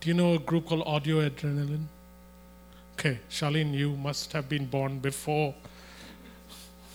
Do 0.00 0.08
you 0.08 0.14
know 0.14 0.34
a 0.34 0.38
group 0.38 0.66
called 0.66 0.82
Audio 0.86 1.28
Adrenaline? 1.28 1.84
Okay, 2.94 3.18
Charlene, 3.30 3.74
you 3.74 3.96
must 3.96 4.32
have 4.32 4.48
been 4.48 4.64
born 4.64 4.98
before. 4.98 5.54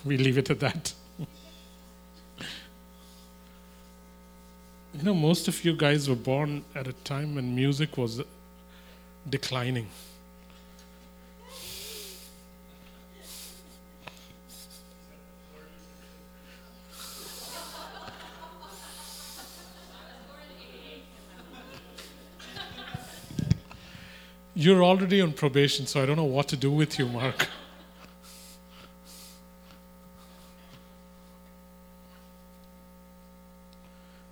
We 0.04 0.18
leave 0.18 0.40
it 0.40 0.50
at 0.50 0.60
that. 0.60 0.94
you 1.20 1.26
know, 5.04 5.14
most 5.14 5.48
of 5.48 5.64
you 5.64 5.74
guys 5.76 6.10
were 6.10 6.16
born 6.16 6.64
at 6.74 6.88
a 6.88 6.94
time 6.94 7.36
when 7.36 7.56
music 7.56 7.96
was 7.96 8.24
declining. 9.30 9.88
You're 24.58 24.86
already 24.86 25.20
on 25.20 25.34
probation, 25.34 25.86
so 25.86 26.02
I 26.02 26.06
don't 26.06 26.16
know 26.16 26.24
what 26.24 26.48
to 26.48 26.56
do 26.56 26.72
with 26.72 26.98
you, 26.98 27.10
Mark. 27.10 27.50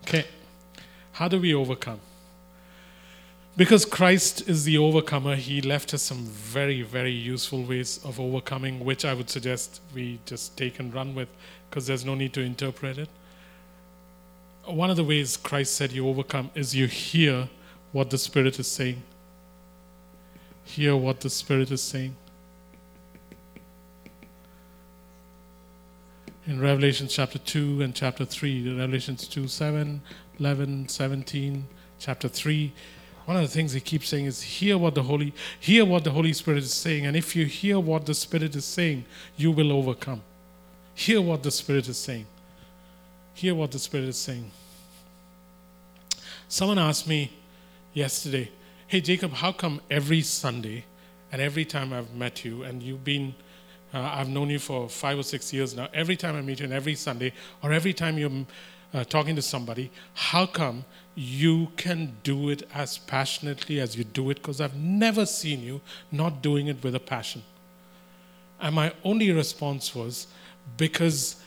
Okay, 0.03 0.25
how 1.11 1.27
do 1.27 1.41
we 1.41 1.53
overcome? 1.53 1.99
Because 3.57 3.83
Christ 3.83 4.47
is 4.47 4.63
the 4.63 4.77
overcomer, 4.77 5.35
he 5.35 5.61
left 5.61 5.93
us 5.93 6.01
some 6.01 6.25
very, 6.25 6.81
very 6.83 7.11
useful 7.11 7.63
ways 7.63 7.99
of 8.05 8.17
overcoming, 8.17 8.83
which 8.83 9.03
I 9.03 9.13
would 9.13 9.29
suggest 9.29 9.81
we 9.93 10.19
just 10.25 10.55
take 10.55 10.79
and 10.79 10.93
run 10.93 11.13
with 11.15 11.27
because 11.69 11.85
there's 11.85 12.05
no 12.05 12.15
need 12.15 12.31
to 12.33 12.41
interpret 12.41 12.97
it. 12.97 13.09
One 14.63 14.89
of 14.89 14.95
the 14.95 15.03
ways 15.03 15.35
Christ 15.35 15.75
said 15.75 15.91
you 15.91 16.07
overcome 16.07 16.49
is 16.55 16.73
you 16.73 16.87
hear 16.87 17.49
what 17.91 18.09
the 18.09 18.17
Spirit 18.17 18.57
is 18.57 18.67
saying 18.67 19.03
hear 20.63 20.95
what 20.95 21.21
the 21.21 21.29
Spirit 21.29 21.71
is 21.71 21.81
saying. 21.81 22.15
In 26.45 26.59
Revelation 26.59 27.07
chapter 27.07 27.39
2 27.39 27.81
and 27.81 27.95
chapter 27.95 28.25
3, 28.25 28.77
Revelations 28.77 29.27
2 29.27 29.47
7, 29.47 30.01
11, 30.39 30.89
17, 30.89 31.67
chapter 31.99 32.27
3, 32.27 32.73
one 33.25 33.37
of 33.37 33.43
the 33.43 33.47
things 33.47 33.71
he 33.71 33.79
keeps 33.79 34.09
saying 34.09 34.25
is 34.25 34.41
hear 34.41 34.77
what 34.77 34.95
the 34.95 35.03
Holy 35.03 35.33
hear 35.59 35.85
what 35.85 36.03
the 36.03 36.11
Holy 36.11 36.33
Spirit 36.33 36.63
is 36.63 36.73
saying, 36.73 37.05
and 37.05 37.15
if 37.15 37.35
you 37.35 37.45
hear 37.45 37.79
what 37.79 38.05
the 38.05 38.13
Spirit 38.13 38.55
is 38.55 38.65
saying, 38.65 39.05
you 39.37 39.51
will 39.51 39.71
overcome. 39.71 40.21
Hear 40.93 41.21
what 41.21 41.43
the 41.43 41.51
Spirit 41.51 41.87
is 41.87 41.97
saying. 41.97 42.25
Hear 43.33 43.55
what 43.55 43.71
the 43.71 43.79
Spirit 43.79 44.09
is 44.09 44.17
saying. 44.17 44.51
Someone 46.49 46.77
asked 46.77 47.07
me 47.07 47.31
yesterday, 47.93 48.51
Hey, 48.93 49.01
Jacob, 49.01 49.33
how 49.33 49.51
come 49.51 49.81
every 49.89 50.21
Sunday 50.21 50.85
and 51.31 51.41
every 51.41 51.65
time 51.65 51.91
I've 51.91 52.13
met 52.13 52.45
you, 52.45 52.61
and 52.61 52.83
you've 52.83 53.03
been, 53.03 53.33
uh, 53.91 53.99
I've 53.99 54.29
known 54.29 54.51
you 54.51 54.59
for 54.59 54.87
five 54.87 55.17
or 55.17 55.23
six 55.23 55.51
years 55.51 55.75
now, 55.75 55.89
every 55.95 56.15
time 56.15 56.35
I 56.35 56.41
meet 56.41 56.59
you, 56.59 56.65
and 56.65 56.73
every 56.75 56.93
Sunday, 56.93 57.33
or 57.63 57.73
every 57.73 57.91
time 57.91 58.19
you're 58.19 58.45
uh, 58.93 59.03
talking 59.05 59.35
to 59.35 59.41
somebody, 59.41 59.89
how 60.13 60.45
come 60.45 60.85
you 61.15 61.69
can 61.75 62.17
do 62.21 62.49
it 62.49 62.69
as 62.71 62.99
passionately 62.99 63.79
as 63.79 63.97
you 63.97 64.03
do 64.03 64.29
it? 64.29 64.35
Because 64.35 64.61
I've 64.61 64.75
never 64.75 65.25
seen 65.25 65.63
you 65.63 65.81
not 66.11 66.43
doing 66.43 66.67
it 66.67 66.83
with 66.83 66.93
a 66.93 66.99
passion. 66.99 67.41
And 68.61 68.75
my 68.75 68.93
only 69.03 69.31
response 69.31 69.95
was, 69.95 70.27
because 70.77 71.37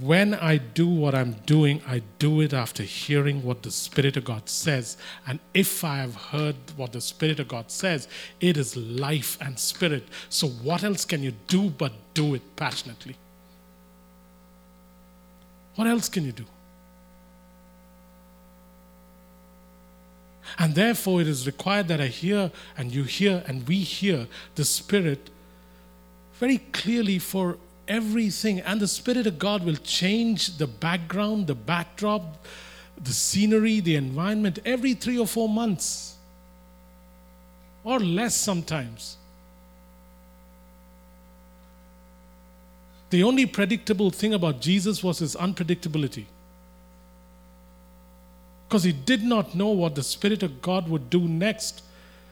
when 0.00 0.34
I 0.34 0.58
do 0.58 0.86
what 0.86 1.12
I'm 1.12 1.32
doing, 1.44 1.82
I 1.88 2.02
do 2.20 2.40
it 2.40 2.52
after 2.52 2.84
hearing 2.84 3.42
what 3.42 3.62
the 3.62 3.70
Spirit 3.72 4.16
of 4.16 4.24
God 4.24 4.48
says. 4.48 4.96
And 5.26 5.40
if 5.54 5.82
I 5.82 5.96
have 5.96 6.14
heard 6.14 6.54
what 6.76 6.92
the 6.92 7.00
Spirit 7.00 7.40
of 7.40 7.48
God 7.48 7.68
says, 7.68 8.06
it 8.40 8.56
is 8.56 8.76
life 8.76 9.36
and 9.40 9.58
spirit. 9.58 10.04
So, 10.28 10.46
what 10.46 10.84
else 10.84 11.04
can 11.04 11.22
you 11.22 11.32
do 11.48 11.70
but 11.70 11.92
do 12.14 12.34
it 12.34 12.42
passionately? 12.54 13.16
What 15.74 15.88
else 15.88 16.08
can 16.08 16.24
you 16.26 16.32
do? 16.32 16.44
And 20.58 20.76
therefore, 20.76 21.22
it 21.22 21.26
is 21.26 21.44
required 21.44 21.88
that 21.88 22.00
I 22.00 22.06
hear 22.06 22.52
and 22.76 22.94
you 22.94 23.02
hear 23.02 23.42
and 23.48 23.66
we 23.66 23.78
hear 23.78 24.28
the 24.54 24.64
Spirit 24.64 25.30
very 26.38 26.58
clearly 26.58 27.18
for 27.18 27.56
everything. 27.88 28.60
And 28.60 28.80
the 28.80 28.88
Spirit 28.88 29.26
of 29.26 29.38
God 29.38 29.64
will 29.64 29.76
change 29.76 30.58
the 30.58 30.66
background, 30.66 31.46
the 31.46 31.54
backdrop, 31.54 32.46
the 33.02 33.12
scenery, 33.12 33.80
the 33.80 33.96
environment 33.96 34.58
every 34.64 34.94
three 34.94 35.18
or 35.18 35.26
four 35.26 35.48
months, 35.48 36.16
or 37.84 37.98
less 37.98 38.34
sometimes. 38.34 39.16
The 43.10 43.22
only 43.22 43.44
predictable 43.44 44.10
thing 44.10 44.32
about 44.32 44.60
Jesus 44.60 45.02
was 45.02 45.18
his 45.18 45.36
unpredictability. 45.36 46.24
Because 48.66 48.84
he 48.84 48.92
did 48.92 49.22
not 49.22 49.54
know 49.54 49.68
what 49.68 49.94
the 49.94 50.02
Spirit 50.02 50.42
of 50.42 50.62
God 50.62 50.88
would 50.88 51.10
do 51.10 51.20
next. 51.20 51.82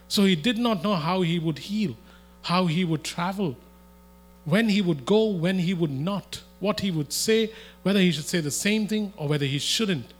So 0.08 0.24
he 0.24 0.34
did 0.34 0.56
not 0.56 0.82
know 0.82 0.94
how 0.94 1.20
he 1.20 1.38
would 1.38 1.58
heal, 1.58 1.96
how 2.42 2.64
he 2.64 2.82
would 2.82 3.04
travel, 3.04 3.56
when 4.44 4.68
he 4.68 4.80
would 4.80 5.04
go, 5.04 5.26
when 5.26 5.58
he 5.58 5.74
would 5.74 5.90
not, 5.90 6.42
what 6.58 6.80
he 6.80 6.90
would 6.90 7.12
say, 7.12 7.52
whether 7.82 8.00
he 8.00 8.10
should 8.12 8.26
say 8.26 8.40
the 8.40 8.50
same 8.50 8.86
thing 8.86 9.12
or 9.16 9.28
whether 9.28 9.46
he 9.46 9.58
shouldn't. 9.58 10.12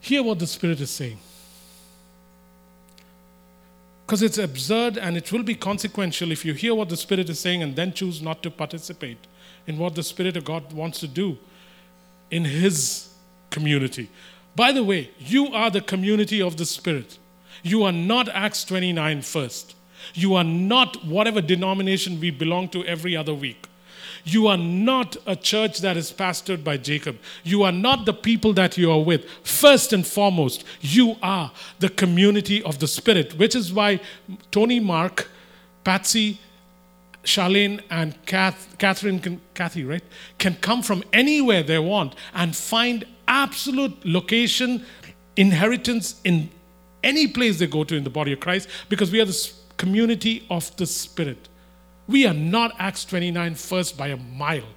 Hear 0.00 0.22
what 0.22 0.38
the 0.38 0.46
Spirit 0.46 0.80
is 0.80 0.90
saying. 0.90 1.18
Because 4.06 4.22
it's 4.22 4.38
absurd 4.38 4.96
and 4.96 5.18
it 5.18 5.30
will 5.32 5.42
be 5.42 5.54
consequential 5.54 6.32
if 6.32 6.42
you 6.42 6.54
hear 6.54 6.74
what 6.74 6.88
the 6.88 6.96
Spirit 6.96 7.28
is 7.28 7.38
saying 7.38 7.62
and 7.62 7.76
then 7.76 7.92
choose 7.92 8.22
not 8.22 8.42
to 8.42 8.50
participate 8.50 9.18
in 9.66 9.76
what 9.76 9.94
the 9.94 10.02
Spirit 10.02 10.36
of 10.36 10.46
God 10.46 10.72
wants 10.72 11.00
to 11.00 11.06
do 11.06 11.36
in 12.30 12.46
His 12.46 13.12
community. 13.50 14.08
By 14.56 14.72
the 14.72 14.82
way, 14.82 15.10
you 15.18 15.48
are 15.48 15.70
the 15.70 15.82
community 15.82 16.40
of 16.40 16.56
the 16.56 16.64
Spirit. 16.64 17.18
You 17.62 17.84
are 17.84 17.92
not 17.92 18.30
Acts 18.30 18.64
29 18.64 19.20
first. 19.22 19.74
You 20.14 20.34
are 20.34 20.44
not 20.44 21.04
whatever 21.04 21.40
denomination 21.40 22.20
we 22.20 22.30
belong 22.30 22.68
to 22.70 22.84
every 22.84 23.16
other 23.16 23.34
week. 23.34 23.66
You 24.24 24.46
are 24.48 24.56
not 24.56 25.16
a 25.26 25.36
church 25.36 25.80
that 25.80 25.96
is 25.96 26.12
pastored 26.12 26.62
by 26.64 26.76
Jacob. 26.76 27.18
You 27.44 27.62
are 27.62 27.72
not 27.72 28.04
the 28.04 28.12
people 28.12 28.52
that 28.54 28.76
you 28.76 28.90
are 28.90 29.00
with. 29.00 29.24
First 29.42 29.92
and 29.92 30.06
foremost, 30.06 30.64
you 30.80 31.16
are 31.22 31.50
the 31.78 31.88
community 31.88 32.62
of 32.62 32.78
the 32.78 32.86
Spirit, 32.86 33.38
which 33.38 33.54
is 33.54 33.72
why 33.72 34.00
Tony 34.50 34.80
Mark, 34.80 35.28
Patsy, 35.84 36.40
Charlene, 37.24 37.80
and 37.90 38.14
Kath, 38.26 38.76
Catherine, 38.78 39.18
can, 39.20 39.40
Kathy, 39.54 39.84
right, 39.84 40.04
can 40.38 40.54
come 40.56 40.82
from 40.82 41.04
anywhere 41.12 41.62
they 41.62 41.78
want 41.78 42.14
and 42.34 42.54
find 42.54 43.06
absolute 43.26 44.04
location, 44.04 44.84
inheritance 45.36 46.20
in 46.24 46.50
any 47.02 47.28
place 47.28 47.58
they 47.58 47.66
go 47.66 47.84
to 47.84 47.94
in 47.94 48.04
the 48.04 48.10
body 48.10 48.32
of 48.32 48.40
Christ 48.40 48.68
because 48.88 49.10
we 49.10 49.20
are 49.20 49.24
the 49.24 49.52
community 49.78 50.44
of 50.50 50.76
the 50.76 50.86
Spirit. 50.86 51.48
We 52.06 52.26
are 52.26 52.34
not 52.34 52.74
Acts 52.78 53.06
29 53.06 53.54
first 53.54 53.96
by 53.96 54.08
a 54.08 54.16
mile. 54.16 54.68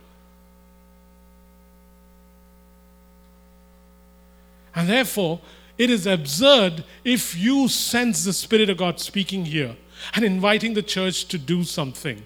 And 4.73 4.87
therefore, 4.87 5.41
it 5.77 5.89
is 5.89 6.07
absurd 6.07 6.83
if 7.03 7.35
you 7.37 7.67
sense 7.67 8.23
the 8.23 8.33
Spirit 8.33 8.69
of 8.69 8.77
God 8.77 8.99
speaking 8.99 9.45
here 9.45 9.75
and 10.13 10.23
inviting 10.23 10.73
the 10.73 10.81
church 10.81 11.25
to 11.25 11.37
do 11.37 11.63
something. 11.63 12.23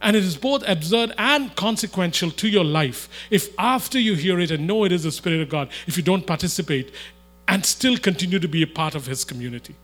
And 0.00 0.16
it 0.16 0.24
is 0.24 0.36
both 0.36 0.64
absurd 0.66 1.12
and 1.16 1.54
consequential 1.54 2.30
to 2.32 2.48
your 2.48 2.64
life 2.64 3.08
if 3.30 3.48
after 3.58 4.00
you 4.00 4.14
hear 4.14 4.40
it 4.40 4.50
and 4.50 4.66
know 4.66 4.84
it 4.84 4.92
is 4.92 5.04
the 5.04 5.12
Spirit 5.12 5.40
of 5.40 5.48
God, 5.48 5.68
if 5.86 5.96
you 5.96 6.02
don't 6.02 6.26
participate 6.26 6.92
and 7.46 7.64
still 7.64 7.96
continue 7.96 8.38
to 8.38 8.48
be 8.48 8.62
a 8.62 8.66
part 8.66 8.94
of 8.94 9.06
His 9.06 9.24
community. 9.24 9.76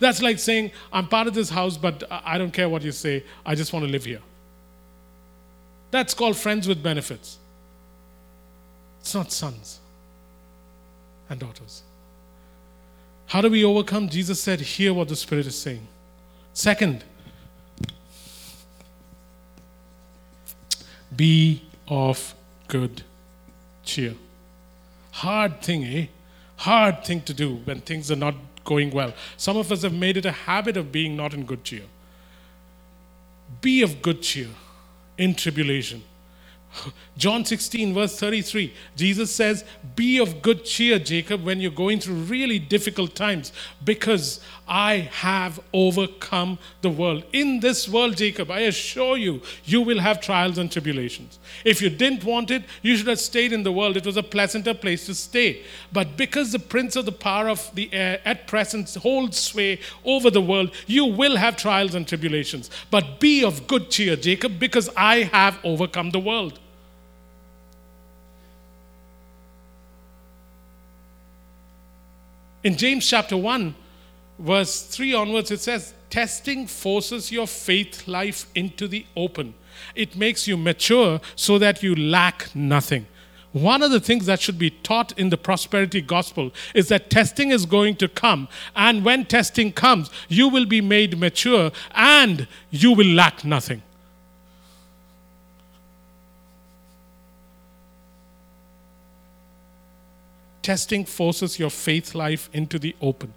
That's 0.00 0.22
like 0.22 0.38
saying, 0.38 0.72
I'm 0.92 1.08
part 1.08 1.26
of 1.26 1.34
this 1.34 1.50
house, 1.50 1.76
but 1.76 2.04
I 2.10 2.38
don't 2.38 2.52
care 2.52 2.68
what 2.68 2.82
you 2.82 2.92
say, 2.92 3.24
I 3.44 3.54
just 3.54 3.72
want 3.72 3.84
to 3.84 3.90
live 3.90 4.04
here. 4.04 4.20
That's 5.90 6.14
called 6.14 6.36
friends 6.36 6.68
with 6.68 6.82
benefits. 6.82 7.38
It's 9.00 9.14
not 9.14 9.32
sons 9.32 9.80
and 11.30 11.40
daughters. 11.40 11.82
How 13.26 13.40
do 13.40 13.50
we 13.50 13.64
overcome? 13.64 14.08
Jesus 14.08 14.40
said, 14.40 14.60
Hear 14.60 14.94
what 14.94 15.08
the 15.08 15.16
Spirit 15.16 15.46
is 15.46 15.56
saying. 15.58 15.86
Second, 16.52 17.04
be 21.14 21.62
of 21.86 22.34
good 22.68 23.02
cheer. 23.84 24.14
Hard 25.12 25.62
thing, 25.62 25.84
eh? 25.84 26.06
Hard 26.56 27.04
thing 27.04 27.20
to 27.22 27.34
do 27.34 27.56
when 27.64 27.80
things 27.80 28.10
are 28.10 28.16
not 28.16 28.34
going 28.68 28.90
well. 28.90 29.14
Some 29.38 29.56
of 29.56 29.72
us 29.72 29.82
have 29.82 29.94
made 29.94 30.18
it 30.18 30.26
a 30.26 30.30
habit 30.30 30.76
of 30.76 30.92
being 30.92 31.16
not 31.16 31.32
in 31.32 31.44
good 31.44 31.64
cheer. 31.64 31.86
Be 33.62 33.80
of 33.82 34.02
good 34.02 34.20
cheer 34.20 34.50
in 35.16 35.34
tribulation. 35.34 36.02
John 37.16 37.44
16, 37.44 37.94
verse 37.94 38.18
33, 38.18 38.72
Jesus 38.96 39.34
says, 39.34 39.64
Be 39.96 40.18
of 40.18 40.42
good 40.42 40.64
cheer, 40.64 40.98
Jacob, 40.98 41.44
when 41.44 41.60
you're 41.60 41.70
going 41.70 42.00
through 42.00 42.14
really 42.14 42.58
difficult 42.58 43.14
times, 43.14 43.52
because 43.84 44.40
I 44.68 45.08
have 45.12 45.58
overcome 45.72 46.58
the 46.82 46.90
world. 46.90 47.24
In 47.32 47.60
this 47.60 47.88
world, 47.88 48.16
Jacob, 48.16 48.50
I 48.50 48.60
assure 48.60 49.16
you, 49.16 49.40
you 49.64 49.80
will 49.80 49.98
have 49.98 50.20
trials 50.20 50.58
and 50.58 50.70
tribulations. 50.70 51.38
If 51.64 51.80
you 51.80 51.90
didn't 51.90 52.22
want 52.22 52.50
it, 52.50 52.64
you 52.82 52.96
should 52.96 53.06
have 53.08 53.18
stayed 53.18 53.52
in 53.52 53.62
the 53.62 53.72
world. 53.72 53.96
It 53.96 54.06
was 54.06 54.16
a 54.16 54.22
pleasanter 54.22 54.74
place 54.74 55.06
to 55.06 55.14
stay. 55.14 55.64
But 55.92 56.16
because 56.16 56.52
the 56.52 56.58
prince 56.58 56.96
of 56.96 57.06
the 57.06 57.12
power 57.12 57.48
of 57.48 57.74
the 57.74 57.92
air 57.92 58.20
at 58.24 58.46
present 58.46 58.94
holds 58.94 59.38
sway 59.38 59.80
over 60.04 60.30
the 60.30 60.42
world, 60.42 60.70
you 60.86 61.06
will 61.06 61.36
have 61.36 61.56
trials 61.56 61.94
and 61.94 62.06
tribulations. 62.06 62.70
But 62.90 63.18
be 63.18 63.42
of 63.42 63.66
good 63.66 63.90
cheer, 63.90 64.16
Jacob, 64.16 64.58
because 64.58 64.90
I 64.96 65.22
have 65.22 65.58
overcome 65.64 66.10
the 66.10 66.20
world. 66.20 66.57
In 72.64 72.76
James 72.76 73.08
chapter 73.08 73.36
1, 73.36 73.74
verse 74.38 74.82
3 74.82 75.14
onwards, 75.14 75.50
it 75.50 75.60
says, 75.60 75.94
Testing 76.10 76.66
forces 76.66 77.30
your 77.30 77.46
faith 77.46 78.08
life 78.08 78.46
into 78.54 78.88
the 78.88 79.06
open. 79.14 79.54
It 79.94 80.16
makes 80.16 80.48
you 80.48 80.56
mature 80.56 81.20
so 81.36 81.58
that 81.58 81.82
you 81.82 81.94
lack 81.94 82.54
nothing. 82.54 83.06
One 83.52 83.82
of 83.82 83.90
the 83.90 84.00
things 84.00 84.26
that 84.26 84.40
should 84.40 84.58
be 84.58 84.70
taught 84.70 85.16
in 85.18 85.30
the 85.30 85.36
prosperity 85.36 86.00
gospel 86.00 86.52
is 86.74 86.88
that 86.88 87.10
testing 87.10 87.50
is 87.50 87.64
going 87.64 87.96
to 87.96 88.08
come. 88.08 88.48
And 88.76 89.04
when 89.04 89.24
testing 89.24 89.72
comes, 89.72 90.10
you 90.28 90.48
will 90.48 90.66
be 90.66 90.80
made 90.80 91.18
mature 91.18 91.70
and 91.92 92.46
you 92.70 92.92
will 92.92 93.06
lack 93.06 93.44
nothing. 93.44 93.82
Testing 100.68 101.02
forces 101.02 101.58
your 101.58 101.70
faith 101.70 102.14
life 102.14 102.50
into 102.52 102.78
the 102.78 102.94
open. 103.00 103.32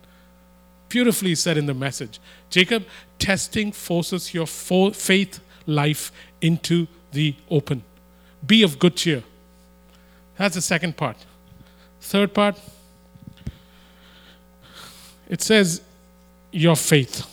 Beautifully 0.90 1.34
said 1.34 1.58
in 1.58 1.66
the 1.66 1.74
message. 1.74 2.20
Jacob, 2.50 2.84
testing 3.20 3.72
forces 3.72 4.34
your 4.34 4.46
faith 4.46 5.40
life 5.66 6.12
into 6.42 6.88
the 7.14 7.34
open. 7.50 7.84
Be 8.46 8.64
of 8.64 8.78
good 8.78 8.98
cheer. 8.98 9.24
That's 10.38 10.56
the 10.56 10.62
second 10.62 10.98
part. 10.98 11.16
Third 12.02 12.34
part, 12.34 12.60
it 15.30 15.42
says, 15.42 15.82
your 16.52 16.76
faith. 16.76 17.26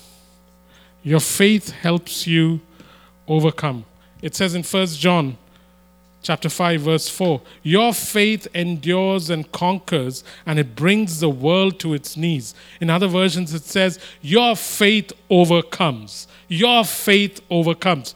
Your 1.03 1.18
faith 1.18 1.72
helps 1.72 2.24
you 2.24 2.61
overcome. 3.26 3.84
It 4.22 4.36
says 4.36 4.55
in 4.55 4.62
1 4.62 4.86
John 4.86 5.36
chapter 6.23 6.49
5 6.49 6.81
verse 6.81 7.09
4 7.09 7.41
your 7.62 7.93
faith 7.93 8.49
endures 8.55 9.31
and 9.31 9.51
conquers 9.53 10.25
and 10.45 10.59
it 10.59 10.75
brings 10.75 11.21
the 11.21 11.29
world 11.29 11.79
to 11.79 11.95
its 11.95 12.16
knees 12.16 12.55
in 12.81 12.91
other 12.91 13.07
versions 13.07 13.55
it 13.55 13.64
says 13.64 13.99
your 14.21 14.57
faith 14.57 15.12
overcomes 15.31 16.27
your 16.49 16.85
faith 16.85 17.41
overcomes 17.51 18.14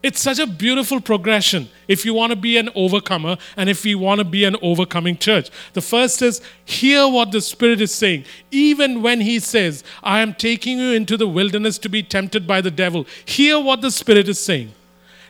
it's 0.00 0.20
such 0.20 0.38
a 0.38 0.46
beautiful 0.46 1.00
progression 1.00 1.68
if 1.88 2.04
you 2.04 2.14
want 2.14 2.30
to 2.30 2.36
be 2.36 2.56
an 2.56 2.68
overcomer 2.76 3.36
and 3.56 3.68
if 3.68 3.84
you 3.84 3.98
want 3.98 4.20
to 4.20 4.24
be 4.24 4.44
an 4.44 4.56
overcoming 4.62 5.16
church. 5.16 5.50
The 5.72 5.80
first 5.80 6.22
is 6.22 6.40
hear 6.64 7.08
what 7.08 7.32
the 7.32 7.40
Spirit 7.40 7.80
is 7.80 7.92
saying. 7.92 8.24
Even 8.52 9.02
when 9.02 9.20
He 9.20 9.40
says, 9.40 9.82
I 10.02 10.20
am 10.20 10.34
taking 10.34 10.78
you 10.78 10.92
into 10.92 11.16
the 11.16 11.26
wilderness 11.26 11.78
to 11.78 11.88
be 11.88 12.04
tempted 12.04 12.46
by 12.46 12.60
the 12.60 12.70
devil, 12.70 13.06
hear 13.24 13.58
what 13.58 13.80
the 13.80 13.90
Spirit 13.90 14.28
is 14.28 14.38
saying. 14.38 14.72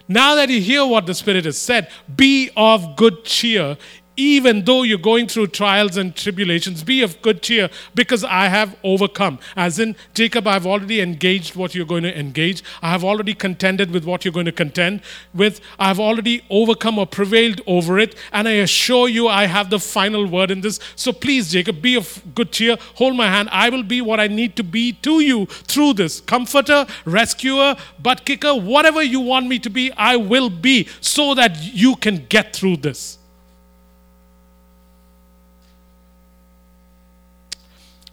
Now 0.08 0.34
that 0.36 0.48
you 0.48 0.60
hear 0.60 0.86
what 0.86 1.04
the 1.06 1.14
Spirit 1.14 1.44
has 1.44 1.58
said, 1.58 1.90
be 2.16 2.50
of 2.56 2.96
good 2.96 3.24
cheer, 3.24 3.76
even 4.18 4.64
though 4.64 4.82
you're 4.82 4.98
going 4.98 5.28
through 5.28 5.46
trials 5.46 5.96
and 5.96 6.14
tribulations, 6.14 6.82
be 6.82 7.02
of 7.02 7.22
good 7.22 7.40
cheer 7.40 7.70
because 7.94 8.24
I 8.24 8.48
have 8.48 8.76
overcome. 8.82 9.38
As 9.56 9.78
in, 9.78 9.94
Jacob, 10.12 10.48
I've 10.48 10.66
already 10.66 11.00
engaged 11.00 11.54
what 11.54 11.72
you're 11.74 11.86
going 11.86 12.02
to 12.02 12.18
engage. 12.18 12.64
I 12.82 12.90
have 12.90 13.04
already 13.04 13.32
contended 13.32 13.92
with 13.92 14.04
what 14.04 14.24
you're 14.24 14.32
going 14.32 14.46
to 14.46 14.52
contend 14.52 15.02
with. 15.32 15.60
I've 15.78 16.00
already 16.00 16.42
overcome 16.50 16.98
or 16.98 17.06
prevailed 17.06 17.60
over 17.68 18.00
it. 18.00 18.16
And 18.32 18.48
I 18.48 18.52
assure 18.52 19.08
you, 19.08 19.28
I 19.28 19.46
have 19.46 19.70
the 19.70 19.78
final 19.78 20.26
word 20.26 20.50
in 20.50 20.62
this. 20.62 20.80
So 20.96 21.12
please, 21.12 21.52
Jacob, 21.52 21.80
be 21.80 21.94
of 21.94 22.20
good 22.34 22.50
cheer. 22.50 22.76
Hold 22.96 23.14
my 23.14 23.28
hand. 23.28 23.48
I 23.52 23.70
will 23.70 23.84
be 23.84 24.00
what 24.00 24.18
I 24.18 24.26
need 24.26 24.56
to 24.56 24.64
be 24.64 24.94
to 24.94 25.20
you 25.20 25.46
through 25.46 25.94
this 25.94 26.20
comforter, 26.20 26.86
rescuer, 27.04 27.76
butt 28.00 28.24
kicker, 28.24 28.54
whatever 28.54 29.00
you 29.00 29.20
want 29.20 29.46
me 29.46 29.60
to 29.60 29.70
be, 29.70 29.92
I 29.92 30.16
will 30.16 30.50
be 30.50 30.88
so 31.00 31.34
that 31.36 31.62
you 31.62 31.94
can 31.94 32.26
get 32.26 32.54
through 32.54 32.78
this. 32.78 33.17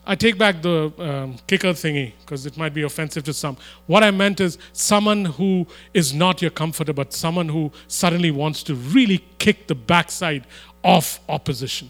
I 0.07 0.15
take 0.15 0.37
back 0.37 0.61
the 0.61 0.93
um, 0.99 1.37
kicker 1.47 1.69
thingy 1.69 2.13
because 2.21 2.45
it 2.45 2.57
might 2.57 2.73
be 2.73 2.83
offensive 2.83 3.23
to 3.23 3.33
some. 3.33 3.57
What 3.87 4.03
I 4.03 4.11
meant 4.11 4.39
is 4.39 4.59
someone 4.71 5.25
who 5.25 5.65
is 5.93 6.13
not 6.13 6.41
your 6.41 6.51
comforter, 6.51 6.93
but 6.93 7.11
someone 7.11 7.49
who 7.49 7.71
suddenly 7.87 8.29
wants 8.29 8.61
to 8.63 8.75
really 8.75 9.25
kick 9.39 9.65
the 9.67 9.73
backside 9.73 10.45
of 10.83 11.19
opposition. 11.27 11.89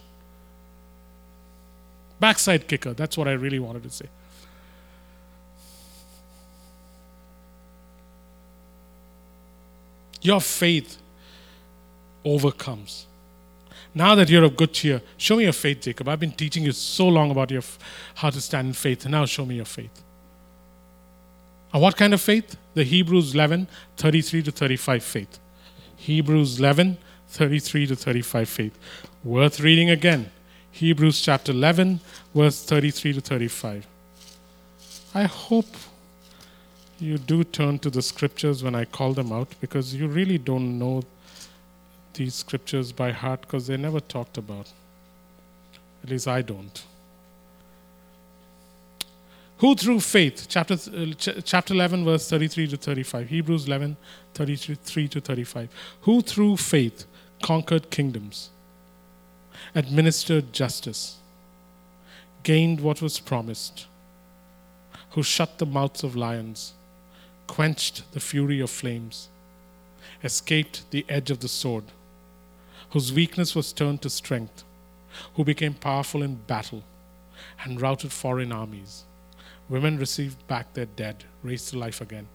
Backside 2.20 2.68
kicker, 2.68 2.93
that's 2.93 3.18
what 3.18 3.28
I 3.28 3.34
really 3.34 3.59
wanted 3.59 3.84
to 3.84 3.89
say. 3.89 4.07
Your 10.22 10.39
faith 10.39 10.97
overcomes. 12.24 13.05
Now 13.97 14.13
that 14.15 14.29
you're 14.29 14.43
of 14.43 14.57
good 14.57 14.73
cheer, 14.73 15.01
show 15.15 15.37
me 15.37 15.45
your 15.45 15.53
faith, 15.53 15.79
Jacob. 15.79 16.09
I've 16.09 16.19
been 16.19 16.33
teaching 16.33 16.63
you 16.63 16.73
so 16.73 17.07
long 17.07 17.31
about 17.31 17.49
your, 17.49 17.63
how 18.15 18.29
to 18.29 18.41
stand 18.41 18.67
in 18.67 18.73
faith. 18.73 19.07
Now 19.07 19.25
show 19.25 19.45
me 19.45 19.55
your 19.55 19.65
faith. 19.65 20.03
And 21.71 21.81
what 21.81 21.95
kind 21.95 22.13
of 22.13 22.19
faith? 22.19 22.57
The 22.73 22.83
Hebrews 22.83 23.33
11, 23.33 23.67
33 23.95 24.43
to 24.43 24.51
35 24.51 25.01
faith. 25.01 25.39
Hebrews 25.95 26.59
11, 26.59 26.97
33 27.29 27.87
to 27.87 27.95
35 27.95 28.49
faith. 28.49 28.77
Worth 29.23 29.61
reading 29.61 29.89
again. 29.89 30.29
Hebrews 30.71 31.21
chapter 31.21 31.53
11, 31.53 32.01
verse 32.33 32.65
33 32.65 33.13
to 33.13 33.21
35. 33.21 33.87
I 35.13 35.23
hope 35.23 35.67
you 36.99 37.17
do 37.17 37.45
turn 37.45 37.79
to 37.79 37.89
the 37.89 38.01
scriptures 38.01 38.61
when 38.61 38.75
I 38.75 38.83
call 38.83 39.13
them 39.13 39.31
out 39.31 39.55
because 39.61 39.95
you 39.95 40.09
really 40.09 40.37
don't 40.37 40.77
know 40.77 41.03
these 42.16 42.36
scriptures 42.36 42.91
by 42.91 43.11
heart 43.11 43.41
because 43.41 43.68
they're 43.68 43.78
never 43.78 43.99
talked 43.99 44.38
about. 44.38 44.72
At 46.03 46.09
least 46.09 46.28
I 46.28 46.41
don't. 46.41 46.84
Who 49.59 49.76
through 49.76 50.01
faith, 50.01 50.47
chapter, 50.49 50.74
uh, 50.74 51.13
ch- 51.13 51.43
chapter 51.45 51.74
11, 51.74 52.03
verse 52.03 52.30
33 52.30 52.68
to 52.68 52.78
35, 52.78 53.30
Hebrews 53.30 53.68
11, 53.68 53.95
33 54.34 55.07
to 55.07 55.22
35. 55.22 55.70
Who 56.01 56.22
through 56.22 56.57
faith 56.57 57.05
conquered 57.41 57.89
kingdoms, 57.89 58.49
administered 59.74 60.51
justice, 60.51 61.18
gained 62.43 62.82
what 62.82 63.01
was 63.01 63.20
promised, 63.20 63.88
who 65.11 65.24
shut 65.24 65.57
the 65.57 65.66
mouths 65.66 66.03
of 66.03 66.16
lions, 66.16 66.74
quenched 67.47 68.11
the 68.11 68.20
fury 68.20 68.59
of 68.59 68.70
flames, 68.70 69.30
escaped 70.22 70.89
the 70.91 71.05
edge 71.07 71.32
of 71.32 71.39
the 71.39 71.47
sword 71.47 71.86
whose 72.95 73.11
weakness 73.11 73.53
was 73.53 73.73
turned 73.73 74.01
to 74.01 74.09
strength, 74.09 74.63
who 75.33 75.43
became 75.43 75.73
powerful 75.73 76.23
in 76.23 76.33
battle 76.47 76.81
and 77.61 77.81
routed 77.81 78.09
foreign 78.09 78.53
armies. 78.53 79.03
Women 79.67 79.97
received 79.97 80.47
back 80.47 80.73
their 80.73 80.85
dead, 80.85 81.25
raised 81.43 81.67
to 81.67 81.77
life 81.77 81.99
again. 81.99 82.25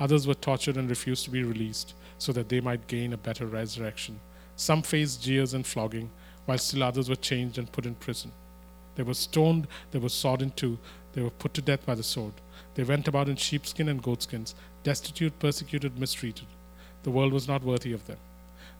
Others 0.00 0.26
were 0.26 0.34
tortured 0.34 0.76
and 0.76 0.90
refused 0.90 1.24
to 1.26 1.30
be 1.30 1.44
released 1.44 1.94
so 2.18 2.32
that 2.32 2.48
they 2.48 2.60
might 2.60 2.88
gain 2.88 3.12
a 3.12 3.16
better 3.16 3.46
resurrection. 3.46 4.18
Some 4.56 4.82
faced 4.82 5.22
jeers 5.22 5.54
and 5.54 5.64
flogging, 5.64 6.10
while 6.46 6.58
still 6.58 6.82
others 6.82 7.08
were 7.08 7.14
changed 7.14 7.56
and 7.56 7.70
put 7.70 7.86
in 7.86 7.94
prison. 7.94 8.32
They 8.96 9.04
were 9.04 9.14
stoned, 9.14 9.68
they 9.92 10.00
were 10.00 10.08
sawed 10.08 10.42
in 10.42 10.50
two, 10.50 10.78
they 11.12 11.22
were 11.22 11.30
put 11.30 11.54
to 11.54 11.62
death 11.62 11.86
by 11.86 11.94
the 11.94 12.02
sword. 12.02 12.34
They 12.74 12.82
went 12.82 13.06
about 13.06 13.28
in 13.28 13.36
sheepskin 13.36 13.88
and 13.88 14.02
goatskins, 14.02 14.56
destitute, 14.82 15.38
persecuted, 15.38 15.96
mistreated. 15.96 16.48
The 17.04 17.12
world 17.12 17.32
was 17.32 17.46
not 17.46 17.62
worthy 17.62 17.92
of 17.92 18.08
them. 18.08 18.18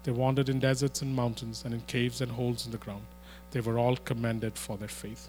They 0.05 0.13
wandered 0.13 0.49
in 0.49 0.61
deserts 0.61 1.03
and 1.03 1.15
mountains 1.15 1.63
and 1.65 1.75
in 1.75 1.81
caves 1.83 2.21
and 2.21 2.33
holes 2.33 2.65
in 2.67 2.73
the 2.73 2.79
ground. 2.79 3.05
They 3.51 3.61
were 3.61 3.79
all 3.79 3.97
commended 3.97 4.57
for 4.57 4.77
their 4.77 4.89
faith. 4.89 5.29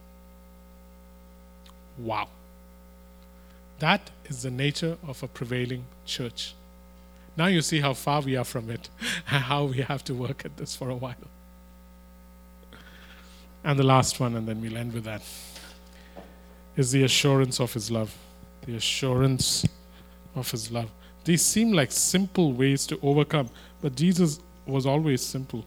Wow. 1.97 2.27
That 3.79 4.11
is 4.25 4.43
the 4.43 4.51
nature 4.51 4.97
of 5.07 5.23
a 5.23 5.27
prevailing 5.27 5.85
church. 6.05 6.53
Now 7.37 7.47
you 7.47 7.61
see 7.61 7.79
how 7.79 7.93
far 7.93 8.21
we 8.21 8.35
are 8.35 8.43
from 8.43 8.69
it 8.69 8.89
and 9.29 9.43
how 9.51 9.65
we 9.65 9.77
have 9.77 10.03
to 10.05 10.13
work 10.13 10.43
at 10.45 10.57
this 10.57 10.75
for 10.75 10.89
a 10.89 10.95
while. 10.95 11.15
And 13.63 13.77
the 13.77 13.83
last 13.83 14.19
one, 14.19 14.35
and 14.35 14.47
then 14.47 14.61
we'll 14.61 14.77
end 14.77 14.93
with 14.93 15.03
that, 15.05 15.21
is 16.75 16.91
the 16.91 17.03
assurance 17.03 17.59
of 17.59 17.73
His 17.73 17.91
love. 17.91 18.15
The 18.65 18.75
assurance 18.75 19.65
of 20.35 20.49
His 20.51 20.71
love. 20.71 20.89
These 21.25 21.41
seem 21.41 21.73
like 21.73 21.91
simple 21.91 22.53
ways 22.53 22.85
to 22.87 22.99
overcome, 23.01 23.49
but 23.81 23.95
Jesus 23.95 24.39
was 24.69 24.85
always 24.85 25.21
simple. 25.21 25.65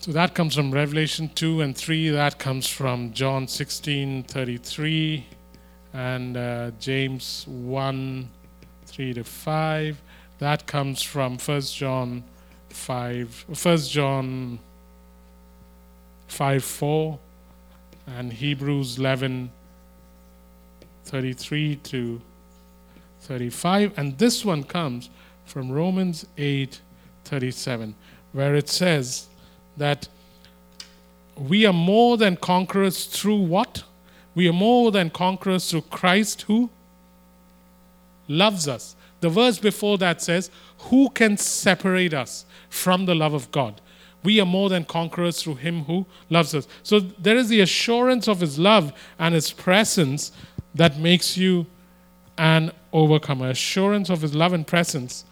So 0.00 0.12
that 0.12 0.34
comes 0.34 0.54
from 0.54 0.70
Revelation 0.70 1.30
2 1.34 1.62
and 1.62 1.74
3. 1.74 2.10
That 2.10 2.38
comes 2.38 2.66
from 2.66 3.14
John 3.14 3.48
16 3.48 4.24
33 4.24 5.26
and 5.94 6.36
uh, 6.36 6.72
James 6.78 7.46
1 7.48 8.28
3 8.86 9.14
to 9.14 9.24
5. 9.24 10.02
That 10.40 10.66
comes 10.66 11.00
from 11.00 11.38
1 11.38 11.60
John 11.62 12.24
5, 12.68 13.44
1 13.62 13.78
John 13.78 14.58
5 16.28 16.64
4 16.64 17.18
and 18.06 18.32
Hebrews 18.32 18.98
11 18.98 19.50
33 21.04 21.76
to 21.76 22.20
35. 23.24 23.98
And 23.98 24.18
this 24.18 24.44
one 24.44 24.62
comes 24.62 25.10
from 25.44 25.70
Romans 25.70 26.26
8 26.38 26.80
37, 27.24 27.94
where 28.32 28.54
it 28.54 28.68
says 28.68 29.28
that 29.76 30.08
we 31.36 31.66
are 31.66 31.72
more 31.72 32.16
than 32.16 32.36
conquerors 32.36 33.06
through 33.06 33.42
what? 33.42 33.82
We 34.34 34.48
are 34.48 34.52
more 34.52 34.90
than 34.90 35.10
conquerors 35.10 35.70
through 35.70 35.82
Christ 35.82 36.42
who 36.42 36.70
loves 38.28 38.68
us. 38.68 38.94
The 39.20 39.30
verse 39.30 39.58
before 39.58 39.96
that 39.98 40.20
says, 40.20 40.50
Who 40.90 41.08
can 41.10 41.36
separate 41.36 42.12
us 42.12 42.44
from 42.68 43.06
the 43.06 43.14
love 43.14 43.32
of 43.32 43.50
God? 43.50 43.80
We 44.22 44.40
are 44.40 44.46
more 44.46 44.68
than 44.68 44.84
conquerors 44.84 45.42
through 45.42 45.56
Him 45.56 45.84
who 45.84 46.06
loves 46.30 46.54
us. 46.54 46.66
So 46.82 47.00
there 47.00 47.36
is 47.36 47.48
the 47.48 47.60
assurance 47.60 48.28
of 48.28 48.40
His 48.40 48.58
love 48.58 48.92
and 49.18 49.34
His 49.34 49.50
presence 49.50 50.32
that 50.74 50.98
makes 50.98 51.36
you 51.36 51.66
an 52.38 52.72
overcomer. 52.92 53.50
Assurance 53.50 54.10
of 54.10 54.22
his 54.22 54.34
love 54.34 54.52
and 54.52 54.66
presence 54.66 55.24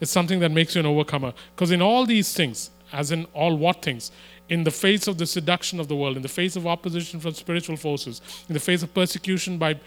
is 0.00 0.10
something 0.10 0.40
that 0.40 0.50
makes 0.50 0.74
you 0.74 0.80
an 0.80 0.86
overcomer. 0.86 1.32
Because 1.54 1.70
in 1.70 1.80
all 1.80 2.04
these 2.06 2.34
things, 2.34 2.70
as 2.92 3.10
in 3.10 3.24
all 3.32 3.56
what 3.56 3.82
things, 3.82 4.10
in 4.48 4.64
the 4.64 4.70
face 4.70 5.06
of 5.06 5.18
the 5.18 5.26
seduction 5.26 5.80
of 5.80 5.88
the 5.88 5.96
world, 5.96 6.16
in 6.16 6.22
the 6.22 6.28
face 6.28 6.56
of 6.56 6.66
opposition 6.66 7.20
from 7.20 7.32
spiritual 7.32 7.76
forces, 7.76 8.20
in 8.48 8.54
the 8.54 8.60
face 8.60 8.82
of 8.82 8.92
persecution 8.92 9.56
by 9.56 9.78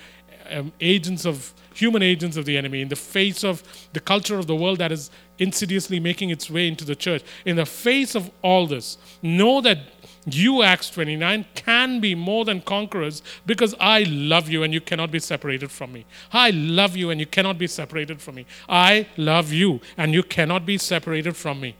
um, 0.49 0.71
agents 0.79 1.25
of 1.25 1.53
human 1.73 2.01
agents 2.01 2.37
of 2.37 2.45
the 2.45 2.57
enemy, 2.57 2.81
in 2.81 2.87
the 2.87 2.95
face 2.95 3.43
of 3.43 3.61
the 3.93 3.99
culture 3.99 4.39
of 4.39 4.47
the 4.47 4.55
world 4.55 4.79
that 4.79 4.91
is 4.91 5.11
insidiously 5.37 5.99
making 5.99 6.29
its 6.29 6.49
way 6.49 6.67
into 6.67 6.85
the 6.85 6.95
church, 6.95 7.21
in 7.45 7.57
the 7.57 7.65
face 7.65 8.15
of 8.15 8.31
all 8.41 8.65
this, 8.65 8.97
know 9.21 9.59
that 9.61 9.94
you, 10.25 10.63
Acts 10.63 10.89
29, 10.89 11.45
can 11.53 11.99
be 11.99 12.15
more 12.15 12.45
than 12.45 12.61
conquerors 12.61 13.21
because 13.45 13.75
I 13.79 14.03
love 14.03 14.49
you 14.49 14.63
and 14.63 14.73
you 14.73 14.81
cannot 14.81 15.11
be 15.11 15.19
separated 15.19 15.69
from 15.69 15.93
me. 15.93 16.05
I 16.33 16.49
love 16.51 16.95
you 16.95 17.11
and 17.11 17.19
you 17.19 17.27
cannot 17.27 17.57
be 17.57 17.67
separated 17.67 18.21
from 18.21 18.35
me. 18.35 18.45
I 18.67 19.07
love 19.17 19.51
you 19.51 19.81
and 19.97 20.13
you 20.13 20.23
cannot 20.23 20.65
be 20.65 20.77
separated 20.77 21.35
from 21.35 21.61
me. 21.61 21.75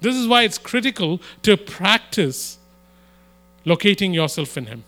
This 0.00 0.16
is 0.16 0.26
why 0.26 0.44
it's 0.44 0.58
critical 0.58 1.20
to 1.42 1.56
practice 1.56 2.58
locating 3.64 4.14
yourself 4.14 4.56
in 4.56 4.66
Him. 4.66 4.84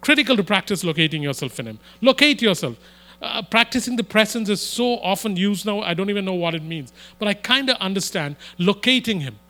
Critical 0.00 0.36
to 0.36 0.44
practice 0.44 0.84
locating 0.84 1.22
yourself 1.22 1.58
in 1.58 1.66
Him. 1.66 1.78
Locate 2.00 2.40
yourself. 2.40 2.76
Uh, 3.20 3.42
practicing 3.42 3.96
the 3.96 4.04
presence 4.04 4.48
is 4.48 4.60
so 4.60 4.98
often 5.00 5.34
used 5.34 5.66
now, 5.66 5.80
I 5.80 5.92
don't 5.92 6.08
even 6.08 6.24
know 6.24 6.34
what 6.34 6.54
it 6.54 6.62
means. 6.62 6.92
But 7.18 7.26
I 7.26 7.34
kind 7.34 7.68
of 7.68 7.76
understand 7.78 8.36
locating 8.58 9.20
Him. 9.20 9.40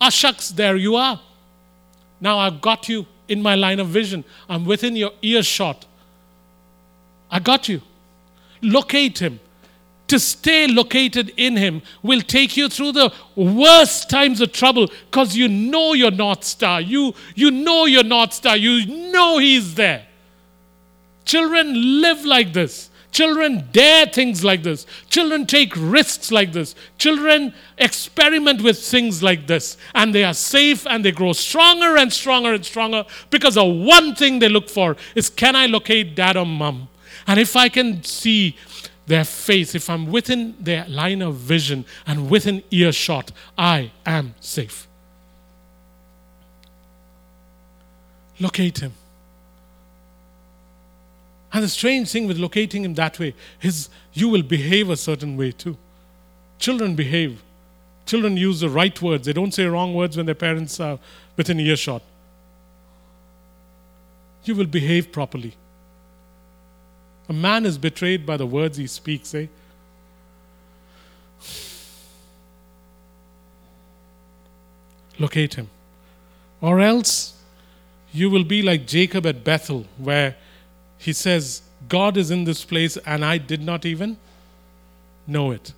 Ah, 0.00 0.10
shucks, 0.10 0.50
there 0.50 0.76
you 0.76 0.94
are. 0.94 1.20
Now 2.20 2.38
I've 2.38 2.60
got 2.60 2.88
you 2.88 3.06
in 3.28 3.40
my 3.42 3.54
line 3.54 3.80
of 3.80 3.88
vision. 3.88 4.24
I'm 4.48 4.64
within 4.64 4.96
your 4.96 5.12
earshot. 5.22 5.86
I 7.30 7.38
got 7.38 7.68
you. 7.68 7.80
Locate 8.60 9.20
Him. 9.20 9.40
To 10.08 10.18
stay 10.18 10.66
located 10.66 11.32
in 11.36 11.56
Him 11.56 11.82
will 12.02 12.20
take 12.20 12.56
you 12.56 12.68
through 12.68 12.92
the 12.92 13.12
worst 13.36 14.10
times 14.10 14.40
of 14.40 14.52
trouble 14.52 14.88
because 15.06 15.36
you 15.36 15.46
know 15.46 15.92
your 15.92 16.10
North 16.10 16.42
Star. 16.42 16.80
You, 16.80 17.14
you 17.36 17.52
know 17.52 17.86
your 17.86 18.02
North 18.02 18.32
Star. 18.32 18.56
You 18.56 18.86
know 19.12 19.38
He's 19.38 19.76
there. 19.76 20.06
Children 21.24 22.00
live 22.00 22.24
like 22.24 22.52
this. 22.52 22.89
Children 23.10 23.68
dare 23.72 24.06
things 24.06 24.44
like 24.44 24.62
this. 24.62 24.86
Children 25.08 25.46
take 25.46 25.72
risks 25.76 26.30
like 26.30 26.52
this. 26.52 26.74
Children 26.96 27.52
experiment 27.76 28.62
with 28.62 28.78
things 28.78 29.22
like 29.22 29.46
this. 29.46 29.76
And 29.94 30.14
they 30.14 30.22
are 30.22 30.34
safe 30.34 30.86
and 30.86 31.04
they 31.04 31.10
grow 31.10 31.32
stronger 31.32 31.96
and 31.96 32.12
stronger 32.12 32.54
and 32.54 32.64
stronger 32.64 33.04
because 33.30 33.56
the 33.56 33.64
one 33.64 34.14
thing 34.14 34.38
they 34.38 34.48
look 34.48 34.68
for 34.68 34.96
is 35.14 35.28
can 35.28 35.56
I 35.56 35.66
locate 35.66 36.14
dad 36.14 36.36
or 36.36 36.46
mom? 36.46 36.88
And 37.26 37.40
if 37.40 37.56
I 37.56 37.68
can 37.68 38.02
see 38.04 38.56
their 39.06 39.24
face, 39.24 39.74
if 39.74 39.90
I'm 39.90 40.06
within 40.06 40.54
their 40.60 40.86
line 40.86 41.20
of 41.20 41.34
vision 41.34 41.84
and 42.06 42.30
within 42.30 42.62
earshot, 42.70 43.32
I 43.58 43.90
am 44.06 44.34
safe. 44.40 44.86
Locate 48.38 48.78
him. 48.78 48.92
And 51.52 51.64
the 51.64 51.68
strange 51.68 52.10
thing 52.10 52.26
with 52.26 52.38
locating 52.38 52.84
him 52.84 52.94
that 52.94 53.18
way 53.18 53.34
is 53.60 53.88
you 54.12 54.28
will 54.28 54.42
behave 54.42 54.88
a 54.88 54.96
certain 54.96 55.36
way 55.36 55.52
too. 55.52 55.76
Children 56.58 56.94
behave. 56.94 57.42
Children 58.06 58.36
use 58.36 58.60
the 58.60 58.68
right 58.68 59.00
words. 59.02 59.26
They 59.26 59.32
don't 59.32 59.52
say 59.52 59.66
wrong 59.66 59.94
words 59.94 60.16
when 60.16 60.26
their 60.26 60.34
parents 60.34 60.78
are 60.78 60.98
within 61.36 61.58
earshot. 61.58 62.02
You 64.44 64.54
will 64.54 64.66
behave 64.66 65.12
properly. 65.12 65.54
A 67.28 67.32
man 67.32 67.64
is 67.66 67.78
betrayed 67.78 68.26
by 68.26 68.36
the 68.36 68.46
words 68.46 68.76
he 68.76 68.86
speaks, 68.86 69.34
eh? 69.34 69.46
Locate 75.18 75.54
him. 75.54 75.68
Or 76.60 76.80
else 76.80 77.34
you 78.12 78.30
will 78.30 78.44
be 78.44 78.62
like 78.62 78.86
Jacob 78.86 79.26
at 79.26 79.44
Bethel, 79.44 79.86
where 79.98 80.36
he 81.00 81.14
says, 81.14 81.62
God 81.88 82.18
is 82.18 82.30
in 82.30 82.44
this 82.44 82.62
place 82.62 82.98
and 82.98 83.24
I 83.24 83.38
did 83.38 83.62
not 83.62 83.86
even 83.86 84.18
know 85.26 85.50
it. 85.50 85.72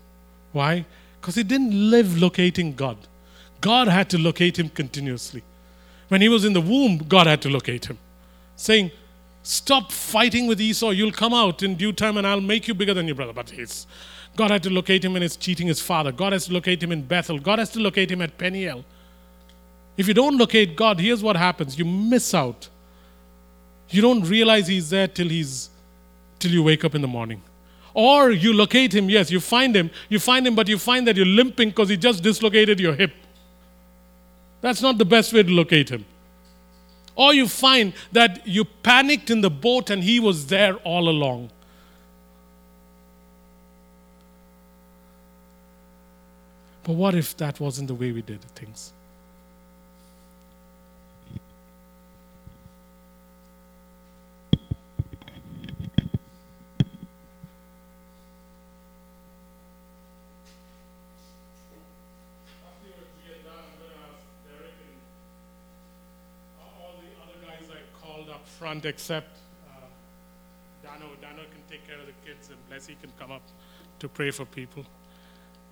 Why? 0.51 0.85
Because 1.21 1.37
he 1.37 1.45
didn't 1.45 1.91
live 1.91 2.21
locating 2.21 2.75
God. 2.75 2.99
God 3.61 3.87
had 3.87 4.11
to 4.11 4.19
locate 4.19 4.59
him 4.59 4.69
continuously. 4.69 5.45
When 6.09 6.21
he 6.21 6.29
was 6.29 6.45
in 6.45 6.55
the 6.55 6.61
womb, 6.61 6.99
God 6.99 7.29
had 7.29 7.41
to 7.43 7.49
locate 7.49 7.85
him, 7.85 7.99
saying, 8.57 8.91
Stop 9.45 9.93
fighting 9.93 10.49
with 10.49 10.61
Esau. 10.61 10.91
You'll 10.91 11.13
come 11.13 11.33
out 11.33 11.63
in 11.63 11.77
due 11.77 11.93
time 11.93 12.17
and 12.17 12.27
I'll 12.27 12.41
make 12.41 12.67
you 12.67 12.75
bigger 12.75 12.95
than 12.95 13.07
your 13.07 13.15
brother. 13.15 13.33
But 13.33 13.51
he's, 13.51 13.87
God 14.37 14.51
had 14.51 14.63
to 14.65 14.71
locate 14.71 15.05
him 15.05 15.13
when 15.13 15.23
he's 15.23 15.37
cheating 15.37 15.69
his 15.69 15.81
father. 15.81 16.11
God 16.11 16.33
has 16.33 16.47
to 16.47 16.53
locate 16.53 16.83
him 16.83 16.93
in 16.93 17.03
Bethel. 17.03 17.39
God 17.39 17.61
has 17.61 17.71
to 17.71 17.81
locate 17.81 18.11
him 18.11 18.23
at 18.23 18.39
Peniel. 18.39 18.85
If 19.97 20.09
you 20.09 20.15
don't 20.15 20.37
locate 20.37 20.77
God, 20.77 21.01
here's 21.01 21.23
what 21.23 21.37
happens 21.37 21.79
you 21.79 21.85
miss 21.85 22.35
out 22.35 22.69
you 23.93 24.03
don't 24.03 24.23
realize 24.23 24.67
he's 24.67 24.91
there 24.91 25.09
till 25.09 25.29
he's 25.29 25.71
till 26.39 26.51
you 26.51 26.63
wake 26.63 26.85
up 26.85 26.95
in 26.95 27.03
the 27.03 27.09
morning. 27.09 27.43
Or 27.95 28.31
you 28.31 28.53
locate 28.53 28.95
him, 28.95 29.11
yes, 29.11 29.31
you 29.31 29.39
find 29.39 29.77
him, 29.77 29.91
you 30.09 30.19
find 30.19 30.47
him, 30.47 30.55
but 30.55 30.67
you 30.67 30.79
find 30.79 31.07
that 31.07 31.17
you're 31.17 31.27
limping 31.27 31.69
because 31.69 31.89
he 31.89 31.97
just 31.97 32.23
dislocated 32.23 32.81
your 32.81 32.95
hip. 32.95 33.13
That's 34.61 34.81
not 34.81 34.99
the 34.99 35.05
best 35.05 35.33
way 35.33 35.43
to 35.43 35.51
locate 35.51 35.91
him. 35.91 36.05
Or 37.15 37.35
you 37.35 37.47
find 37.47 37.93
that 38.13 38.47
you 38.47 38.65
panicked 38.65 39.31
in 39.31 39.43
the 39.43 39.51
boat 39.51 39.91
and 39.91 40.03
he 40.03 40.19
was 40.19 40.47
there 40.47 40.77
all 40.77 41.09
along. 41.09 41.51
But 46.85 46.95
what 46.95 47.15
if 47.15 47.37
that 47.37 47.61
wasn't 47.61 47.89
the 47.89 47.95
way 47.95 48.13
we 48.13 48.23
did 48.23 48.41
things? 48.57 48.93
Front 68.63 68.85
except 68.85 69.39
uh, 69.69 69.75
Dano. 70.85 71.07
Dano 71.21 71.43
can 71.51 71.63
take 71.69 71.85
care 71.85 71.99
of 71.99 72.07
the 72.07 72.13
kids 72.25 72.49
and 72.49 72.59
Blessy 72.71 72.95
can 73.01 73.11
come 73.19 73.33
up 73.33 73.43
to 73.99 74.09
pray 74.09 74.31
for 74.31 74.45
people. 74.45 74.85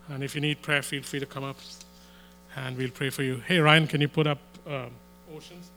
And 0.08 0.24
if 0.24 0.34
you 0.34 0.40
need 0.40 0.60
prayer, 0.60 0.82
feel 0.82 1.04
free 1.04 1.20
to 1.20 1.26
come 1.26 1.44
up 1.44 1.56
and 2.56 2.76
we'll 2.76 2.90
pray 2.90 3.10
for 3.10 3.22
you. 3.22 3.36
Hey, 3.46 3.60
Ryan, 3.60 3.86
can 3.86 4.00
you 4.00 4.08
put 4.08 4.26
up 4.26 4.40
um, 4.66 4.90
Oceans? 5.32 5.70